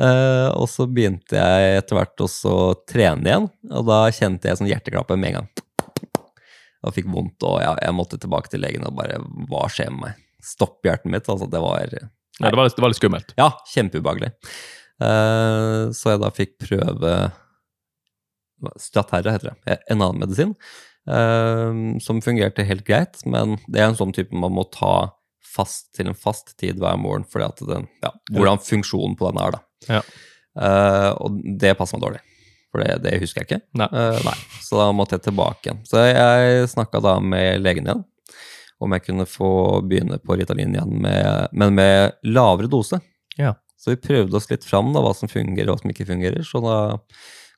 Eh, 0.00 0.48
og 0.54 0.68
så 0.72 0.86
begynte 0.88 1.40
jeg 1.40 1.80
etter 1.80 1.98
hvert 1.98 2.26
også 2.28 2.52
å 2.52 2.70
trene 2.88 3.26
igjen, 3.26 3.50
og 3.72 3.88
da 3.88 4.04
kjente 4.14 4.48
jeg 4.50 4.60
sånn 4.60 4.70
hjerteklappet 4.70 5.20
med 5.20 5.32
en 5.32 5.40
gang. 5.40 5.50
Og 6.86 6.94
fikk 6.96 7.10
vondt, 7.12 7.44
og 7.44 7.58
jeg, 7.60 7.76
jeg 7.84 7.96
måtte 7.96 8.18
tilbake 8.20 8.52
til 8.52 8.62
legen 8.64 8.86
og 8.88 8.94
bare 8.96 9.18
Hva 9.50 9.66
skjer 9.72 9.90
med 9.92 10.06
meg? 10.06 10.26
Stopp 10.40 10.86
hjertet 10.86 11.12
mitt. 11.12 11.28
Altså, 11.28 11.48
det 11.52 11.60
var 11.60 11.82
Ja, 11.84 12.06
det, 12.48 12.56
var 12.56 12.70
det 12.70 12.80
var 12.80 12.92
litt 12.92 13.00
skummelt. 13.00 13.34
ja, 13.36 13.50
kjempeubehagelig. 13.74 14.32
Uh, 15.00 15.92
så 15.96 16.14
jeg 16.14 16.20
da 16.22 16.30
fikk 16.32 16.56
prøve 16.60 17.12
Straterra 18.80 19.32
heter 19.36 19.52
det. 19.52 19.76
En 19.88 20.02
annen 20.04 20.20
medisin. 20.20 20.54
Uh, 21.08 21.96
som 22.04 22.20
fungerte 22.24 22.64
helt 22.68 22.84
greit, 22.88 23.20
men 23.24 23.56
det 23.68 23.80
er 23.80 23.88
en 23.90 23.98
sånn 23.98 24.12
type 24.16 24.36
man 24.36 24.52
må 24.56 24.66
ta 24.72 25.12
fast 25.50 25.90
til 25.96 26.10
en 26.10 26.18
fast 26.18 26.54
tid 26.60 26.80
hver 26.80 26.98
morgen, 27.00 27.24
fordi 27.28 27.46
at 27.48 27.62
den, 27.70 27.88
ja, 28.04 28.12
hvordan 28.30 28.60
funksjonen 28.62 29.16
på 29.18 29.30
den 29.32 29.40
er, 29.42 29.56
da. 29.56 29.62
Ja. 29.96 30.02
Uh, 30.60 31.10
og 31.24 31.40
det 31.62 31.72
passer 31.78 31.96
meg 31.96 32.04
dårlig, 32.04 32.20
for 32.70 32.84
det, 32.84 33.00
det 33.04 33.18
husker 33.22 33.42
jeg 33.42 33.48
ikke. 33.48 33.60
Nei. 33.80 33.88
Uh, 33.92 34.20
nei. 34.26 34.36
Så 34.62 34.78
da 34.78 34.90
måtte 34.94 35.18
jeg 35.18 35.26
tilbake 35.28 35.66
igjen. 35.66 35.82
Så 35.88 36.04
jeg 36.06 36.70
snakka 36.70 37.02
da 37.04 37.18
med 37.22 37.62
legen 37.64 37.88
igjen 37.88 38.06
om 38.80 38.94
jeg 38.96 39.04
kunne 39.04 39.26
få 39.28 39.50
begynne 39.84 40.16
på 40.24 40.38
Ritalin 40.40 40.72
igjen, 40.72 40.94
med, 41.04 41.50
men 41.52 41.74
med 41.76 42.14
lavere 42.24 42.70
dose. 42.72 42.96
Ja. 43.36 43.52
Så 43.76 43.92
vi 43.92 44.00
prøvde 44.00 44.36
oss 44.36 44.48
litt 44.50 44.64
fram, 44.64 44.94
da, 44.94 45.02
hva 45.04 45.12
som 45.16 45.28
fungerer 45.28 45.68
og 45.68 45.76
hva 45.76 45.82
som 45.82 45.92
ikke 45.92 46.08
fungerer. 46.08 46.40
Så 46.46 46.62
da 46.64 46.78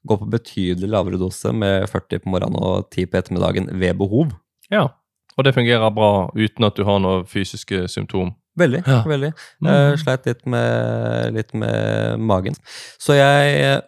gå 0.02 0.18
på 0.18 0.26
betydelig 0.30 0.90
lavere 0.90 1.20
dose 1.20 1.52
med 1.54 1.86
40 1.90 2.24
på 2.24 2.32
morgenen 2.32 2.58
og 2.58 2.88
10 2.90 3.06
på 3.10 3.20
ettermiddagen 3.20 3.70
ved 3.78 3.98
behov. 4.00 4.34
Ja. 4.72 4.88
Og 5.36 5.46
det 5.46 5.54
fungerer 5.56 5.94
bra 5.94 6.28
uten 6.34 6.66
at 6.66 6.76
du 6.76 6.84
har 6.86 6.98
noen 7.02 7.26
fysiske 7.30 7.86
symptom. 7.90 8.34
Veldig. 8.58 8.82
Ja. 8.84 8.98
veldig. 9.08 9.30
Mm. 9.62 9.70
Eh, 9.70 9.92
sleit 10.02 10.26
litt 10.28 10.42
med, 10.50 11.32
litt 11.38 11.54
med 11.56 12.20
magen. 12.20 12.58
Så 13.00 13.16
jeg 13.16 13.80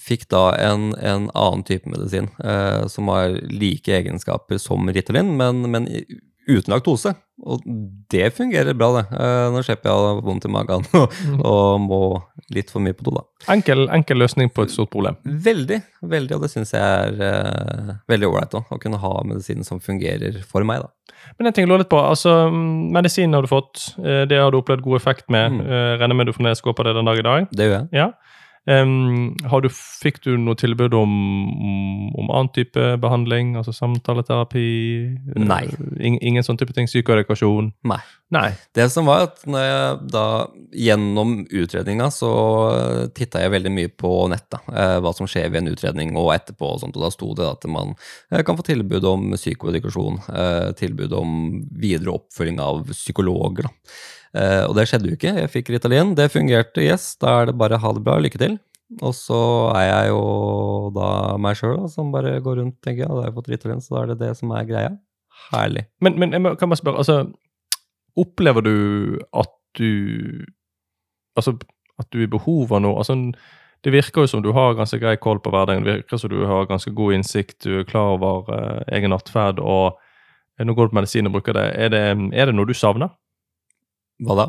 fikk 0.00 0.28
da 0.32 0.50
en, 0.56 0.92
en 0.98 1.28
annen 1.34 1.64
type 1.68 1.88
medisin 1.90 2.30
eh, 2.44 2.86
som 2.92 3.10
har 3.12 3.36
like 3.50 3.92
egenskaper 3.92 4.60
som 4.62 4.88
Ritalin, 4.92 5.34
men, 5.36 5.64
men 5.72 5.88
uten 6.48 6.72
laktose. 6.74 7.14
Og 7.42 7.62
det 8.12 8.28
fungerer 8.36 8.74
bra, 8.78 8.90
det. 8.98 9.04
Eh, 9.18 9.48
nå 9.54 9.62
slipper 9.66 9.90
jeg 9.90 9.98
å 9.98 10.06
ha 10.06 10.22
vondt 10.22 10.46
i 10.46 10.52
magen 10.52 10.84
og, 10.98 11.16
og 11.42 11.82
må 11.82 12.00
litt 12.54 12.70
for 12.70 12.84
mye 12.84 12.94
på 12.96 13.06
do, 13.06 13.16
da. 13.16 13.24
Enkel, 13.54 13.86
enkel 13.94 14.20
løsning 14.22 14.52
på 14.54 14.66
et 14.66 14.74
stort 14.74 14.92
problem. 14.92 15.18
Veldig, 15.24 15.80
veldig, 16.12 16.36
og 16.36 16.46
det 16.46 16.52
syns 16.52 16.74
jeg 16.76 16.82
er 16.82 17.22
eh, 17.28 17.94
veldig 18.10 18.30
ålreit. 18.30 18.58
Å 18.62 18.80
kunne 18.82 19.00
ha 19.02 19.14
medisinen 19.26 19.66
som 19.66 19.82
fungerer 19.82 20.42
for 20.46 20.66
meg, 20.68 20.84
da. 20.86 20.92
Men 21.38 21.48
en 21.48 21.58
jeg 21.58 21.68
lurer 21.70 21.84
litt 21.84 21.92
på, 21.92 22.00
altså 22.02 22.50
Medisin 22.52 23.34
har 23.36 23.44
du 23.44 23.50
fått, 23.50 23.92
eh, 24.02 24.24
det 24.30 24.40
har 24.42 24.52
du 24.52 24.58
opplevd 24.60 24.84
god 24.84 24.98
effekt 24.98 25.28
med. 25.32 25.58
Mm. 25.58 25.64
Eh, 25.66 25.90
Regner 26.02 26.18
med 26.18 26.30
du 26.30 26.36
fremdeles 26.36 26.62
går 26.64 26.76
på 26.78 26.86
det 26.86 26.94
den 26.98 27.10
dag 27.10 27.18
i 27.18 27.26
dag? 27.26 27.50
Det 27.50 27.68
gjør 27.68 27.76
jeg. 27.80 27.90
Ja. 28.02 28.10
Har 28.64 29.64
du, 29.64 29.68
fikk 29.72 30.20
du 30.22 30.36
noe 30.38 30.54
tilbud 30.54 30.94
om, 30.94 31.14
om 32.14 32.28
annen 32.30 32.50
type 32.54 32.84
behandling? 33.02 33.56
Altså 33.58 33.74
samtaleterapi? 33.74 34.66
Eh, 35.34 35.42
Nei. 35.42 35.64
In, 35.98 36.20
ingen 36.22 36.46
sånn 36.46 36.60
type 36.60 36.74
ting? 36.76 36.86
Psykoedukasjon? 36.86 37.72
Nei. 37.90 37.98
Nei. 38.32 38.52
Det 38.72 38.86
som 38.88 39.10
var 39.10 39.26
at 39.26 39.42
da 40.08 40.26
gjennom 40.72 41.42
utredninga 41.50 42.06
så 42.14 42.30
titta 43.18 43.42
jeg 43.42 43.52
veldig 43.52 43.74
mye 43.74 43.90
på 43.98 44.14
nettet. 44.32 44.62
Eh, 44.70 44.96
hva 45.02 45.12
som 45.16 45.28
skjer 45.28 45.50
ved 45.50 45.64
en 45.64 45.74
utredning 45.74 46.14
og 46.16 46.32
etterpå 46.36 46.70
og 46.76 46.80
sånt. 46.84 46.96
Og 46.96 47.06
da 47.08 47.12
sto 47.12 47.34
det 47.36 47.50
at 47.50 47.66
man 47.68 47.96
eh, 48.30 48.40
kan 48.46 48.56
få 48.56 48.64
tilbud 48.70 49.04
om 49.10 49.30
psykoedukasjon. 49.34 50.22
Eh, 50.32 50.70
tilbud 50.78 51.18
om 51.18 51.36
videre 51.82 52.14
oppfølging 52.14 52.62
av 52.62 52.86
psykologer. 52.94 53.68
Da. 53.68 53.94
Eh, 54.34 54.64
og 54.64 54.74
det 54.78 54.86
skjedde 54.88 55.10
jo 55.10 55.16
ikke. 55.18 55.34
Jeg 55.42 55.50
fikk 55.52 55.70
Ritalin. 55.74 56.14
Det 56.16 56.30
fungerte, 56.32 56.80
yes. 56.84 57.16
Da 57.20 57.40
er 57.42 57.50
det 57.50 57.56
bare 57.60 57.78
ha 57.82 57.92
det 57.92 58.04
bra, 58.06 58.18
lykke 58.22 58.40
til. 58.40 58.58
Og 59.00 59.14
så 59.16 59.38
er 59.76 59.86
jeg 59.88 60.08
jo 60.12 60.22
da 60.96 61.08
meg 61.40 61.56
sjøl 61.56 61.86
som 61.92 62.10
bare 62.12 62.34
går 62.44 62.58
rundt, 62.60 62.78
tenker 62.84 63.04
jeg. 63.06 63.08
Da 63.12 63.20
har 63.22 63.30
jeg 63.30 63.36
fått 63.38 63.48
Ritalin, 63.52 63.80
så 63.84 63.94
da 63.96 64.02
er 64.02 64.12
det 64.12 64.18
det 64.24 64.32
som 64.40 64.52
er 64.56 64.68
greia. 64.68 64.90
Herlig. 65.52 65.86
Men, 66.04 66.18
men 66.20 66.32
jeg 66.36 66.40
må- 66.44 66.56
kan 66.60 66.68
bare 66.68 66.80
spørre, 66.80 67.00
altså 67.04 67.32
Opplever 68.20 68.60
du 68.60 69.18
at 69.32 69.48
du 69.78 70.44
Altså 71.38 71.54
at 72.00 72.08
du 72.12 72.18
er 72.20 72.26
i 72.26 72.30
behov 72.32 72.72
av 72.72 72.82
noe? 72.82 72.98
Altså, 73.00 73.14
det 73.84 73.92
virker 73.94 74.24
jo 74.24 74.26
som 74.30 74.42
du 74.44 74.50
har 74.52 74.74
ganske 74.76 74.98
grei 75.00 75.14
koll 75.16 75.38
på 75.40 75.50
hverdagen. 75.52 75.84
Det 75.86 75.94
virker 76.02 76.18
som 76.20 76.30
du 76.32 76.42
har 76.48 76.66
ganske 76.68 76.92
god 76.96 77.14
innsikt, 77.16 77.60
du 77.64 77.78
er 77.80 77.84
klar 77.88 78.16
over 78.18 78.48
eh, 78.52 78.96
egen 78.98 79.12
atferd. 79.14 79.60
og 79.60 79.98
eh, 80.58 80.64
Nå 80.66 80.74
går 80.76 80.88
du 80.88 80.92
på 80.94 80.98
medisin 81.00 81.28
og 81.30 81.32
bruker 81.36 81.56
det. 81.56 81.64
Er 81.78 81.88
det, 81.94 82.02
er 82.36 82.46
det 82.50 82.54
noe 82.56 82.66
du 82.68 82.74
savner? 82.74 83.12
Hva 84.22 84.38
da? 84.38 84.48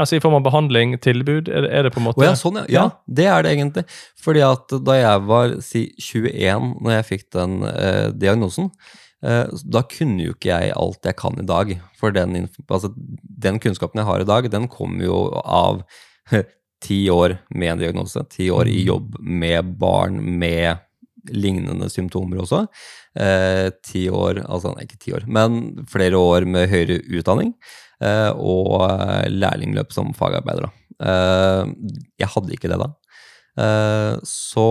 Altså 0.00 0.16
I 0.16 0.22
form 0.22 0.38
av 0.38 0.46
behandling, 0.46 0.94
tilbud? 1.02 1.50
Er 1.50 1.66
det, 1.66 1.70
er 1.76 1.86
det 1.86 1.92
på 1.94 2.00
en 2.00 2.06
måte 2.06 2.22
oh, 2.22 2.24
ja, 2.24 2.36
sånn 2.38 2.60
ja. 2.62 2.66
ja. 2.72 2.84
Det 3.10 3.26
er 3.28 3.44
det 3.44 3.54
egentlig. 3.56 3.84
Fordi 4.22 4.42
at 4.46 4.74
da 4.86 4.96
jeg 4.96 5.24
var 5.28 5.56
si 5.64 5.84
21, 5.98 6.70
når 6.80 6.96
jeg 6.96 7.08
fikk 7.08 7.26
den 7.36 7.58
eh, 7.68 8.06
diagnosen, 8.14 8.70
eh, 9.26 9.50
da 9.50 9.82
kunne 9.90 10.28
jo 10.28 10.36
ikke 10.36 10.52
jeg 10.52 10.76
alt 10.78 11.10
jeg 11.10 11.18
kan 11.20 11.36
i 11.42 11.48
dag. 11.48 11.74
For 12.00 12.14
den, 12.16 12.46
altså, 12.68 12.92
den 13.20 13.60
kunnskapen 13.62 14.00
jeg 14.00 14.08
har 14.08 14.24
i 14.24 14.30
dag, 14.30 14.48
den 14.52 14.70
kommer 14.72 15.04
jo 15.04 15.24
av 15.42 15.82
ti 16.86 17.02
år 17.12 17.40
med 17.50 17.74
en 17.74 17.82
diagnose. 17.82 18.24
Ti 18.32 18.48
år 18.54 18.70
i 18.70 18.84
jobb 18.86 19.18
med 19.20 19.74
barn 19.82 20.22
med 20.40 20.86
lignende 21.28 21.90
symptomer 21.92 22.40
også. 22.40 22.64
Eh, 23.18 23.68
ti 23.84 24.06
år, 24.08 24.44
altså 24.46 24.72
nei, 24.72 24.86
ikke 24.86 25.02
ti 25.02 25.12
år, 25.16 25.26
men 25.28 25.60
flere 25.90 26.16
år 26.16 26.46
med 26.48 26.70
høyere 26.70 27.00
utdanning. 27.18 27.52
Eh, 28.04 28.30
og 28.36 28.86
eh, 28.86 29.28
lærlingløp 29.32 29.92
som 29.94 30.14
fagarbeider. 30.16 30.70
Eh, 31.00 31.74
jeg 32.20 32.32
hadde 32.34 32.56
ikke 32.56 32.72
det 32.72 32.80
da. 32.80 32.94
Så 34.26 34.64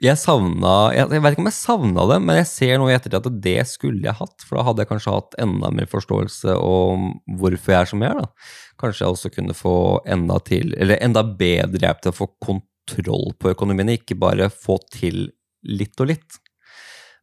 jeg 0.00 0.16
savna 0.16 0.74
jeg, 0.94 1.08
vet 1.10 1.34
ikke 1.34 1.42
om 1.42 1.48
jeg 1.48 1.56
savna 1.56 2.04
det, 2.08 2.18
men 2.24 2.38
jeg 2.38 2.48
ser 2.48 2.78
nå 2.78 2.86
i 2.88 2.94
ettertid 2.94 3.16
at 3.18 3.40
det 3.44 3.56
skulle 3.68 4.04
jeg 4.06 4.16
hatt. 4.16 4.44
For 4.46 4.58
da 4.58 4.64
hadde 4.68 4.84
jeg 4.84 4.90
kanskje 4.92 5.14
hatt 5.16 5.36
enda 5.42 5.72
mer 5.74 5.88
forståelse 5.90 6.54
om 6.56 7.08
hvorfor 7.40 7.74
jeg 7.74 7.80
er 7.80 7.90
som 7.90 8.04
jeg 8.04 8.14
er. 8.14 8.28
da. 8.28 8.52
Kanskje 8.80 9.04
jeg 9.04 9.16
også 9.16 9.32
kunne 9.34 9.56
få 9.56 9.74
enda 10.08 10.38
til, 10.46 10.76
enda 10.78 11.24
bedre 11.26 11.82
hjelp 11.82 12.04
til 12.04 12.14
å 12.14 12.18
få 12.20 12.30
kontroll 12.44 13.34
på 13.40 13.52
økonomien, 13.56 13.92
ikke 13.96 14.18
bare 14.20 14.48
få 14.52 14.78
til 14.92 15.26
litt 15.66 16.00
og 16.00 16.12
litt. 16.12 16.40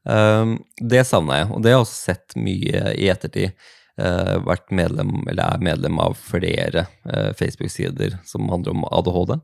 Det 0.07 1.07
savna 1.07 1.41
jeg, 1.41 1.49
og 1.51 1.63
det 1.63 1.71
har 1.71 1.79
jeg 1.79 1.87
også 1.87 1.99
sett 2.11 2.37
mye 2.39 2.83
i 2.93 3.09
ettertid. 3.13 3.57
Uh, 3.97 4.37
vært 4.45 4.67
medlem, 4.77 5.23
eller 5.25 5.55
er 5.55 5.63
medlem 5.65 5.97
av 5.97 6.13
flere 6.21 6.83
uh, 7.09 7.31
Facebook-sider 7.37 8.19
som 8.29 8.45
handler 8.51 8.75
om 8.75 8.83
ADHD. 8.93 9.39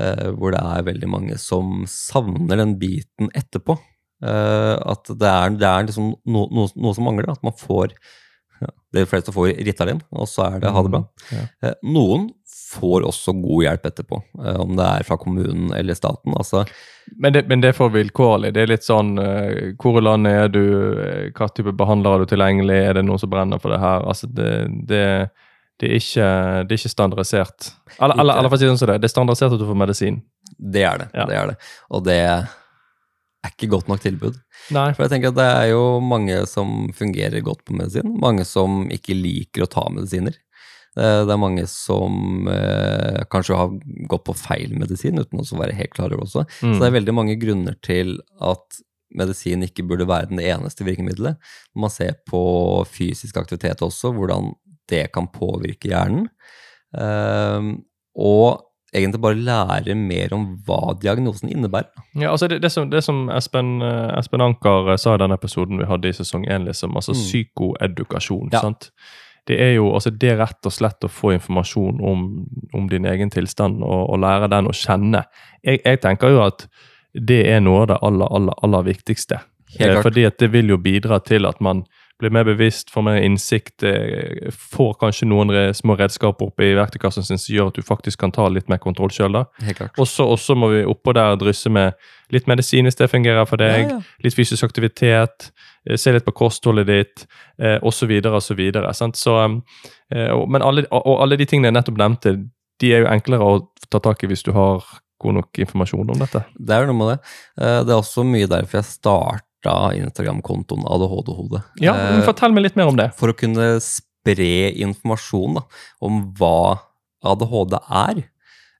uh, 0.00 0.30
hvor 0.38 0.54
det 0.54 0.62
er 0.64 0.86
veldig 0.86 1.10
mange 1.12 1.36
som 1.38 1.82
savner 1.90 2.62
den 2.62 2.78
biten 2.80 3.28
etterpå. 3.34 3.76
At 4.24 5.10
det 5.10 5.28
er, 5.28 5.50
det 5.60 5.68
er 5.68 5.84
liksom 5.84 6.14
no, 6.24 6.46
no, 6.48 6.62
noe 6.80 6.96
som 6.96 7.04
mangler. 7.04 7.28
At 7.28 7.42
man 7.44 7.52
får 7.60 7.92
ja, 8.62 8.70
De 8.94 9.04
fleste 9.10 9.34
får 9.34 9.50
Ritalin, 9.66 10.00
og 10.14 10.28
så 10.30 10.46
er 10.46 10.62
det 10.62 10.72
ha 10.72 10.82
det 10.86 10.92
bra. 10.94 11.02
Ja. 11.34 11.44
Eh, 11.60 11.74
Noen 11.84 12.28
får 12.74 13.06
også 13.08 13.34
god 13.38 13.62
hjelp 13.66 13.86
etterpå, 13.90 14.18
eh, 14.42 14.58
om 14.62 14.74
det 14.78 14.86
er 14.86 15.06
fra 15.06 15.16
kommunen 15.20 15.72
eller 15.76 15.96
staten. 15.98 16.34
Altså, 16.36 16.64
Men, 17.16 17.34
det, 17.36 17.44
men 17.48 17.60
det 17.60 17.70
er 17.70 17.76
for 17.76 17.92
vilkårlig. 17.92 18.52
Det 18.56 18.62
er 18.62 18.70
litt 18.70 18.86
sånn 18.86 19.18
eh, 19.20 19.74
Hvor 19.76 19.98
i 20.00 20.04
landet 20.04 20.38
er 20.40 20.48
du? 20.48 20.62
Eh, 21.04 21.26
Hva 21.36 21.50
type 21.52 21.74
behandler 21.76 22.16
er 22.16 22.24
du 22.24 22.32
tilgjengelig? 22.32 22.78
Er 22.80 22.98
det 22.98 23.04
noen 23.04 23.20
som 23.20 23.32
brenner 23.32 23.60
for 23.60 23.74
det 23.74 23.80
her? 23.82 24.06
Altså, 24.08 24.26
det, 24.32 24.50
det, 24.88 25.02
det, 25.82 25.90
er, 25.90 25.96
ikke, 26.00 26.28
det 26.64 26.76
er 26.76 26.80
ikke 26.80 26.94
standardisert. 26.94 27.70
Eller, 27.98 28.16
eller, 28.20 28.38
eller 28.40 28.48
for 28.52 28.56
å 28.56 28.62
si 28.62 28.68
det 28.68 28.76
sånn 28.80 28.94
det 28.96 29.10
er 29.10 29.12
standardisert 29.12 29.56
at 29.56 29.60
du 29.60 29.66
får 29.68 29.80
medisin. 29.84 30.22
det 30.58 30.84
er 30.88 31.02
det. 31.04 31.08
Ja. 31.14 31.26
det 31.28 31.40
er 31.40 31.52
det. 31.52 31.56
Og 31.90 32.04
det 32.08 32.18
er 32.24 32.46
ikke 33.50 33.68
godt 33.74 33.90
nok 33.92 34.00
tilbud. 34.00 34.38
Nei. 34.72 34.88
For 34.96 35.04
jeg 35.04 35.12
tenker 35.12 35.34
at 35.34 35.36
det 35.36 35.48
er 35.50 35.66
jo 35.74 35.84
mange 36.00 36.38
som 36.48 36.88
fungerer 36.96 37.44
godt 37.44 37.64
på 37.68 37.76
medisin, 37.76 38.14
mange 38.22 38.46
som 38.48 38.86
ikke 38.94 39.16
liker 39.18 39.66
å 39.66 39.70
ta 39.70 39.84
medisiner. 39.92 40.38
Eh, 40.96 41.20
Det 41.26 41.32
er 41.34 41.40
mange 41.42 41.66
som 41.70 42.48
eh, 42.48 43.24
kanskje 43.30 43.56
har 43.58 43.72
gått 44.08 44.24
på 44.28 44.34
feil 44.38 44.74
medisin 44.78 45.18
uten 45.18 45.40
å 45.42 45.58
være 45.60 45.74
helt 45.74 45.94
klar 45.96 46.12
over 46.14 46.24
også. 46.26 46.44
Så 46.60 46.78
det 46.80 46.88
er 46.90 46.98
veldig 47.00 47.14
mange 47.14 47.36
grunner 47.40 47.74
til 47.82 48.18
at 48.40 48.80
medisin 49.14 49.62
ikke 49.62 49.86
burde 49.86 50.06
være 50.10 50.30
den 50.32 50.40
eneste 50.42 50.84
virkemidlet. 50.86 51.36
Man 51.76 51.90
ser 51.90 52.14
på 52.28 52.84
fysisk 52.90 53.36
aktivitet 53.38 53.82
også, 53.82 54.12
hvordan 54.14 54.52
det 54.90 55.12
kan 55.14 55.28
påvirke 55.32 55.88
hjernen. 55.92 56.28
Eh, 56.94 57.74
og 58.16 58.62
egentlig 58.94 59.20
bare 59.22 59.34
lære 59.42 59.94
mer 59.98 60.34
om 60.36 60.44
hva 60.66 60.92
diagnosen 61.02 61.50
innebærer. 61.50 61.90
Ja, 62.14 62.30
altså 62.30 62.46
det, 62.48 62.60
det, 62.62 62.70
som, 62.70 62.90
det 62.90 63.02
som 63.02 63.24
Espen, 63.34 63.80
eh, 63.82 64.12
Espen 64.20 64.40
Anker 64.44 64.92
eh, 64.92 64.96
sa 65.00 65.16
i 65.16 65.22
den 65.24 65.34
episoden 65.34 65.80
vi 65.82 65.88
hadde 65.90 66.08
i 66.12 66.14
sesong 66.14 66.46
1, 66.46 66.68
liksom, 66.68 66.94
altså 66.94 67.14
Mm. 67.14 67.22
psykoedukasjon. 67.24 68.52
Ja. 68.52 68.60
sant? 68.60 68.90
Det 69.48 69.58
er 69.60 69.74
jo 69.76 69.90
altså 69.92 70.10
det 70.10 70.36
rett 70.40 70.66
og 70.66 70.72
slett 70.72 71.04
å 71.04 71.12
få 71.12 71.34
informasjon 71.34 72.00
om, 72.00 72.22
om 72.72 72.86
din 72.88 73.04
egen 73.08 73.32
tilstand 73.32 73.82
og, 73.84 74.06
og 74.14 74.22
lære 74.24 74.48
den 74.52 74.70
å 74.70 74.76
kjenne. 74.76 75.24
Jeg, 75.64 75.82
jeg 75.84 76.00
tenker 76.00 76.32
jo 76.32 76.44
at 76.46 76.66
det 77.14 77.42
er 77.52 77.60
noe 77.62 77.84
av 77.84 77.90
det 77.92 77.98
aller, 78.08 78.30
aller, 78.38 78.56
aller 78.66 78.86
viktigste. 78.88 79.42
Eh. 79.78 80.00
Fordi 80.02 80.24
at 80.28 80.38
det 80.40 80.50
vil 80.54 80.72
jo 80.72 80.80
bidra 80.80 81.20
til 81.24 81.46
at 81.48 81.60
man 81.64 81.84
blir 82.20 82.30
mer 82.30 82.44
bevisst, 82.46 82.90
får 82.94 83.02
mer 83.02 83.16
innsikt, 83.26 83.82
eh, 83.82 84.50
får 84.54 84.94
kanskje 85.00 85.26
noen 85.26 85.50
små 85.74 85.96
redskaper 85.98 86.46
oppe 86.46 86.62
i 86.68 86.74
verktøykassen 86.76 87.24
sin 87.26 87.38
som 87.38 87.54
gjør 87.56 87.72
at 87.72 87.74
du 87.74 87.82
faktisk 87.82 88.18
kan 88.22 88.30
ta 88.34 88.46
litt 88.48 88.68
mer 88.70 88.78
kontroll 88.78 89.10
sjøl. 89.10 89.34
Og 89.98 90.38
så 90.38 90.54
må 90.56 90.70
vi 90.70 90.84
oppå 90.86 91.12
der 91.14 91.34
drysse 91.40 91.70
med 91.70 91.94
litt 92.32 92.46
medisin 92.46 92.86
hvis 92.86 92.96
det 93.00 93.10
fungerer 93.10 93.46
for 93.50 93.56
deg, 93.60 93.88
Ja, 93.88 93.96
ja. 93.96 94.00
litt 94.22 94.34
fysisk 94.34 94.62
aktivitet, 94.64 95.50
eh, 95.88 95.96
se 95.96 96.12
litt 96.12 96.24
på 96.24 96.32
kostholdet 96.32 96.86
ditt, 96.86 97.26
osv., 97.82 98.10
osv. 98.30 98.72
sant? 98.94 99.16
Så, 99.16 99.62
eh, 100.12 100.28
og- 100.30 100.48
Men 100.48 100.62
alle, 100.62 100.86
og 100.92 101.20
alle 101.20 101.36
de 101.36 101.46
tingene 101.46 101.72
jeg 101.72 101.74
nettopp 101.74 101.96
nevnte, 101.98 102.48
de 102.78 102.92
er 102.92 103.02
jo 103.02 103.06
enklere 103.10 103.40
å 103.40 103.68
ta 103.90 103.98
tak 103.98 104.22
i 104.22 104.26
hvis 104.28 104.44
du 104.44 104.52
har 104.52 104.82
god 105.20 105.34
nok 105.34 105.52
informasjon 105.58 106.10
om 106.10 106.18
dette. 106.18 106.44
Det 106.58 106.70
er 106.70 106.86
noe 106.86 106.94
med 106.94 107.18
det. 107.18 107.24
Det 107.56 107.88
er 107.90 108.00
også 108.00 108.24
mye 108.24 108.46
derfor 108.46 108.82
jeg 108.82 109.40
starta 109.64 109.94
Instagram-kontoen 109.96 110.84
ADHD-hode. 110.86 111.62
Ja, 111.80 111.94
men 111.94 112.22
Fortell 112.26 112.52
meg 112.52 112.64
litt 112.68 112.76
mer 112.76 112.90
om 112.90 112.96
det. 112.98 113.10
For 113.18 113.32
å 113.32 113.36
kunne 113.36 113.80
spre 113.80 114.72
informasjon 114.84 115.58
da, 115.60 115.64
om 116.04 116.22
hva 116.38 116.78
ADHD 117.24 117.78
er. 117.88 118.24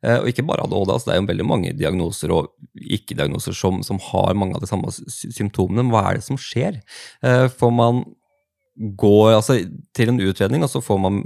Eh, 0.05 0.19
Og 0.21 0.29
ikke 0.29 0.45
bare 0.47 0.65
ADHD, 0.65 0.93
altså 0.93 1.11
det 1.11 1.15
er 1.17 1.23
jo 1.23 1.31
veldig 1.33 1.47
mange 1.49 1.73
diagnoser 1.77 2.33
og 2.35 2.53
ikke-diagnoser 2.77 3.57
som, 3.57 3.83
som 3.83 3.99
har 4.11 4.35
mange 4.37 4.55
av 4.57 4.61
de 4.65 4.69
samme 4.69 4.93
symptomene. 4.93 5.83
Men 5.83 5.93
hva 5.95 6.11
er 6.11 6.21
det 6.21 6.27
som 6.27 6.37
skjer? 6.41 6.83
Får 7.23 7.49
For 7.59 7.73
man 7.73 8.05
går 8.75 9.37
altså, 9.37 9.61
til 9.95 10.11
en 10.11 10.21
utredning, 10.21 10.65
og 10.67 10.71
så 10.73 10.83
får 10.83 10.99
man 11.01 11.21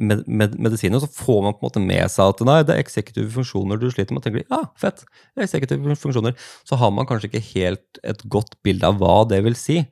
med, 0.00 0.22
med, 0.26 0.56
medisiner, 0.58 1.02
så 1.02 1.08
får 1.12 1.42
man 1.44 1.56
på 1.56 1.62
en 1.62 1.68
måte 1.68 1.82
med 1.84 2.06
seg 2.12 2.32
at 2.32 2.40
nei, 2.48 2.60
det 2.66 2.74
er 2.74 2.82
eksekutive 2.82 3.28
funksjoner 3.34 3.80
du 3.80 3.90
sliter 3.92 4.16
med. 4.16 4.22
Og 4.22 4.28
tenker 4.28 4.46
ja, 4.46 4.62
fett, 4.80 5.04
det 5.34 5.44
er 5.44 5.48
eksekutive 5.48 5.98
funksjoner. 6.00 6.38
Så 6.68 6.78
har 6.80 6.94
man 6.96 7.08
kanskje 7.08 7.30
ikke 7.30 7.44
helt 7.52 8.00
et 8.02 8.24
godt 8.32 8.56
bilde 8.64 8.88
av 8.88 8.98
hva 9.00 9.22
det 9.28 9.42
vil 9.46 9.58
si. 9.58 9.82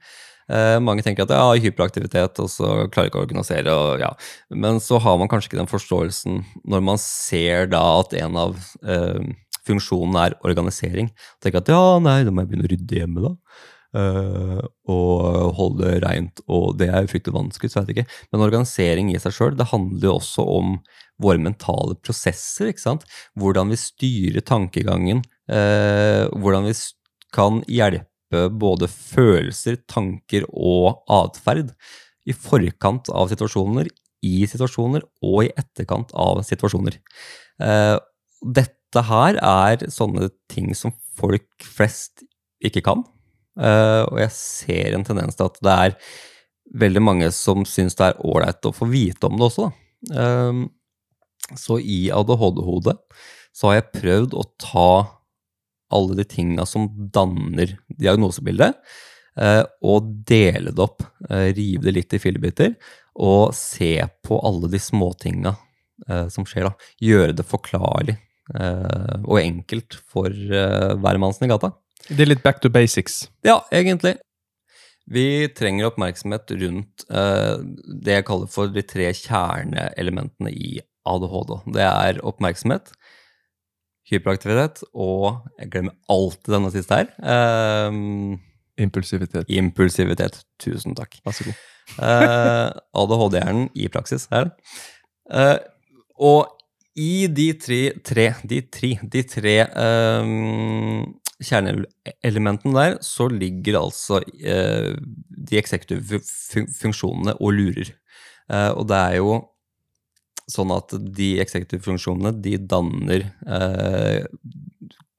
Eh, 0.49 0.79
mange 0.81 1.05
tenker 1.05 1.27
at 1.27 1.35
ja, 1.37 1.49
hyperaktivitet, 1.61 2.41
og 2.41 2.49
så 2.53 2.73
klarer 2.89 3.11
ikke 3.11 3.21
å 3.21 3.27
organisere. 3.27 3.75
Og, 3.75 4.05
ja. 4.05 4.13
Men 4.55 4.81
så 4.85 5.01
har 5.05 5.19
man 5.21 5.31
kanskje 5.31 5.53
ikke 5.53 5.61
den 5.61 5.71
forståelsen 5.71 6.43
når 6.69 6.87
man 6.89 7.01
ser 7.03 7.69
da 7.75 7.83
at 8.01 8.17
en 8.17 8.39
av 8.41 8.57
eh, 8.85 9.35
funksjonene 9.69 10.29
er 10.29 10.39
organisering. 10.41 11.13
Tenker 11.45 11.63
at 11.63 11.73
ja, 11.73 11.83
nei, 12.03 12.23
da 12.25 12.33
må 12.33 12.45
jeg 12.45 12.53
begynne 12.53 12.69
å 12.69 12.73
rydde 12.73 13.03
hjemme, 13.03 13.27
da. 13.29 13.35
Uh, 13.97 14.61
og 14.93 15.55
holde 15.57 15.87
det 15.87 16.01
reint, 16.05 16.43
og 16.45 16.75
det 16.77 16.91
er 16.91 17.07
jo 17.07 17.13
fryktelig 17.15 17.37
vanskelig, 17.39 17.71
så 17.73 17.83
jeg 17.87 17.95
ikke. 17.97 18.19
Men 18.33 18.45
organisering 18.45 19.13
i 19.13 19.21
seg 19.23 19.33
sjøl, 19.33 19.57
det 19.57 19.71
handler 19.71 20.11
jo 20.11 20.17
også 20.19 20.45
om 20.45 20.75
våre 21.23 21.41
mentale 21.41 21.97
prosesser, 22.05 22.69
ikke 22.69 22.85
sant. 22.85 23.07
Hvordan 23.41 23.73
vi 23.73 23.81
styrer 23.81 24.45
tankegangen, 24.45 25.25
uh, 25.49 26.29
hvordan 26.37 26.69
vi 26.69 26.77
kan 27.35 27.63
hjelpe 27.69 28.45
både 28.61 28.91
følelser, 28.93 29.81
tanker 29.89 30.45
og 30.53 31.01
atferd 31.09 31.73
i 32.29 32.37
forkant 32.37 33.09
av 33.09 33.33
situasjoner, 33.33 33.89
i 34.27 34.43
situasjoner 34.51 35.05
og 35.25 35.45
i 35.47 35.53
etterkant 35.57 36.13
av 36.19 36.43
situasjoner. 36.45 36.99
Uh, 37.63 37.97
dette 38.43 39.05
her 39.09 39.39
er 39.41 39.89
sånne 39.93 40.29
ting 40.51 40.75
som 40.77 40.93
folk 41.17 41.49
flest 41.65 42.27
ikke 42.65 42.83
kan. 42.85 43.07
Uh, 43.59 44.07
og 44.07 44.21
jeg 44.23 44.35
ser 44.37 44.95
en 44.95 45.05
tendens 45.07 45.39
til 45.39 45.49
at 45.49 45.61
det 45.67 45.75
er 45.75 45.95
veldig 46.79 47.03
mange 47.03 47.29
som 47.35 47.65
syns 47.67 47.97
det 47.99 48.11
er 48.11 48.21
ålreit 48.23 48.69
å 48.69 48.75
få 48.75 48.87
vite 48.91 49.27
om 49.27 49.39
det 49.39 49.49
også. 49.49 49.71
Uh, 50.15 50.69
så 51.59 51.79
i 51.81 52.07
ADHD-hodet 52.15 52.95
så 53.57 53.71
har 53.71 53.81
jeg 53.81 53.93
prøvd 53.97 54.37
å 54.39 54.45
ta 54.61 54.91
alle 55.97 56.19
de 56.19 56.27
tinga 56.29 56.67
som 56.69 56.87
danner 57.11 57.73
diagnosebildet, 57.99 58.77
uh, 59.41 59.65
og 59.83 60.13
dele 60.29 60.75
det 60.75 60.85
opp. 60.85 61.03
rive 61.57 61.83
det 61.89 61.95
litt 61.97 62.15
i 62.15 62.23
fillebiter, 62.23 62.77
og 63.19 63.57
se 63.57 63.97
på 64.23 64.39
alle 64.47 64.71
de 64.71 64.79
småtinga 64.79 65.57
som 66.31 66.45
skjer. 66.47 66.69
da. 66.69 66.91
Gjøre 67.03 67.35
det 67.35 67.45
forklarlig 67.45 68.15
og 68.55 69.41
enkelt 69.41 69.97
for 70.07 70.31
hvermannsen 70.31 71.49
i 71.49 71.51
gata. 71.51 71.73
Det 72.09 72.25
er 72.25 72.31
litt 72.31 72.43
back 72.45 72.63
to 72.65 72.71
basics. 72.73 73.27
Ja, 73.45 73.61
egentlig. 73.75 74.17
Vi 75.09 75.49
trenger 75.57 75.89
oppmerksomhet 75.89 76.51
rundt 76.61 77.05
uh, 77.13 77.61
det 77.89 78.19
jeg 78.19 78.27
kaller 78.29 78.51
for 78.53 78.73
de 78.73 78.85
tre 78.85 79.09
kjerneelementene 79.17 80.53
i 80.53 80.81
ADHD. 81.09 81.55
Det 81.77 81.85
er 81.85 82.21
oppmerksomhet, 82.29 82.93
hyperaktivitet 84.09 84.83
og 84.93 85.45
Jeg 85.61 85.73
glemmer 85.73 85.97
alltid 86.13 86.53
denne 86.57 86.73
siste 86.75 87.01
her. 87.01 87.09
Uh, 87.21 88.37
impulsivitet. 88.81 89.49
Impulsivitet. 89.49 90.43
Tusen 90.61 90.97
takk. 90.97 91.21
Vær 91.25 91.37
så 91.37 91.49
god. 91.49 91.65
uh, 92.05 92.69
ADHD-hjernen 93.05 93.73
i 93.77 93.89
praksis 93.93 94.29
her. 94.33 94.53
og 96.19 96.55
i 96.99 97.29
de 97.31 97.53
tre, 97.55 97.81
tre, 98.05 98.33
de 98.49 98.61
tre, 98.75 98.97
de 99.13 99.23
tre 99.23 99.55
um, 99.71 101.05
kjerneelementene 101.45 102.75
der, 102.75 102.97
så 103.05 103.29
ligger 103.31 103.81
altså 103.83 104.21
eh, 104.43 104.95
de 105.29 105.61
eksekutive 105.61 106.21
funksjonene 106.81 107.37
og 107.39 107.55
lurer. 107.55 107.93
Eh, 108.51 108.71
og 108.73 108.89
det 108.91 108.99
er 108.99 109.19
jo 109.21 109.39
sånn 110.49 110.73
at 110.73 110.95
de 110.97 111.35
eksekutive 111.43 111.85
funksjonene, 111.85 112.33
de 112.43 112.57
danner 112.71 113.29
eh, 113.47 114.25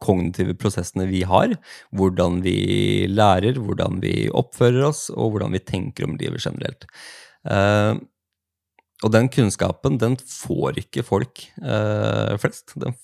kognitive 0.04 0.56
prosessene 0.60 1.08
vi 1.10 1.24
har. 1.28 1.54
Hvordan 1.96 2.42
vi 2.46 2.60
lærer, 3.12 3.60
hvordan 3.60 4.00
vi 4.04 4.30
oppfører 4.30 4.90
oss, 4.90 5.08
og 5.14 5.36
hvordan 5.36 5.54
vi 5.56 5.64
tenker 5.64 6.08
om 6.08 6.18
livet 6.20 6.44
generelt. 6.46 6.88
Eh, 7.50 7.94
og 9.00 9.14
den 9.16 9.30
kunnskapen, 9.32 10.00
den 10.02 10.18
får 10.20 10.82
ikke 10.82 11.06
folk 11.08 11.46
eh, 11.62 12.34
flest. 12.42 12.76
Den 12.80 12.98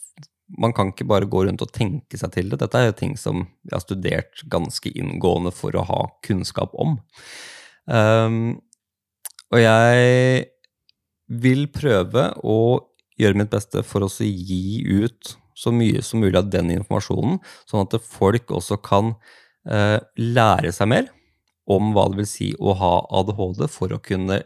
man 0.62 0.74
kan 0.78 0.92
ikke 0.92 1.08
bare 1.10 1.30
gå 1.30 1.46
rundt 1.48 1.64
og 1.66 1.74
tenke 1.74 2.20
seg 2.20 2.34
til 2.36 2.52
det. 2.52 2.60
Dette 2.62 2.80
er 2.80 2.90
jo 2.90 2.98
ting 3.00 3.16
som 3.18 3.46
vi 3.66 3.74
har 3.74 3.82
studert 3.84 4.44
ganske 4.52 4.92
inngående 4.94 5.54
for 5.56 5.76
å 5.76 5.86
ha 5.88 6.02
kunnskap 6.26 6.76
om. 6.78 7.00
Um, 7.90 8.60
og 9.54 9.62
jeg 9.62 10.46
vil 11.26 11.66
prøve 11.74 12.30
å 12.46 12.60
gjøre 13.18 13.40
mitt 13.40 13.54
beste 13.54 13.82
for 13.88 14.06
å 14.06 14.12
gi 14.22 14.84
ut 14.86 15.36
så 15.56 15.72
mye 15.72 16.02
som 16.04 16.22
mulig 16.22 16.38
av 16.38 16.50
den 16.52 16.74
informasjonen, 16.74 17.40
sånn 17.70 17.86
at 17.86 17.96
folk 18.04 18.52
også 18.52 18.78
kan 18.84 19.14
uh, 19.72 20.00
lære 20.20 20.74
seg 20.76 20.92
mer 20.92 21.08
om 21.66 21.94
hva 21.96 22.10
det 22.12 22.20
vil 22.20 22.30
si 22.30 22.50
å 22.60 22.76
ha 22.78 22.96
ADHD, 23.22 23.64
for 23.72 23.96
å 23.96 24.02
kunne 24.04 24.44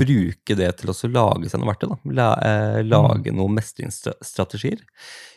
bruke 0.00 0.56
det 0.58 0.70
til 0.80 0.90
å 0.90 0.96
lage 1.12 1.50
seg 1.50 1.60
noe 1.60 1.70
verktøy. 1.70 1.94
La, 2.16 2.32
eh, 2.42 2.80
lage 2.86 3.30
mm. 3.30 3.38
noen 3.38 3.58
mestringsstrategier 3.58 4.82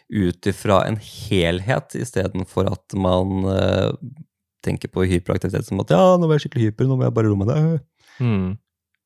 ut 0.07 0.47
ifra 0.47 0.81
en 0.87 0.97
helhet, 1.03 1.97
istedenfor 1.99 2.69
at 2.71 2.95
man 2.97 3.47
eh, 3.51 3.91
tenker 4.65 4.91
på 4.91 5.05
hyperaktivitet 5.07 5.67
som 5.67 5.83
at 5.83 5.91
ja, 5.93 6.15
nå 6.17 6.29
var 6.29 6.37
jeg 6.37 6.47
skikkelig 6.47 6.71
hyper, 6.71 6.87
nå 6.87 6.97
må 6.97 7.07
jeg 7.07 7.15
bare 7.17 7.31
roe 7.31 7.41
meg 7.41 7.51
ned. 7.51 7.85
Mm. 8.23 8.49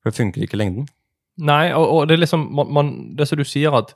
For 0.02 0.12
det 0.12 0.18
funker 0.18 0.46
ikke 0.46 0.58
i 0.58 0.64
lengden. 0.64 0.90
Nei, 1.42 1.72
og, 1.74 1.86
og 1.88 2.08
det 2.08 2.16
er 2.16 2.24
liksom 2.26 2.44
man, 2.54 2.70
man, 2.76 2.90
Det 3.18 3.26
som 3.28 3.40
du 3.40 3.46
sier, 3.48 3.74
at 3.74 3.96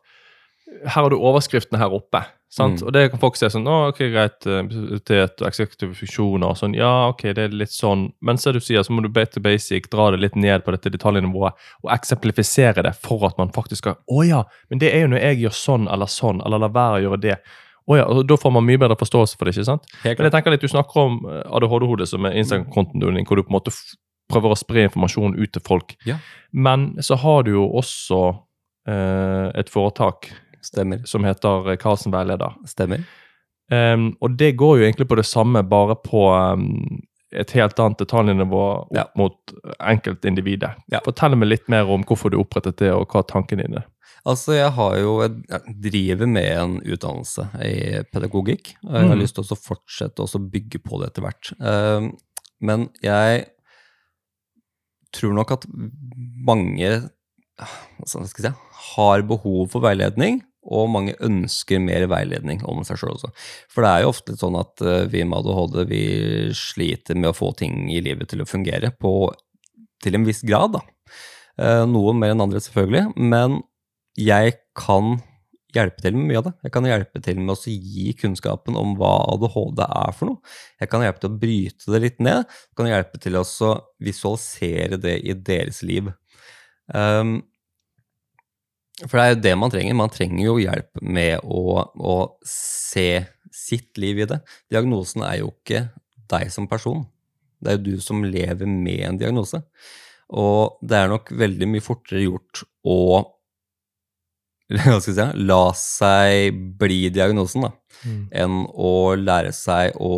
her 0.65 1.05
har 1.05 1.11
du 1.11 1.17
overskriftene 1.19 1.79
her 1.81 1.93
oppe. 1.93 2.23
Mm. 2.55 2.75
Og 2.87 2.93
det 2.95 3.03
kan 3.11 3.19
folk 3.19 3.35
se 3.39 3.49
sånn 3.51 3.67
ok, 3.67 3.99
greit, 4.13 4.47
autoritet 4.47 5.41
og 5.41 5.47
eksekutive 5.49 5.97
funksjoner 5.97 6.47
og 6.53 6.59
sånn. 6.59 6.77
Ja, 6.77 7.09
ok, 7.11 7.25
det 7.35 7.47
er 7.47 7.57
litt 7.63 7.73
sånn. 7.73 8.07
Men 8.25 8.39
så 8.41 8.53
du 8.55 8.61
sier, 8.63 8.85
så 8.85 8.95
må 8.95 9.03
du 9.03 9.09
bate 9.11 9.43
basic, 9.43 9.89
dra 9.91 10.11
det 10.15 10.21
litt 10.23 10.39
ned 10.39 10.63
på 10.63 10.75
dette 10.75 10.93
detaljnivået 10.93 11.67
og 11.83 11.91
eksemplifisere 11.95 12.85
det 12.85 12.95
for 12.95 13.27
at 13.27 13.37
man 13.41 13.51
faktisk 13.55 13.83
skal 13.83 13.99
Å 14.07 14.23
ja, 14.25 14.41
men 14.71 14.79
det 14.81 14.93
er 14.93 15.05
jo 15.05 15.11
når 15.11 15.23
jeg 15.23 15.41
gjør 15.43 15.55
sånn 15.59 15.87
eller 15.91 16.11
sånn, 16.11 16.41
eller 16.45 16.63
lar 16.63 16.73
være 16.75 17.01
å 17.01 17.05
gjøre 17.09 17.21
det. 17.27 17.37
Å 17.85 17.99
ja, 17.99 18.07
og 18.09 18.25
Da 18.29 18.37
får 18.39 18.53
man 18.55 18.65
mye 18.65 18.81
bedre 18.81 18.97
forståelse 18.97 19.37
for 19.37 19.45
det. 19.45 19.55
ikke 19.55 19.67
sant? 19.67 19.85
Men 20.03 20.27
jeg 20.27 20.33
tenker 20.33 20.55
litt, 20.55 20.63
Du 20.63 20.71
snakker 20.71 21.01
om 21.03 21.19
eh, 21.29 21.43
ADHD-hodet 21.59 22.09
som 22.09 22.25
er 22.25 22.39
Instagram-kontoen 22.41 23.19
din, 23.19 23.27
hvor 23.27 23.37
du 23.37 23.45
på 23.45 23.53
en 23.53 23.59
måte 23.59 23.75
prøver 24.31 24.53
å 24.53 24.57
spre 24.57 24.87
informasjon 24.87 25.37
ut 25.37 25.51
til 25.53 25.61
folk. 25.65 25.93
Ja. 26.07 26.17
Men 26.51 26.95
så 27.05 27.17
har 27.21 27.45
du 27.45 27.51
jo 27.51 27.67
også 27.77 28.21
eh, 28.89 29.51
et 29.59 29.69
foretak 29.69 30.31
Stemmer. 30.65 31.03
som 31.05 31.25
heter 31.27 31.75
Karlsen 31.81 32.13
Veileder. 32.15 32.57
Stemmer. 32.69 33.05
Um, 33.71 34.11
og 34.21 34.37
det 34.37 34.55
går 34.59 34.79
jo 34.79 34.85
egentlig 34.85 35.07
på 35.09 35.17
det 35.17 35.25
samme, 35.25 35.63
bare 35.65 35.95
på 35.97 36.27
um, 36.29 37.01
et 37.35 37.51
helt 37.57 37.79
annet 37.81 38.01
detaljnivå 38.01 38.61
opp 38.61 38.93
ja. 38.95 39.07
mot 39.17 39.55
enkeltindividet. 39.79 40.75
Ja. 40.93 41.01
Fortell 41.05 41.37
meg 41.37 41.49
litt 41.49 41.67
mer 41.71 41.89
om 41.91 42.05
hvorfor 42.07 42.33
du 42.33 42.39
opprettet 42.41 42.79
det, 42.83 42.91
og 42.93 43.09
hva 43.11 43.25
tanken 43.27 43.63
din 43.63 43.79
er. 43.81 43.87
Altså, 44.25 44.55
jeg 44.57 44.71
har 44.73 44.95
jo 44.97 45.17
jeg 45.21 45.73
driver 45.83 46.29
med 46.29 46.47
en 46.49 46.77
utdannelse 46.81 47.45
i 47.61 48.05
pedagogikk. 48.09 48.71
og 48.85 48.95
Jeg 48.95 49.09
har 49.11 49.17
mm. 49.17 49.21
lyst 49.21 49.37
til 49.37 49.45
å 49.45 49.59
fortsette 49.59 50.25
å 50.25 50.41
bygge 50.41 50.81
på 50.81 51.01
det 51.01 51.11
etter 51.11 51.25
hvert. 51.25 51.51
Um, 51.59 52.15
men 52.65 52.87
jeg 53.05 53.45
tror 55.15 55.35
nok 55.37 55.53
at 55.55 55.67
mange 55.75 56.89
altså, 57.61 58.23
si, 58.25 58.51
har 58.95 59.25
behov 59.29 59.69
for 59.73 59.85
veiledning, 59.85 60.41
og 60.65 60.89
mange 60.93 61.15
ønsker 61.23 61.81
mer 61.83 62.07
veiledning 62.11 62.63
om 62.65 62.81
seg 62.87 62.99
sjøl 63.01 63.13
også. 63.13 63.31
For 63.71 63.85
det 63.85 63.91
er 63.91 64.03
jo 64.03 64.11
ofte 64.13 64.37
sånn 64.39 64.57
at 64.59 64.81
uh, 64.85 65.05
vi 65.11 65.23
med 65.27 65.39
ADHD 65.41 65.77
vi 65.91 66.03
sliter 66.57 67.19
med 67.19 67.31
å 67.31 67.37
få 67.37 67.51
ting 67.59 67.87
i 67.93 68.01
livet 68.05 68.31
til 68.31 68.43
å 68.43 68.49
fungere 68.49 68.91
på, 68.97 69.13
til 70.03 70.17
en 70.17 70.27
viss 70.27 70.43
grad. 70.47 70.77
da. 70.77 70.83
Uh, 71.55 71.85
noen 71.89 72.19
mer 72.19 72.33
enn 72.33 72.43
andre, 72.47 72.63
selvfølgelig. 72.63 73.13
Men 73.15 73.61
jeg 74.19 74.57
kan 74.77 75.17
hjelpe 75.75 76.03
til 76.03 76.15
med 76.15 76.29
mye 76.29 76.39
av 76.39 76.45
det. 76.47 76.53
Jeg 76.65 76.73
kan 76.75 76.87
hjelpe 76.87 77.21
til 77.23 77.39
med 77.41 77.53
å 77.55 77.71
gi 77.71 78.13
kunnskapen 78.19 78.77
om 78.79 78.93
hva 78.99 79.15
ADHD 79.33 79.81
er 79.85 80.13
for 80.15 80.31
noe. 80.31 80.53
Jeg 80.81 80.91
kan 80.91 81.03
hjelpe 81.03 81.23
til 81.23 81.33
å 81.33 81.39
bryte 81.41 81.95
det 81.95 82.03
litt 82.03 82.21
ned. 82.23 82.45
Jeg 82.45 82.79
kan 82.79 82.91
hjelpe 82.91 83.21
til 83.21 83.39
å 83.39 83.43
visualisere 84.03 84.99
det 85.01 85.17
i 85.23 85.35
deres 85.35 85.81
liv. 85.85 86.11
Um, 86.87 87.41
for 89.03 89.19
det 89.19 89.25
er 89.25 89.33
jo 89.33 89.41
det 89.43 89.55
man 89.59 89.73
trenger. 89.73 89.97
Man 89.99 90.13
trenger 90.13 90.45
jo 90.45 90.55
hjelp 90.61 91.03
med 91.03 91.43
å, 91.43 91.83
å 91.83 92.15
se 92.47 93.25
sitt 93.55 93.99
liv 93.99 94.23
i 94.23 94.29
det. 94.29 94.39
Diagnosen 94.71 95.25
er 95.27 95.41
jo 95.41 95.51
ikke 95.51 95.87
deg 96.31 96.47
som 96.53 96.69
person. 96.71 97.03
Det 97.59 97.71
er 97.73 97.79
jo 97.79 97.85
du 97.95 98.03
som 98.03 98.23
lever 98.23 98.69
med 98.69 99.03
en 99.09 99.19
diagnose. 99.19 99.59
Og 100.35 100.79
det 100.81 100.97
er 100.97 101.11
nok 101.11 101.31
veldig 101.35 101.67
mye 101.69 101.83
fortere 101.83 102.23
gjort 102.23 102.63
å 102.87 102.99
si, 105.03 105.13
la 105.45 105.63
seg 105.77 106.55
bli 106.79 107.11
diagnosen, 107.13 107.67
da, 107.67 107.99
mm. 108.01 108.21
enn 108.33 108.63
å 108.73 108.93
lære 109.19 109.51
seg 109.53 109.93
å, 110.01 110.09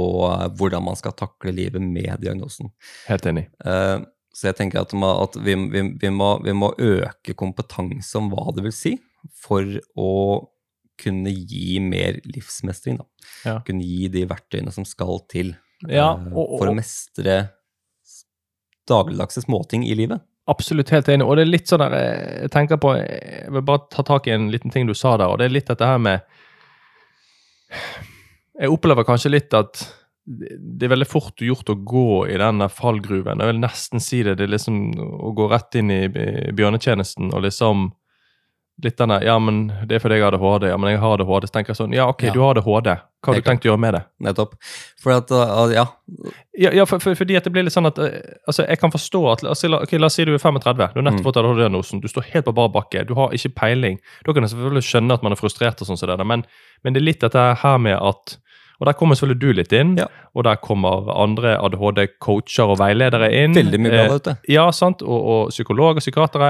hvordan 0.56 0.86
man 0.86 0.96
skal 1.00 1.18
takle 1.20 1.52
livet 1.52 1.84
med 1.84 2.22
diagnosen. 2.24 2.72
Helt 3.10 3.28
enig. 3.28 3.50
Uh, 3.60 4.06
Så 4.38 4.52
jeg 4.52 4.58
tenker 4.60 4.84
at, 4.84 4.94
at 4.94 5.38
vi, 5.42 5.56
vi, 5.74 5.82
vi, 5.98 6.10
må, 6.14 6.36
vi 6.46 6.54
må 6.54 6.70
øke 6.78 7.34
kompetanse 7.34 8.20
om 8.20 8.28
hva 8.30 8.52
det 8.54 8.68
vil 8.68 8.76
si 8.76 8.92
for 9.34 9.66
å 9.98 10.12
kunne 11.02 11.32
gi 11.34 11.80
mer 11.82 12.20
livsmestring. 12.26 13.00
Da. 13.02 13.06
Ja. 13.46 13.56
Kunne 13.66 13.86
gi 13.86 14.08
de 14.14 14.26
verktøyene 14.30 14.74
som 14.74 14.86
skal 14.86 15.20
til 15.30 15.56
Ja, 15.88 16.12
eh, 16.14 16.30
og- 16.34 16.54
og- 16.54 16.60
for 16.60 16.70
å 16.70 16.76
mestre 16.78 17.50
dagligdagse 18.88 19.42
småting 19.46 19.84
i 19.90 19.96
livet. 19.98 20.22
Absolutt 20.48 20.90
helt 20.94 21.10
enig. 21.12 21.26
Og 21.28 21.36
det 21.36 21.44
er 21.44 21.52
litt 21.52 21.68
sånn 21.68 21.80
der, 21.84 21.94
eh, 21.98 22.42
jeg 22.44 22.52
tenker 22.52 22.78
på, 22.78 22.94
jeg 22.96 23.52
vil 23.52 23.62
bare 23.68 23.88
ta 23.92 24.02
tak 24.04 24.28
i 24.28 24.32
en 24.32 24.50
liten 24.52 24.72
ting 24.72 24.88
du 24.88 24.94
sa 24.94 25.18
der, 25.18 25.28
og 25.28 25.40
det 25.40 25.46
er 25.46 25.54
litt 25.58 25.68
dette 25.68 25.86
her 25.86 25.98
med 25.98 26.22
Jeg 28.60 28.70
opplever 28.74 29.04
kanskje 29.06 29.30
litt 29.32 29.54
at 29.54 29.82
det 30.28 30.84
er 30.84 30.92
veldig 30.92 31.08
fort 31.08 31.40
gjort 31.40 31.70
å 31.72 31.78
gå 31.88 32.06
i 32.28 32.36
den 32.42 32.60
fallgruven. 32.68 33.40
Jeg 33.40 33.54
vil 33.54 33.62
nesten 33.64 34.04
si 34.04 34.24
det. 34.28 34.36
Det 34.40 34.44
er 34.50 34.52
liksom 34.58 34.82
å 35.00 35.32
gå 35.38 35.48
rett 35.52 35.78
inn 35.80 35.94
i 35.94 36.02
bjørnetjenesten 36.12 37.32
og 37.34 37.46
liksom 37.48 37.90
Litt 38.86 38.94
denne 39.00 39.16
Ja, 39.26 39.40
men 39.42 39.72
det 39.90 39.96
er 39.96 40.02
fordi 40.04 40.20
jeg 40.20 40.22
har 40.22 40.36
ADHD. 40.38 40.68
Ja, 40.70 40.76
men 40.78 40.92
jeg 40.92 41.00
har 41.02 41.16
ADHD. 41.16 41.48
Så 41.50 41.54
tenker 41.56 41.72
jeg 41.74 41.78
sånn 41.80 41.96
Ja, 41.96 42.04
OK, 42.12 42.28
Ja. 42.28 42.34
du 42.36 42.44
har 42.44 42.52
ADHD. 42.54 42.92
Hva 42.94 43.32
har 43.32 43.34
du 43.34 43.38
Helt 43.40 43.46
klart. 43.48 43.48
tenkt 43.56 43.66
å 43.66 43.70
gjøre 43.72 43.80
med 43.82 43.94
det? 43.96 44.02
Nettopp. 44.22 44.52
For 45.02 45.14
at, 45.16 45.32
uh, 45.34 45.72
ja, 45.74 45.86
Ja, 46.54 46.70
ja 46.78 46.86
for, 46.86 47.00
for, 47.02 47.16
fordi 47.18 47.36
at 47.40 47.48
det 47.48 47.54
blir 47.56 47.66
litt 47.66 47.74
sånn 47.74 47.88
at 47.90 47.98
uh, 47.98 48.06
altså 48.46 48.68
Jeg 48.68 48.78
kan 48.78 48.94
forstå 48.94 49.22
at 49.32 49.42
altså, 49.50 49.72
la, 49.74 49.80
ok, 49.82 49.98
la 49.98 50.06
oss 50.12 50.14
si 50.20 50.26
du 50.30 50.36
er 50.36 50.38
35. 50.38 50.94
Du 50.94 51.02
har 51.02 51.08
nettopp 51.10 51.26
Mm. 51.26 51.42
ADHD-diagnosen. 51.42 52.02
Du 52.04 52.08
står 52.08 52.30
helt 52.36 52.46
på 52.46 52.54
bar 52.54 52.70
bakke. 52.70 53.02
Du 53.08 53.16
har 53.18 53.34
ikke 53.34 53.56
peiling. 53.58 53.98
Da 54.28 54.34
kan 54.34 54.44
jeg 54.46 54.54
selvfølgelig 54.54 54.86
skjønne 54.86 55.14
at 55.18 55.24
man 55.26 55.32
er 55.34 55.42
frustrert, 55.42 55.82
og 55.82 55.88
sånn 55.90 55.98
som 55.98 56.14
det 56.14 56.28
men, 56.28 56.46
men 56.84 56.94
det 56.94 57.02
er 57.02 57.10
litt 57.10 57.26
dette 57.26 57.48
her 57.64 57.78
med 57.82 57.98
at 57.98 58.38
Og 58.80 58.86
der 58.86 58.94
kommer 58.94 59.16
selvfølgelig 59.16 59.40
du 59.42 59.54
litt 59.58 59.72
inn, 59.74 59.96
Ja. 59.98 60.06
og 60.36 60.44
der 60.44 60.56
kommer 60.62 61.08
andre 61.10 61.56
ADHD-coacher 61.58 62.70
og 62.70 62.78
veiledere 62.78 63.32
inn. 63.34 63.54
veldig 63.56 63.80
mye 63.80 63.90
bra 63.90 64.04
Eh, 64.06 64.16
ute. 64.16 64.38
ja, 64.48 64.70
sant, 64.72 65.02
og, 65.02 65.26
og 65.26 65.50
psykologer 65.50 65.98
og 65.98 66.04
psykiatere 66.04 66.50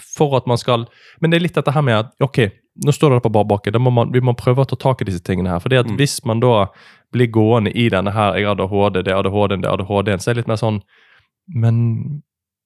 for 0.00 0.36
at 0.36 0.46
man 0.46 0.56
skal 0.56 0.86
Men 1.20 1.30
det 1.30 1.36
er 1.38 1.42
litt 1.42 1.54
dette 1.54 1.72
her 1.72 1.82
med 1.82 1.94
at 1.98 2.06
ok, 2.20 2.38
nå 2.84 2.92
står 2.92 3.10
det 3.16 3.22
på 3.24 3.32
bar 3.32 3.44
bakke, 3.44 3.70
da 3.72 3.78
må 3.78 3.90
man, 3.92 4.10
vi 4.12 4.20
må 4.20 4.32
prøve 4.36 4.64
å 4.64 4.68
ta 4.68 4.76
tak 4.76 5.02
i 5.02 5.04
disse 5.04 5.20
tingene 5.22 5.48
her. 5.48 5.58
fordi 5.60 5.76
at 5.78 5.86
Mm. 5.86 5.96
hvis 5.98 6.24
man 6.24 6.40
da 6.40 6.66
blir 7.12 7.28
gående 7.30 7.72
i 7.76 7.88
denne 7.88 8.12
her, 8.12 8.34
jeg 8.36 8.46
har 8.46 8.54
ADHD, 8.56 9.02
det 9.04 9.08
er 9.12 9.18
ADHD-en, 9.20 9.60
det 9.62 9.68
er 9.70 9.74
ADHD-en, 9.76 10.18
så 10.18 10.30
er 10.30 10.34
det 10.34 10.36
litt 10.46 10.48
mer 10.48 10.56
sånn 10.56 10.80
Men 11.54 12.22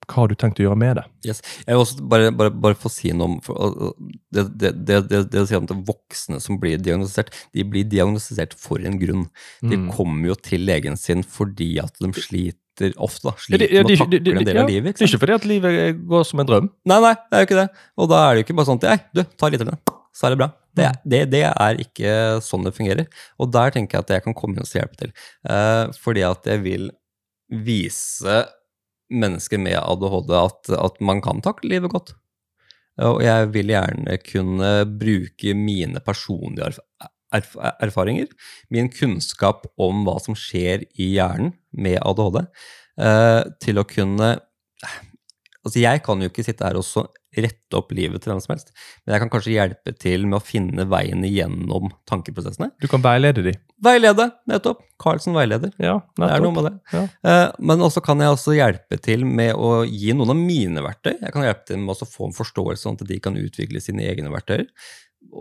hva 0.08 0.14
har 0.22 0.28
du 0.28 0.34
tenkt 0.34 0.58
å 0.58 0.64
gjøre 0.64 0.78
med 0.80 0.96
det? 0.96 1.04
Yes. 1.28 1.40
Jeg 1.66 1.74
vil 1.76 1.82
også 1.84 2.06
bare, 2.10 2.30
bare, 2.34 2.50
bare 2.50 2.74
få 2.74 2.90
si 2.90 3.12
noe 3.12 3.28
om 3.28 3.40
for, 3.44 3.92
det, 4.32 4.46
det, 4.58 4.70
det, 4.86 4.96
det, 5.10 5.20
det 5.30 5.42
å 5.42 5.46
si 5.46 5.54
om 5.58 5.66
at 5.68 5.74
voksne 5.86 6.40
som 6.42 6.58
blir 6.62 6.78
diagnostisert, 6.82 7.30
de 7.54 7.62
blir 7.64 7.84
diagnostisert 7.84 8.54
for 8.58 8.78
en 8.82 8.98
grunn. 8.98 9.28
De 9.62 9.76
Mm. 9.76 9.90
kommer 9.94 10.28
jo 10.32 10.34
til 10.34 10.64
legen 10.66 10.96
sin 10.98 11.22
fordi 11.22 11.78
at 11.82 11.92
de 12.00 12.10
sliter 12.16 12.94
ofte, 12.96 13.28
da. 13.28 13.34
Sliter 13.38 13.58
det- 13.66 13.70
ja, 13.76 13.82
de- 13.84 13.96
takle 13.96 14.10
de- 14.10 14.18
de- 14.24 14.36
en 14.38 14.44
del 14.44 14.56
ja, 14.56 14.62
av 14.62 14.68
livet. 14.70 14.96
Det 14.96 14.96
Ikke 14.96 15.04
er 15.04 15.06
sant? 15.06 15.14
ikke 15.14 15.20
fordi 15.26 15.34
at 15.34 15.44
livet 15.44 16.06
går 16.08 16.24
som 16.26 16.40
en 16.40 16.46
drøm. 16.46 16.70
Nei, 16.86 17.00
nei, 17.00 17.14
det 17.14 17.36
er 17.36 17.40
jo 17.44 17.46
ikke 17.50 17.60
det. 17.60 17.68
Og 17.98 18.08
da 18.08 18.16
er 18.24 18.34
det 18.34 18.40
jo 18.40 18.44
ikke 18.48 18.56
bare 18.56 18.66
sånn 18.66 18.82
at 18.82 18.88
Nei, 18.90 18.98
du, 19.14 19.22
ta 19.36 19.46
litt, 19.48 19.60
av 19.60 19.66
den, 19.68 19.78
så 20.16 20.26
er 20.26 20.30
det 20.30 20.38
bra. 20.38 20.50
Det, 20.74 20.84
er- 20.86 21.00
det, 21.06 21.30
det 21.30 21.42
er 21.44 21.74
ikke 21.82 22.40
sånn 22.42 22.64
det 22.64 22.74
fungerer. 22.74 23.06
Og 23.38 23.50
der 23.52 23.70
tenker 23.70 23.98
jeg 23.98 24.00
at 24.06 24.08
jeg 24.16 24.22
kan 24.24 24.34
komme 24.34 24.54
inn 24.56 24.62
og 24.64 24.66
hjelpe 24.66 24.96
til. 24.96 25.12
Uh, 25.44 25.90
fordi 26.02 26.22
at 26.26 26.42
jeg 26.46 26.62
vil 26.62 26.90
vise 27.50 28.46
mennesker 29.10 29.60
med 29.60 29.78
ADHD 29.80 30.34
at, 30.38 30.72
at 30.78 31.00
man 31.04 31.22
kan 31.24 31.42
takle 31.44 31.72
livet 31.74 31.92
godt. 31.92 32.14
Og 33.00 33.22
jeg 33.24 33.48
vil 33.54 33.72
gjerne 33.72 34.18
kunne 34.26 34.70
bruke 35.00 35.54
mine 35.56 36.02
personlige 36.04 36.70
erf 36.70 36.80
erf 37.30 37.54
erfaringer, 37.78 38.26
min 38.74 38.88
kunnskap 38.90 39.68
om 39.78 40.02
hva 40.06 40.16
som 40.22 40.34
skjer 40.34 40.82
i 40.98 41.12
hjernen 41.14 41.52
med 41.70 42.00
ADHD, 42.02 42.40
eh, 42.98 43.42
til 43.62 43.82
å 43.82 43.88
kunne 43.88 44.36
Altså, 45.60 45.76
jeg 45.82 46.00
kan 46.00 46.22
jo 46.22 46.30
ikke 46.30 46.40
sitte 46.40 46.64
her 46.64 46.78
og 46.80 46.86
rette 47.36 47.78
opp 47.78 47.92
livet 47.94 48.22
til 48.22 48.32
hvem 48.32 48.40
som 48.42 48.54
helst, 48.54 48.72
men 49.04 49.14
jeg 49.14 49.22
kan 49.22 49.30
kanskje 49.32 49.54
hjelpe 49.54 49.94
til 50.02 50.24
med 50.26 50.40
å 50.40 50.44
finne 50.44 50.86
veien 50.90 51.22
igjennom 51.26 51.92
tankeprosessene. 52.10 52.72
Du 52.82 52.88
kan 52.90 53.04
veilede 53.04 53.44
de. 53.46 53.54
Veilede, 53.82 54.26
nettopp. 54.50 54.82
Carlsen 55.00 55.36
veileder. 55.36 55.70
Ja, 55.78 55.98
nettopp. 56.18 56.24
Det 56.24 56.32
er 56.34 56.44
noe 56.44 56.56
med 56.56 56.66
det. 56.68 56.72
Ja. 56.92 57.04
Eh, 57.30 57.44
men 57.70 57.86
også 57.86 58.02
kan 58.04 58.20
jeg 58.20 58.34
også 58.34 58.56
hjelpe 58.56 58.98
til 59.00 59.24
med 59.28 59.54
å 59.54 59.84
gi 59.86 60.12
noen 60.16 60.34
av 60.34 60.40
mine 60.40 60.84
verktøy. 60.84 61.14
Jeg 61.14 61.36
kan 61.36 61.46
hjelpe 61.46 61.70
til 61.70 61.80
med 61.80 61.94
å 61.94 62.10
få 62.10 62.28
en 62.28 62.36
forståelse 62.36 62.84
sånn 62.84 62.98
at 63.00 63.06
de 63.08 63.20
kan 63.22 63.38
utvikle 63.40 63.82
sine 63.84 64.04
egne 64.10 64.32
verktøyer. 64.34 64.66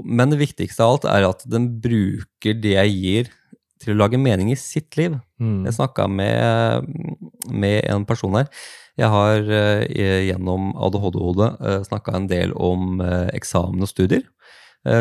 Men 0.06 0.32
det 0.32 0.40
viktigste 0.44 0.86
av 0.86 0.96
alt 0.96 1.10
er 1.10 1.28
at 1.28 1.44
den 1.50 1.72
bruker 1.82 2.58
det 2.62 2.76
jeg 2.76 2.96
gir 3.00 3.36
til 3.80 3.94
å 3.94 4.00
lage 4.02 4.20
mening 4.20 4.52
i 4.52 4.60
sitt 4.60 4.98
liv. 5.00 5.16
Mm. 5.40 5.64
Jeg 5.68 5.78
snakka 5.78 6.08
med, 6.12 6.90
med 7.48 7.84
en 7.88 8.06
person 8.08 8.36
her. 8.36 8.50
Jeg 9.00 9.12
har 9.14 9.52
eh, 9.56 10.28
gjennom 10.28 10.74
ADHD-hodet 10.76 11.52
uh, 11.64 11.80
snakka 11.88 12.18
en 12.18 12.28
del 12.28 12.52
om 12.60 13.00
eh, 13.00 13.30
eksamen 13.40 13.86
og 13.86 13.92
studier 13.92 14.28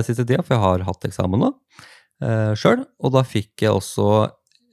siste 0.03 0.25
tida, 0.27 0.43
for 0.43 0.57
jeg 0.57 0.63
har 0.65 0.83
hatt 0.89 1.05
eksamen 1.07 1.39
nå 1.39 1.53
eh, 2.25 2.53
sjøl. 2.59 2.85
Og 3.03 3.15
da 3.15 3.25
fikk 3.27 3.65
jeg 3.65 3.75
også 3.75 4.09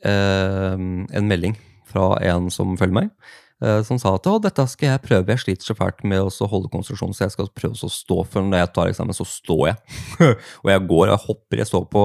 eh, 0.06 0.76
en 0.76 1.30
melding 1.30 1.58
fra 1.90 2.16
en 2.26 2.50
som 2.54 2.76
følger 2.80 2.98
meg, 3.00 3.12
eh, 3.12 3.42
som 3.88 3.98
sa 4.02 4.12
at 4.18 4.28
å, 4.30 4.36
dette 4.42 4.66
skal 4.70 4.92
jeg 4.92 5.02
prøve, 5.04 5.34
jeg 5.34 5.42
sliter 5.42 5.70
så 5.70 5.76
fælt 5.78 6.04
med 6.08 6.22
å 6.22 6.48
holde 6.52 6.70
konsentrasjonen, 6.74 7.16
så 7.18 7.26
jeg 7.26 7.34
skal 7.34 7.50
prøve 7.56 7.88
å 7.88 7.92
stå, 7.92 8.18
for 8.30 8.46
når 8.46 8.62
jeg 8.62 8.72
tar 8.76 8.92
eksamen, 8.92 9.18
så 9.18 9.28
står 9.30 9.64
jeg. 9.72 10.00
og 10.64 10.72
jeg 10.72 10.84
går, 10.92 11.12
jeg 11.12 11.24
hopper, 11.26 11.62
jeg 11.62 11.70
står 11.72 11.86
på, 11.94 12.04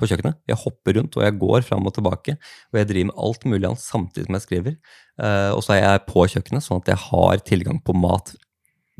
på 0.00 0.10
kjøkkenet, 0.10 0.40
jeg 0.50 0.60
hopper 0.62 0.98
rundt, 0.98 1.18
og 1.18 1.26
jeg 1.26 1.38
går 1.42 1.66
fram 1.66 1.90
og 1.90 1.96
tilbake, 1.96 2.36
og 2.72 2.80
jeg 2.80 2.90
driver 2.92 3.10
med 3.10 3.24
alt 3.26 3.48
mulig 3.48 3.70
annet 3.70 3.84
samtidig 3.84 4.28
som 4.28 4.38
jeg 4.38 4.46
skriver. 4.46 4.78
Uh, 5.20 5.50
og 5.56 5.64
så 5.66 5.76
er 5.76 5.82
jeg 5.84 6.04
på 6.08 6.28
kjøkkenet, 6.34 6.64
sånn 6.64 6.80
at 6.80 6.92
jeg 6.94 7.04
har 7.08 7.42
tilgang 7.44 7.82
på 7.84 7.96
mat 7.96 8.34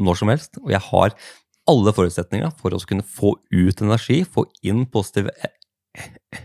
når 0.00 0.20
som 0.20 0.32
helst, 0.32 0.60
og 0.60 0.72
jeg 0.72 0.82
har 0.90 1.16
alle 1.70 1.92
forutsetninger 1.94 2.52
for 2.60 2.74
å 2.74 2.82
kunne 2.88 3.06
få 3.06 3.34
ut 3.52 3.82
energi, 3.84 4.22
få 4.24 4.46
inn 4.66 4.86
positive 4.90 5.32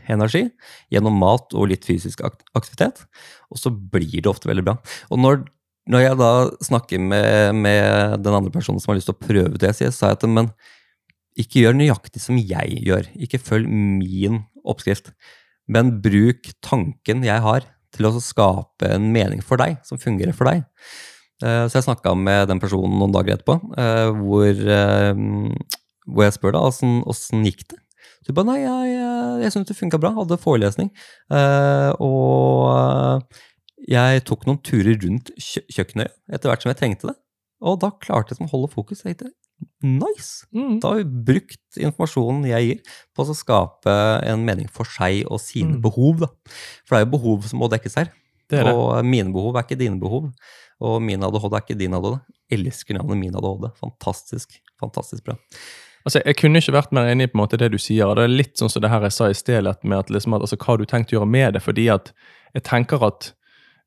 energi 0.10 0.48
gjennom 0.94 1.18
mat 1.22 1.54
og 1.54 1.70
litt 1.72 1.86
fysisk 1.88 2.24
aktivitet, 2.26 3.04
og 3.52 3.62
så 3.62 3.72
blir 3.72 4.22
det 4.22 4.32
ofte 4.32 4.50
veldig 4.50 4.66
bra. 4.66 4.78
Og 5.14 5.22
når, 5.22 5.44
når 5.92 6.06
jeg 6.06 6.20
da 6.22 6.32
snakker 6.66 7.04
med, 7.04 7.62
med 7.62 8.26
den 8.26 8.40
andre 8.40 8.54
personen 8.54 8.82
som 8.82 8.94
har 8.94 9.00
lyst 9.00 9.12
til 9.12 9.18
å 9.18 9.26
prøve 9.28 9.62
det, 9.62 9.76
så 9.78 9.92
sa 9.94 10.12
jeg 10.12 10.20
at 10.20 10.28
men 10.30 10.52
ikke 11.40 11.66
gjør 11.66 11.76
nøyaktig 11.76 12.22
som 12.24 12.38
jeg 12.40 12.80
gjør, 12.86 13.10
ikke 13.20 13.42
følg 13.44 13.68
min 13.70 14.46
oppskrift, 14.64 15.12
men 15.68 15.98
bruk 16.02 16.48
tanken 16.64 17.26
jeg 17.26 17.44
har 17.44 17.66
til 17.96 18.08
å 18.10 18.20
skape 18.24 18.88
en 18.92 19.10
mening 19.14 19.42
for 19.44 19.60
deg, 19.60 19.78
som 19.88 20.00
fungerer 20.02 20.36
for 20.36 20.50
deg. 20.50 20.64
Eh, 21.44 21.66
Så 21.68 21.80
jeg 21.80 21.88
snakka 21.90 22.16
med 22.16 22.48
den 22.52 22.62
personen 22.64 22.98
noen 23.00 23.14
dager 23.16 23.36
etterpå, 23.36 23.60
eh, 23.78 24.10
hvor, 24.16 24.52
eh, 24.52 25.14
hvor 26.08 26.24
jeg 26.24 26.36
spør 26.38 26.56
da 26.56 26.64
åssen 26.68 27.44
gikk 27.48 27.68
det. 27.68 27.80
Så 28.24 28.32
jeg 28.32 28.38
bare 28.38 28.50
nei, 28.50 28.60
jeg, 28.64 28.94
jeg, 28.96 29.52
jeg 29.56 29.66
det 29.70 29.78
funka 29.78 30.00
bra, 30.02 30.14
hadde 30.18 30.38
forelesning. 30.42 30.90
Uh, 31.32 31.92
Og 32.02 32.72
eh, 32.74 33.44
jeg 33.92 34.24
tok 34.26 34.46
noen 34.48 34.62
turer 34.66 34.98
rundt 35.04 35.32
kjø 35.38 35.62
kjøkkenet 35.76 36.14
etter 36.34 36.50
hvert 36.50 36.64
som 36.66 36.72
jeg 36.72 36.80
trengte 36.82 37.12
det. 37.12 37.18
Og 37.66 37.80
da 37.82 37.92
klarte 38.02 38.34
jeg 38.34 38.46
å 38.46 38.52
holde 38.52 38.72
fokus. 38.74 39.04
Jeg 39.06 39.18
tenkte 39.20 39.34
nice! 39.86 40.44
Mm. 40.56 40.80
Da 40.84 40.92
har 40.92 41.00
vi 41.00 41.24
brukt 41.30 41.78
informasjonen 41.80 42.44
jeg 42.50 42.68
gir, 42.68 42.82
på 43.16 43.24
å 43.24 43.36
skape 43.38 43.94
en 44.28 44.44
mening 44.48 44.68
for 44.74 44.90
seg 44.90 45.24
og 45.30 45.40
sine 45.40 45.78
Mm. 45.78 45.82
behov. 45.86 46.20
Da. 46.26 46.30
For 46.86 46.96
det 46.96 47.00
er 47.02 47.06
jo 47.06 47.14
behov 47.18 47.48
som 47.50 47.60
må 47.62 47.70
dekkes 47.72 47.96
her. 48.02 48.12
Det 48.52 48.66
det. 48.66 48.74
Og 48.74 49.06
mine 49.06 49.32
behov 49.34 49.56
er 49.56 49.64
ikke 49.66 49.80
dine 49.80 50.00
behov. 50.02 50.32
Og 50.82 51.02
min 51.02 51.24
ADHD 51.24 51.54
er 51.56 51.64
ikke 51.64 51.78
din 51.80 51.94
ADHD. 51.96 52.20
Elsker 52.52 52.98
navnet 52.98 53.18
min 53.18 53.36
ADHD. 53.36 53.72
Fantastisk. 53.80 54.60
Fantastisk 54.82 55.24
bra. 55.24 55.38
Altså, 56.06 56.22
Jeg 56.26 56.36
kunne 56.38 56.60
ikke 56.62 56.76
vært 56.76 56.92
mer 56.94 57.08
enig 57.10 57.24
i 57.24 57.32
på 57.32 57.38
en 57.40 57.44
måte 57.44 57.58
det 57.58 57.72
du 57.74 57.78
sier. 57.82 58.06
og 58.06 58.16
Det 58.18 58.24
er 58.24 58.28
litt 58.28 58.58
sånn 58.62 58.70
som 58.70 58.82
det 58.82 58.92
her 58.92 59.02
jeg 59.02 59.12
sa 59.16 59.30
i 59.30 59.34
sted, 59.34 59.64
med 59.84 59.98
at, 59.98 60.10
liksom, 60.14 60.36
at 60.38 60.42
altså, 60.46 60.58
hva 60.62 60.78
du 60.78 60.86
tenkt 60.86 61.12
å 61.14 61.18
gjøre 61.20 61.28
med 61.28 61.54
det. 61.54 61.62
fordi 61.66 61.88
at 61.90 62.12
jeg 62.54 62.64
tenker 62.64 63.04
at 63.04 63.32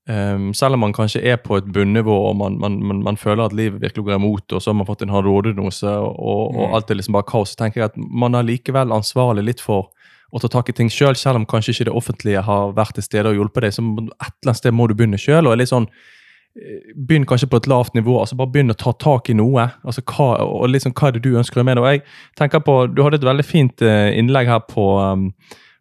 um, 0.09 0.53
selv 0.55 0.75
om 0.75 0.81
man 0.81 0.93
kanskje 0.93 1.23
er 1.23 1.37
på 1.37 1.57
et 1.57 1.64
bunnivå 1.73 2.16
og 2.31 2.37
man, 2.37 2.59
man, 2.59 2.81
man, 2.83 3.03
man 3.03 3.16
føler 3.16 3.45
at 3.45 3.53
livet 3.53 3.81
virkelig 3.81 4.05
går 4.05 4.16
imot, 4.19 4.53
og 4.53 4.62
så 4.62 4.71
har 4.73 4.75
man 4.81 4.87
fått 4.89 5.03
en 5.03 5.11
ADHD-diagnose 5.14 5.87
og, 5.89 6.19
og 6.19 6.55
Mm. 6.59 6.75
alt 6.75 6.91
er 6.91 6.95
liksom 6.99 7.12
bare 7.14 7.29
kaos, 7.29 7.55
så 7.55 7.62
tenker 7.62 7.81
jeg 7.81 7.91
at 7.93 7.97
man 7.97 8.35
er 8.35 8.43
likevel 8.43 8.93
ansvarlig 8.93 9.45
litt 9.45 9.61
for 9.61 9.91
å 10.33 10.41
ta 10.41 10.49
tak 10.49 10.69
i 10.69 10.73
ting 10.73 10.89
sjøl, 10.93 11.14
selv, 11.14 11.23
selv 11.23 11.37
om 11.37 11.47
kanskje 11.47 11.73
ikke 11.73 11.85
det 11.89 11.95
offentlige 11.97 12.43
har 12.45 12.73
vært 12.77 12.95
til 12.99 13.03
stede 13.07 13.31
og 13.31 13.39
hjulpet 13.39 13.62
deg. 13.64 13.73
så 13.73 13.81
Et 13.81 13.89
eller 13.89 14.51
annet 14.51 14.57
sted 14.57 14.75
må 14.75 14.89
du 14.89 14.95
begynne 14.95 15.16
sjøl. 15.16 15.49
Sånn, 15.66 15.87
begynn 16.97 17.27
kanskje 17.27 17.47
på 17.51 17.57
et 17.61 17.67
lavt 17.71 17.95
nivå. 17.95 18.19
altså 18.21 18.37
Bare 18.37 18.51
begynn 18.51 18.71
å 18.71 18.77
ta 18.77 18.93
tak 18.93 19.31
i 19.31 19.35
noe. 19.39 19.69
altså 19.85 20.03
hva, 20.03 20.41
og 20.43 20.69
liksom, 20.69 20.93
hva 20.93 21.09
er 21.09 21.13
det 21.13 21.23
du 21.23 21.37
ønsker 21.39 21.57
å 21.57 21.61
gjøre 21.63 21.69
med 21.71 21.77
det? 21.77 21.83
Og 21.83 21.93
jeg 21.93 22.03
tenker 22.37 22.61
på, 22.61 22.95
Du 22.95 23.03
hadde 23.03 23.15
et 23.21 23.25
veldig 23.29 23.45
fint 23.45 23.83
eh, 23.83 24.19
innlegg 24.19 24.47
her 24.49 24.61
på, 24.61 24.87
um, 25.01 25.33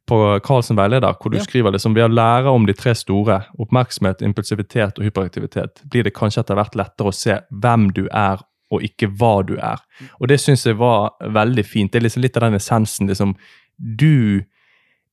på 0.07 0.39
Karlsen 0.45 0.77
veileder, 0.77 1.13
hvor 1.21 1.31
du 1.31 1.37
Ja. 1.37 1.43
skriver 1.43 1.71
liksom 1.71 1.95
ved 1.95 2.05
å 2.09 2.13
lære 2.13 2.47
om 2.53 2.65
de 2.65 2.73
tre 2.73 2.93
store, 2.95 3.45
oppmerksomhet, 3.59 4.21
impulsivitet 4.21 4.99
og 4.99 5.03
hyperaktivitet, 5.05 5.81
blir 5.89 6.03
det 6.03 6.13
kanskje 6.13 6.39
etter 6.45 6.55
hvert 6.55 6.75
lettere 6.75 7.07
å 7.09 7.13
se 7.13 7.39
hvem 7.51 7.89
du 7.93 8.07
er, 8.13 8.37
og 8.71 8.81
ikke 8.83 9.07
hva 9.17 9.45
du 9.45 9.55
er. 9.57 9.79
Og 10.21 10.27
det 10.27 10.39
syns 10.39 10.63
jeg 10.65 10.77
var 10.77 11.11
veldig 11.21 11.65
fint. 11.65 11.91
Det 11.91 11.99
er 11.99 12.03
liksom 12.07 12.21
litt 12.21 12.37
av 12.37 12.41
den 12.41 12.55
essensen. 12.59 13.07
liksom, 13.07 13.35
Du 13.79 14.43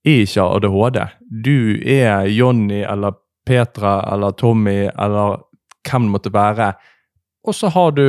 er 0.05 0.23
ikke 0.25 0.43
ADHD. 0.43 1.09
Du 1.43 1.81
er 1.87 2.27
Jonny 2.27 2.83
eller 2.83 3.13
Petra 3.47 4.01
eller 4.13 4.31
Tommy 4.33 4.89
eller 4.99 5.39
hvem 5.89 6.09
det 6.09 6.15
måtte 6.17 6.35
være, 6.35 6.73
og 7.45 7.57
så 7.57 7.69
har 7.73 7.95
du 7.97 8.07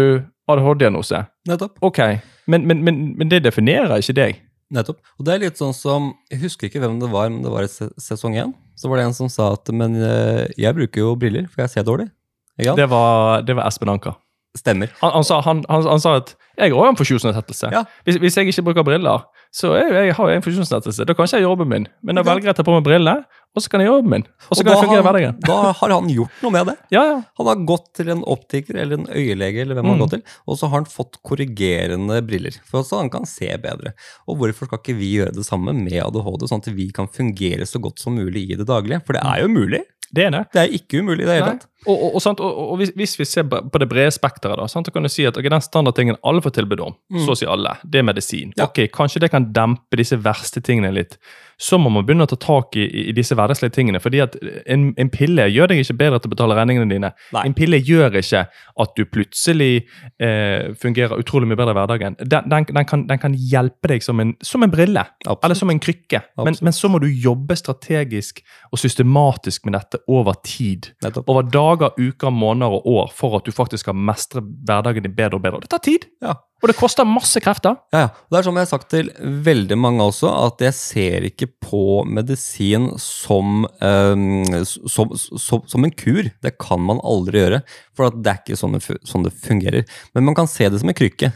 ADHD-diagnose. 0.51 1.25
Nettopp. 1.49 1.77
Ok, 1.85 1.99
men, 2.47 2.67
men, 2.69 2.83
men, 2.85 3.01
men 3.19 3.31
det 3.31 3.43
definerer 3.45 3.97
ikke 3.99 4.15
deg. 4.17 4.41
Nettopp. 4.73 5.01
Og 5.19 5.25
det 5.27 5.33
er 5.33 5.41
litt 5.43 5.59
sånn 5.61 5.75
som 5.77 6.07
Jeg 6.31 6.41
husker 6.41 6.67
ikke 6.67 6.81
hvem 6.81 6.97
det 7.01 7.09
var, 7.13 7.29
men 7.29 7.43
det 7.45 7.51
var 7.53 7.65
i 7.65 7.69
sesong 7.69 8.37
én. 8.41 8.53
Så 8.75 8.89
var 8.89 8.99
det 8.99 9.07
en 9.07 9.15
som 9.15 9.29
sa 9.31 9.51
at 9.55 9.69
Men 9.71 9.93
eh, 10.01 10.47
jeg 10.59 10.75
bruker 10.75 11.03
jo 11.03 11.13
briller, 11.19 11.45
for 11.51 11.63
jeg 11.63 11.73
ser 11.75 11.85
dårlig. 11.87 12.09
Det 12.57 12.87
var, 12.89 13.43
det 13.45 13.55
var 13.57 13.67
Espen 13.67 13.91
Anker. 13.91 14.15
Stemmer. 14.55 14.91
Han, 15.01 15.11
han, 15.17 15.23
sa, 15.27 15.41
han, 15.43 15.63
han, 15.69 15.83
han 15.91 15.99
sa 15.99 16.15
at 16.21 16.35
jeg 16.57 16.71
har 16.71 16.87
en 16.87 16.95
funksjonsnedsettelse. 16.95 17.71
Ja. 17.75 17.81
Hvis, 18.07 18.15
hvis 18.23 18.37
jeg 18.39 18.47
ikke 18.47 18.63
bruker 18.69 18.85
briller, 18.87 19.25
så 19.55 19.73
jeg, 19.75 19.89
jeg, 19.91 20.13
har 20.15 20.29
jeg 20.31 20.39
en 20.39 20.45
funksjonsnedsettelse. 20.45 21.03
Da 21.07 21.13
kan 21.15 21.27
ikke 21.27 21.41
jeg 21.41 21.43
jobben 21.47 21.67
min. 21.71 21.87
Men 22.03 22.15
da 22.15 22.23
velger 22.23 22.47
jeg 22.47 22.55
å 22.55 22.59
ta 22.61 22.63
på 22.67 22.75
meg 22.75 22.85
briller, 22.87 23.25
og 23.55 23.63
så 23.63 23.71
kan 23.71 23.79
jeg 23.83 23.87
gjøre 23.89 23.99
jobben 23.99 24.13
min. 24.15 24.23
Og 24.49 24.55
så 24.55 24.63
Og 24.63 24.67
kan 24.67 24.71
jeg 24.75 24.83
fungere 24.85 25.01
i 25.01 25.05
hverdagen. 25.07 25.35
Da 25.43 25.57
har 25.79 25.93
han 25.95 26.07
gjort 26.11 26.39
noe 26.43 26.51
med 26.55 26.69
det. 26.71 26.75
Ja, 26.95 27.03
ja. 27.07 27.17
Han 27.39 27.49
har 27.51 27.61
gått 27.67 27.85
til 27.99 28.11
en 28.11 28.23
optiker 28.27 28.79
eller 28.83 28.99
en 29.01 29.07
øyelege, 29.11 29.61
eller 29.63 29.75
hvem 29.79 29.85
han 29.91 29.95
Mm. 29.95 29.99
har 29.99 30.07
gått 30.07 30.15
til, 30.17 30.23
og 30.47 30.57
så 30.59 30.67
har 30.71 30.79
han 30.81 30.87
fått 30.91 31.19
korrigerende 31.27 32.21
briller, 32.27 32.55
for 32.67 32.83
så 32.87 32.99
han 33.03 33.09
kan 33.13 33.27
se 33.29 33.47
bedre. 33.63 33.93
Og 34.27 34.39
hvorfor 34.39 34.67
skal 34.67 34.79
ikke 34.81 34.97
vi 34.99 35.11
gjøre 35.19 35.35
det 35.35 35.45
samme 35.47 35.71
med 35.75 35.99
ADHD, 36.03 36.47
sånn 36.51 36.63
at 36.63 36.71
vi 36.75 36.89
kan 36.95 37.07
fungere 37.07 37.67
så 37.67 37.79
godt 37.83 37.99
som 38.03 38.15
mulig 38.15 38.47
i 38.51 38.55
det 38.59 38.67
daglige? 38.67 39.01
For 39.05 39.13
det 39.15 39.23
er 39.23 39.43
jo 39.43 39.51
mulig. 39.51 39.83
Det 40.13 40.25
er 40.27 40.33
det. 40.35 40.43
Det 40.53 40.61
er 40.61 40.75
ikke 40.77 40.99
umulig 41.01 41.23
i 41.23 41.27
det 41.27 41.37
hele 41.37 41.53
tatt. 41.55 41.65
Og, 41.85 42.03
og, 42.15 42.15
og, 42.39 42.59
og, 42.71 42.81
hvis, 42.81 43.13
vi 43.19 43.25
ser 43.25 43.45
på 43.49 43.81
det 43.81 43.87
brede 43.89 44.13
spekteret, 44.13 44.57
da, 44.57 44.67
sant? 44.69 44.87
så 44.87 44.93
kan 44.93 45.05
du 45.05 45.09
si 45.11 45.25
at 45.27 45.37
okay, 45.37 45.51
den 45.53 45.61
standardtingen 45.61 46.17
alle 46.25 46.41
får 46.45 46.55
tilbud 46.59 46.81
om, 46.81 46.95
Mm. 47.11 47.25
så 47.25 47.35
å 47.35 47.37
si 47.37 47.45
alle, 47.49 47.75
det 47.83 48.01
er 48.01 48.07
medisin. 48.07 48.53
Ja. 48.57 48.65
Ok, 48.69 48.85
Kanskje 48.93 49.21
det 49.25 49.31
kan 49.33 49.51
dempe 49.53 49.99
disse 49.99 50.17
verste 50.17 50.61
tingene 50.65 50.93
litt. 50.95 51.17
Så 51.57 51.77
må 51.79 51.89
man 51.93 52.05
begynne 52.05 52.25
å 52.27 52.29
ta 52.29 52.37
tak 52.41 52.75
i, 52.79 52.85
i 53.09 53.13
disse 53.15 53.35
hverdagslige 53.37 53.73
tingene. 53.75 54.01
fordi 54.03 54.21
at 54.23 54.35
en, 54.65 54.89
en 54.99 55.11
pille 55.11 55.47
gjør 55.51 55.71
deg 55.71 55.83
ikke 55.83 55.97
bedre 55.99 56.19
til 56.19 56.29
å 56.29 56.33
betale 56.33 56.57
regningene 56.57 56.91
dine. 56.91 57.11
Nei. 57.35 57.43
En 57.47 57.55
pille 57.57 57.79
gjør 57.79 58.17
ikke 58.19 58.45
at 58.83 58.95
du 58.97 59.03
plutselig 59.07 59.85
eh, 60.19 60.73
fungerer 60.81 61.19
utrolig 61.21 61.47
mye 61.49 61.59
bedre 61.59 61.75
i 61.75 61.79
hverdagen. 61.79 62.17
Den, 62.19 62.49
den, 62.51 62.67
den, 62.71 62.87
kan, 62.89 63.05
den 63.07 63.21
kan 63.21 63.37
hjelpe 63.37 63.91
deg 63.93 64.03
som 64.03 64.19
en, 64.23 64.35
som 64.43 64.65
en 64.65 64.73
brille. 64.73 65.05
Absolutt. 65.25 65.45
Eller 65.47 65.59
som 65.59 65.71
en 65.71 65.81
krykke. 65.83 66.21
Men, 66.43 66.59
men 66.61 66.75
så 66.75 66.91
må 66.91 66.99
du 67.03 67.07
jobbe 67.09 67.55
strategisk 67.59 68.43
og 68.71 68.81
systematisk 68.81 69.65
med 69.67 69.77
dette 69.77 70.01
over 70.11 70.35
tid. 70.45 70.91
Nettopp. 71.05 71.29
Over 71.31 71.47
dager, 71.47 71.95
uker, 71.99 72.33
måneder 72.35 72.79
og 72.79 72.91
år 72.97 73.13
for 73.15 73.39
at 73.39 73.47
du 73.47 73.55
faktisk 73.55 73.85
skal 73.85 73.95
mestre 73.95 74.43
hverdagen 74.43 75.05
din 75.05 75.15
bedre 75.15 75.39
og 75.39 75.45
bedre. 75.45 75.63
Det 75.63 75.71
tar 75.71 75.85
tid, 75.85 76.09
Ja. 76.23 76.35
Og 76.65 76.71
det 76.71 76.77
koster 76.79 77.05
masse 77.05 77.37
krefter. 77.43 77.75
Ja, 77.93 78.07
ja. 78.07 78.07
Det 78.31 78.39
er 78.39 78.45
som 78.47 78.57
jeg 78.57 78.65
har 78.65 78.71
sagt 78.71 78.87
til 78.89 79.11
veldig 79.45 79.77
mange 79.77 80.05
også, 80.09 80.31
at 80.47 80.63
jeg 80.65 80.73
ser 80.73 81.27
ikke 81.27 81.47
på 81.61 81.81
medisin 82.09 82.87
som, 83.01 83.67
um, 83.77 84.23
som, 84.65 85.13
som, 85.13 85.61
som 85.69 85.85
en 85.85 85.93
kur. 85.93 86.31
Det 86.41 86.55
kan 86.61 86.81
man 86.81 87.03
aldri 87.05 87.43
gjøre, 87.43 87.61
for 87.93 88.09
at 88.09 88.17
det 88.17 88.33
er 88.33 88.41
ikke 88.41 88.57
sånn 88.57 88.79
det, 88.79 88.81
sånn 89.05 89.27
det 89.27 89.35
fungerer. 89.45 89.85
Men 90.17 90.25
man 90.31 90.37
kan 90.39 90.49
se 90.49 90.71
det 90.71 90.81
som 90.81 90.89
en 90.89 90.97
krykke. 90.97 91.29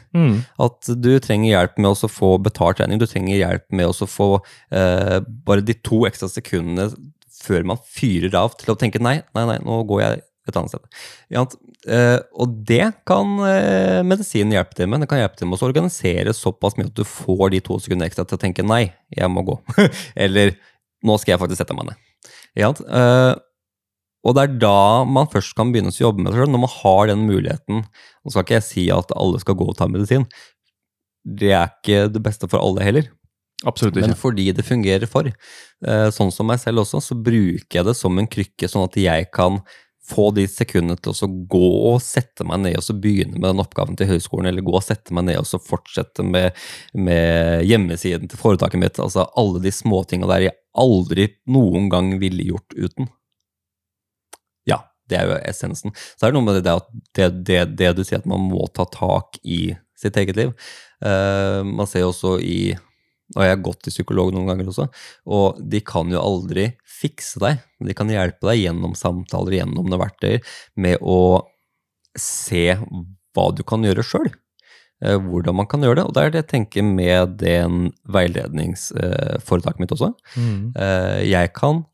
At 0.65 0.89
du 0.97 1.11
trenger 1.21 1.53
hjelp 1.53 1.77
med 1.77 1.91
å 1.93 2.09
få 2.09 2.33
betalt 2.41 2.81
trening, 2.81 2.97
du 2.97 3.05
trenger 3.09 3.37
hjelp 3.37 3.69
med 3.69 3.93
å 3.93 4.09
få 4.09 4.31
uh, 4.41 5.19
bare 5.45 5.65
de 5.65 5.77
to 5.85 6.05
ekstra 6.09 6.31
sekundene 6.31 6.89
før 7.39 7.63
man 7.67 7.79
fyrer 7.85 8.33
av 8.35 8.57
til 8.59 8.73
å 8.73 8.77
tenke 8.79 8.99
nei, 9.01 9.19
nei, 9.37 9.45
nei, 9.47 9.59
nå 9.63 9.83
går 9.87 10.01
jeg 10.03 10.23
et 10.51 10.59
annet 10.59 10.73
sted. 10.73 11.01
Ja, 11.33 11.43
eh, 11.87 12.17
og 12.35 12.55
det 12.69 12.85
kan 13.09 13.35
eh, 13.47 13.99
medisinen 14.07 14.55
hjelpe 14.55 14.77
til 14.77 14.89
med. 14.91 15.03
Det 15.03 15.09
kan 15.11 15.21
hjelpe 15.21 15.39
til 15.39 15.49
med 15.49 15.59
å 15.59 15.69
organisere 15.69 16.35
såpass 16.35 16.77
mye 16.77 16.89
at 16.89 16.97
du 16.97 17.05
får 17.07 17.53
de 17.55 17.61
to 17.65 17.79
sekundene 17.81 18.09
ekstra 18.09 18.25
til 18.27 18.39
å 18.39 18.41
tenke 18.41 18.65
nei, 18.65 18.87
jeg 19.15 19.31
må 19.31 19.45
gå. 19.47 19.59
Eller 20.25 20.55
nå 21.05 21.19
skal 21.19 21.35
jeg 21.35 21.43
faktisk 21.43 21.63
sette 21.63 21.77
meg 21.77 21.91
ned. 21.91 22.31
Ja, 22.59 22.73
eh, 22.73 23.33
og 24.27 24.35
det 24.35 24.43
er 24.43 24.57
da 24.59 24.79
man 25.07 25.29
først 25.31 25.55
kan 25.55 25.71
begynne 25.71 25.93
å 25.93 25.95
jobbe 25.95 26.23
med 26.23 26.33
det 26.33 26.41
sjøl, 26.41 26.51
når 26.51 26.65
man 26.65 26.73
har 26.73 27.11
den 27.11 27.21
muligheten. 27.29 27.85
Nå 27.85 28.33
skal 28.33 28.43
ikke 28.43 28.57
jeg 28.57 28.67
si 28.67 28.89
at 28.91 29.15
alle 29.15 29.39
skal 29.39 29.55
gå 29.59 29.69
og 29.71 29.77
ta 29.79 29.87
medisin. 29.87 30.27
Det 31.23 31.53
er 31.55 31.71
ikke 31.71 32.09
det 32.11 32.21
beste 32.25 32.49
for 32.51 32.59
alle 32.59 32.83
heller. 32.83 33.07
Absolutt 33.67 33.97
ikke. 33.97 34.07
Men 34.07 34.19
fordi 34.19 34.47
det 34.55 34.65
fungerer 34.67 35.09
for. 35.09 35.27
Sånn 36.15 36.31
som 36.31 36.47
meg 36.47 36.61
selv 36.61 36.83
også, 36.85 37.01
så 37.03 37.17
bruker 37.17 37.79
jeg 37.81 37.87
det 37.89 37.95
som 37.99 38.19
en 38.19 38.29
krykke, 38.29 38.69
sånn 38.71 38.87
at 38.87 38.99
jeg 38.99 39.27
kan 39.35 39.59
få 40.09 40.29
de 40.35 40.45
sekundene 40.49 40.97
til 40.99 41.13
å 41.13 41.29
gå 41.51 41.69
og 41.91 42.01
sette 42.03 42.45
meg 42.47 42.63
ned 42.63 42.79
og 42.79 42.85
så 42.85 42.95
begynne 42.97 43.37
med 43.37 43.47
den 43.47 43.63
oppgaven 43.63 43.97
til 43.99 44.09
høyskolen, 44.11 44.49
eller 44.49 44.65
gå 44.65 44.73
og 44.75 44.85
sette 44.85 45.15
meg 45.15 45.27
ned 45.29 45.39
og 45.41 45.47
så 45.49 45.61
fortsette 45.61 46.25
med, 46.25 46.57
med 46.97 47.65
hjemmesiden 47.69 48.31
til 48.31 48.41
foretaket 48.41 48.81
mitt. 48.81 48.99
Altså 49.01 49.27
alle 49.39 49.61
de 49.63 49.73
småtinga 49.73 50.29
der 50.31 50.49
jeg 50.49 50.57
aldri 50.79 51.29
noen 51.51 51.89
gang 51.91 52.13
ville 52.21 52.49
gjort 52.51 52.75
uten. 52.77 53.09
Ja, 54.69 54.83
det 55.09 55.19
er 55.19 55.29
jo 55.29 55.39
essensen. 55.49 55.95
Så 55.95 56.25
er 56.25 56.31
det 56.31 56.39
noe 56.39 56.47
med 56.47 56.61
det 56.61 56.75
det, 57.17 57.29
det, 57.47 57.61
det 57.79 57.93
du 57.97 58.03
sier 58.05 58.21
at 58.21 58.29
man 58.29 58.49
må 58.49 58.67
ta 58.73 58.87
tak 58.89 59.41
i 59.43 59.73
sitt 59.99 60.17
eget 60.19 60.37
liv. 60.39 60.53
Uh, 61.03 61.63
man 61.67 61.87
ser 61.87 62.05
jo 62.05 62.13
også 62.13 62.37
i 62.43 62.75
og 63.35 63.43
jeg 63.45 63.53
har 63.53 63.63
gått 63.65 63.83
til 63.85 63.93
psykolog 63.93 64.33
noen 64.33 64.47
ganger 64.49 64.71
også, 64.71 64.87
og 65.29 65.59
de 65.61 65.81
kan 65.85 66.09
jo 66.09 66.21
aldri 66.21 66.71
fikse 66.99 67.41
deg. 67.43 67.61
De 67.85 67.95
kan 67.97 68.09
hjelpe 68.11 68.49
deg 68.49 68.63
gjennom 68.63 68.95
samtaler, 68.97 69.59
gjennom 69.59 69.85
noen 69.85 70.01
verktøyer, 70.01 70.41
med 70.75 70.97
å 71.01 71.19
se 72.17 72.73
hva 72.79 73.49
du 73.55 73.61
kan 73.67 73.85
gjøre 73.85 74.05
sjøl. 74.05 74.31
Hvordan 74.99 75.55
man 75.55 75.67
kan 75.71 75.79
gjøre 75.85 76.01
det. 76.01 76.07
Og 76.09 76.15
det 76.15 76.23
er 76.23 76.31
det 76.33 76.41
jeg 76.41 76.49
tenker 76.51 76.83
med 76.83 77.37
den 77.39 77.85
veiledningsforetaket 78.11 79.79
mitt 79.79 79.93
også. 79.95 80.09
Mm. 80.35 80.73
Eh, 80.75 81.21
Jeg 81.29 81.53
kan 81.55 81.85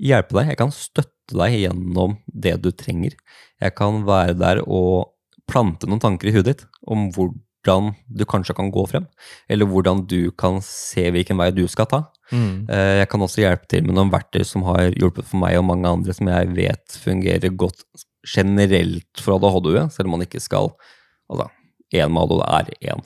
hjelpe 0.00 0.38
deg, 0.38 0.52
jeg 0.54 0.60
kan 0.62 0.72
støtte 0.72 1.36
deg 1.36 1.58
gjennom 1.60 2.16
det 2.26 2.54
du 2.64 2.70
trenger. 2.72 3.12
Jeg 3.60 3.74
kan 3.76 4.04
være 4.08 4.38
der 4.38 4.62
og 4.64 5.10
plante 5.50 5.86
noen 5.90 6.00
tanker 6.00 6.30
i 6.30 6.34
huet 6.38 6.48
ditt 6.48 6.64
om 6.88 7.10
hvordan 7.12 7.36
du 7.64 8.24
kanskje 8.28 8.54
kan 8.56 8.70
gå 8.70 8.84
frem, 8.90 9.06
eller 9.48 9.66
hvordan 9.66 10.04
du 10.06 10.30
kan 10.36 10.60
se 10.62 11.10
hvilken 11.10 11.38
vei 11.40 11.50
du 11.50 11.64
skal 11.68 11.88
ta. 11.90 12.02
Mm. 12.32 12.66
Eh, 12.68 13.00
Jeg 13.02 13.08
kan 13.08 13.20
også 13.20 13.42
hjelpe 13.44 13.68
til 13.68 13.84
med 13.84 13.94
noen 13.96 14.12
verktøy 14.12 14.44
som 14.44 14.62
har 14.68 14.92
hjulpet 14.92 15.24
for 15.28 15.40
meg 15.40 15.58
og 15.58 15.64
mange 15.64 15.88
andre, 15.88 16.14
som 16.14 16.28
jeg 16.28 16.52
vet 16.56 16.98
fungerer 17.02 17.56
godt 17.56 17.84
generelt 18.24 19.20
for 19.20 19.36
ADHD, 19.36 19.90
selv 19.92 20.08
om 20.08 20.18
man 20.18 20.26
ikke 20.26 20.40
skal 20.40 20.72
Altså, 21.24 21.46
én 21.96 22.12
med 22.12 22.20
ADHD 22.20 22.42
er 22.44 22.92
én 22.92 23.00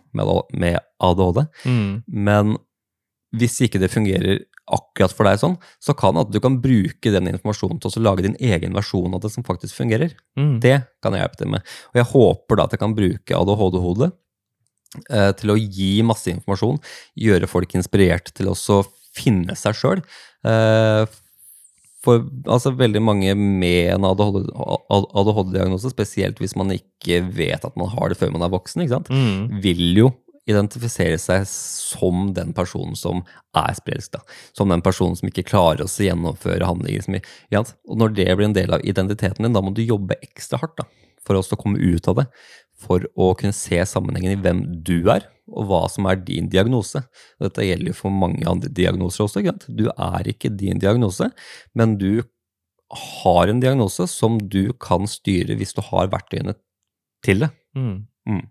med 0.53 0.79
ADHD. 0.99 1.45
Mm. 1.65 2.03
Men 2.09 2.57
hvis 3.37 3.61
ikke 3.63 3.79
det 3.79 3.93
fungerer 3.93 4.41
akkurat 4.69 5.15
for 5.15 5.29
deg 5.29 5.39
sånn, 5.41 5.57
så 5.81 5.95
kan 5.97 6.19
at 6.21 6.33
du 6.33 6.41
kan 6.43 6.59
bruke 6.61 7.13
den 7.15 7.31
informasjonen 7.31 7.81
til 7.81 7.93
å 8.01 8.05
lage 8.05 8.25
din 8.27 8.37
egen 8.41 8.75
versjon 8.77 9.15
av 9.15 9.23
det 9.23 9.31
som 9.33 9.47
faktisk 9.47 9.77
fungerer. 9.79 10.17
Mm. 10.39 10.59
Det 10.65 10.77
kan 11.05 11.15
jeg 11.15 11.25
hjelpe 11.25 11.41
til 11.41 11.53
med. 11.55 11.77
Og 11.93 12.01
jeg 12.01 12.11
håper 12.13 12.59
da 12.59 12.67
at 12.67 12.75
jeg 12.75 12.83
kan 12.83 12.97
bruke 12.99 13.39
ADHD-hodet 13.39 14.11
til 15.39 15.53
å 15.53 15.59
gi 15.59 15.99
masse 16.07 16.31
informasjon, 16.33 16.79
gjøre 17.21 17.51
folk 17.51 17.75
inspirert 17.77 18.33
til 18.37 18.49
også 18.55 18.83
finne 19.19 19.57
seg 19.59 19.77
sjøl. 19.79 20.01
Eh, 20.47 21.05
for 22.05 22.23
altså, 22.47 22.73
veldig 22.79 23.03
mange 23.03 23.35
med 23.35 23.91
en 23.97 24.07
ADHD-diagnose, 24.09 25.91
spesielt 25.93 26.39
hvis 26.41 26.57
man 26.59 26.73
ikke 26.77 27.21
vet 27.35 27.67
at 27.67 27.77
man 27.79 27.91
har 27.93 28.13
det 28.13 28.19
før 28.21 28.33
man 28.37 28.45
er 28.47 28.55
voksen? 28.55 28.87
Mm. 29.11 29.61
vil 29.65 29.87
jo 30.05 30.09
identifisere 30.49 31.19
seg 31.21 31.43
som 31.51 32.31
den 32.37 32.55
personen 32.57 32.97
som 32.97 33.21
er 33.59 33.75
sprelsk. 33.77 34.17
Som 34.57 34.71
den 34.73 34.85
personen 34.85 35.19
som 35.19 35.29
ikke 35.29 35.45
klarer 35.51 35.85
å 35.85 35.91
gjennomføre 35.91 36.65
handlinger. 36.71 37.05
Som, 37.05 37.19
ja, 37.53 37.61
og 37.61 38.01
når 38.01 38.09
det 38.17 38.31
blir 38.31 38.49
en 38.49 38.57
del 38.57 38.73
av 38.79 38.87
identiteten 38.87 39.45
din, 39.45 39.53
da 39.57 39.61
må 39.65 39.75
du 39.77 39.83
jobbe 39.85 40.17
ekstra 40.25 40.63
hardt 40.63 40.79
da, 40.81 40.87
for 41.27 41.37
også 41.37 41.59
å 41.59 41.61
komme 41.61 41.83
ut 41.83 42.09
av 42.09 42.23
det. 42.23 42.27
For 42.79 43.05
å 43.19 43.33
kunne 43.39 43.57
se 43.57 43.81
sammenhengen 43.91 44.37
i 44.37 44.41
hvem 44.43 44.63
du 44.87 45.11
er, 45.11 45.27
og 45.49 45.69
hva 45.71 45.81
som 45.91 46.07
er 46.11 46.21
din 46.23 46.51
diagnose. 46.53 47.03
Dette 47.43 47.65
gjelder 47.65 47.93
jo 47.93 48.01
for 48.03 48.15
mange 48.15 48.45
andre 48.49 48.71
diagnoser 48.73 49.25
også. 49.25 49.43
Ikke? 49.43 49.73
Du 49.73 49.89
er 49.91 50.29
ikke 50.31 50.53
din 50.53 50.81
diagnose, 50.83 51.31
men 51.79 51.97
du 52.01 52.23
har 53.23 53.51
en 53.51 53.61
diagnose 53.61 54.07
som 54.09 54.39
du 54.41 54.71
kan 54.81 55.09
styre 55.09 55.57
hvis 55.59 55.75
du 55.77 55.83
har 55.91 56.13
verktøyene 56.13 56.55
til 57.25 57.45
det. 57.45 57.51
Mm. 57.77 58.07
Mm. 58.29 58.47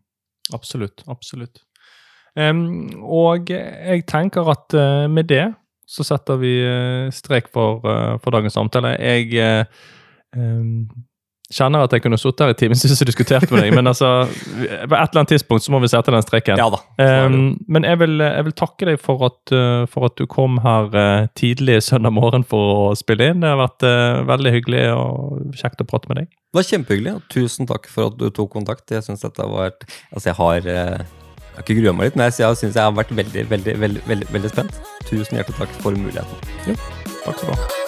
Absolutt. 0.54 1.04
Absolutt. 1.10 1.64
Um, 2.38 3.02
og 3.02 3.50
jeg 3.50 4.04
tenker 4.10 4.50
at 4.52 4.76
uh, 4.78 5.08
med 5.10 5.30
det 5.32 5.48
så 5.88 6.04
setter 6.04 6.36
vi 6.42 6.50
eh, 6.68 7.08
strek 7.16 7.46
for, 7.48 7.80
uh, 7.88 8.18
for 8.20 8.36
dagens 8.36 8.58
samtale. 8.58 8.90
Jeg 9.00 9.64
em, 10.36 10.82
kjenner 11.54 11.86
at 11.86 11.94
jeg 11.96 12.04
kunne 12.04 12.20
sittet 12.20 12.44
her 12.44 12.54
i 12.54 12.58
timevis 12.60 13.02
og 13.02 13.08
diskutert 13.08 13.52
med 13.52 13.64
deg, 13.64 13.76
men 13.78 13.88
altså, 13.88 14.10
på 14.28 14.64
et 14.68 14.92
eller 14.92 15.22
annet 15.22 15.32
tidspunkt 15.32 15.64
så 15.64 15.74
må 15.74 15.80
vi 15.84 15.90
sette 15.92 16.12
den 16.14 16.26
streken. 16.26 16.60
Ja 16.60 16.68
da. 16.74 16.82
jo. 17.00 17.28
Um, 17.28 17.54
men 17.72 17.88
jeg 17.88 18.02
vil, 18.02 18.18
jeg 18.24 18.48
vil 18.50 18.58
takke 18.60 18.90
deg 18.90 19.00
for 19.04 19.24
at, 19.30 19.40
uh, 19.56 19.86
for 19.92 20.10
at 20.10 20.18
du 20.20 20.26
kom 20.32 20.60
her 20.66 20.92
uh, 20.92 21.30
tidlig 21.40 21.80
søndag 21.88 22.16
morgen 22.18 22.44
for 22.48 22.74
å 22.74 22.98
spille 23.00 23.32
inn. 23.32 23.44
Det 23.44 23.54
har 23.54 23.62
vært 23.62 23.88
uh, 23.88 24.26
veldig 24.28 24.54
hyggelig 24.58 24.84
og 24.98 25.56
kjekt 25.62 25.84
å 25.84 25.88
prate 25.88 26.12
med 26.12 26.22
deg. 26.22 26.34
Det 26.52 26.60
var 26.60 26.68
kjempehyggelig. 26.68 27.16
og 27.16 27.32
Tusen 27.32 27.70
takk 27.70 27.88
for 27.92 28.12
at 28.12 28.20
du 28.20 28.28
tok 28.28 28.52
kontakt. 28.58 28.92
Jeg 28.92 29.08
synes 29.08 29.24
dette 29.24 29.44
har 29.44 29.52
vært 29.52 29.88
Altså, 30.12 30.30
jeg 30.30 30.38
har 30.38 30.62
Jeg 30.68 31.58
har 31.58 31.66
ikke 31.66 31.80
grua 31.80 31.96
meg 31.96 32.12
litt, 32.12 32.20
men 32.20 32.30
jeg, 32.30 32.38
syns 32.60 32.76
jeg 32.76 32.84
har 32.84 32.96
vært 32.96 33.16
veldig, 33.16 33.48
veldig, 33.50 33.80
veldig, 33.82 34.06
veldig, 34.12 34.30
veldig 34.36 34.54
spent. 34.54 34.80
Tusen 35.08 35.40
hjertelig 35.40 35.64
takk 35.64 35.76
for 35.82 35.98
muligheten. 35.98 36.80
Takk 37.24 37.40
skal 37.40 37.54
du 37.54 37.58
ha. 37.58 37.87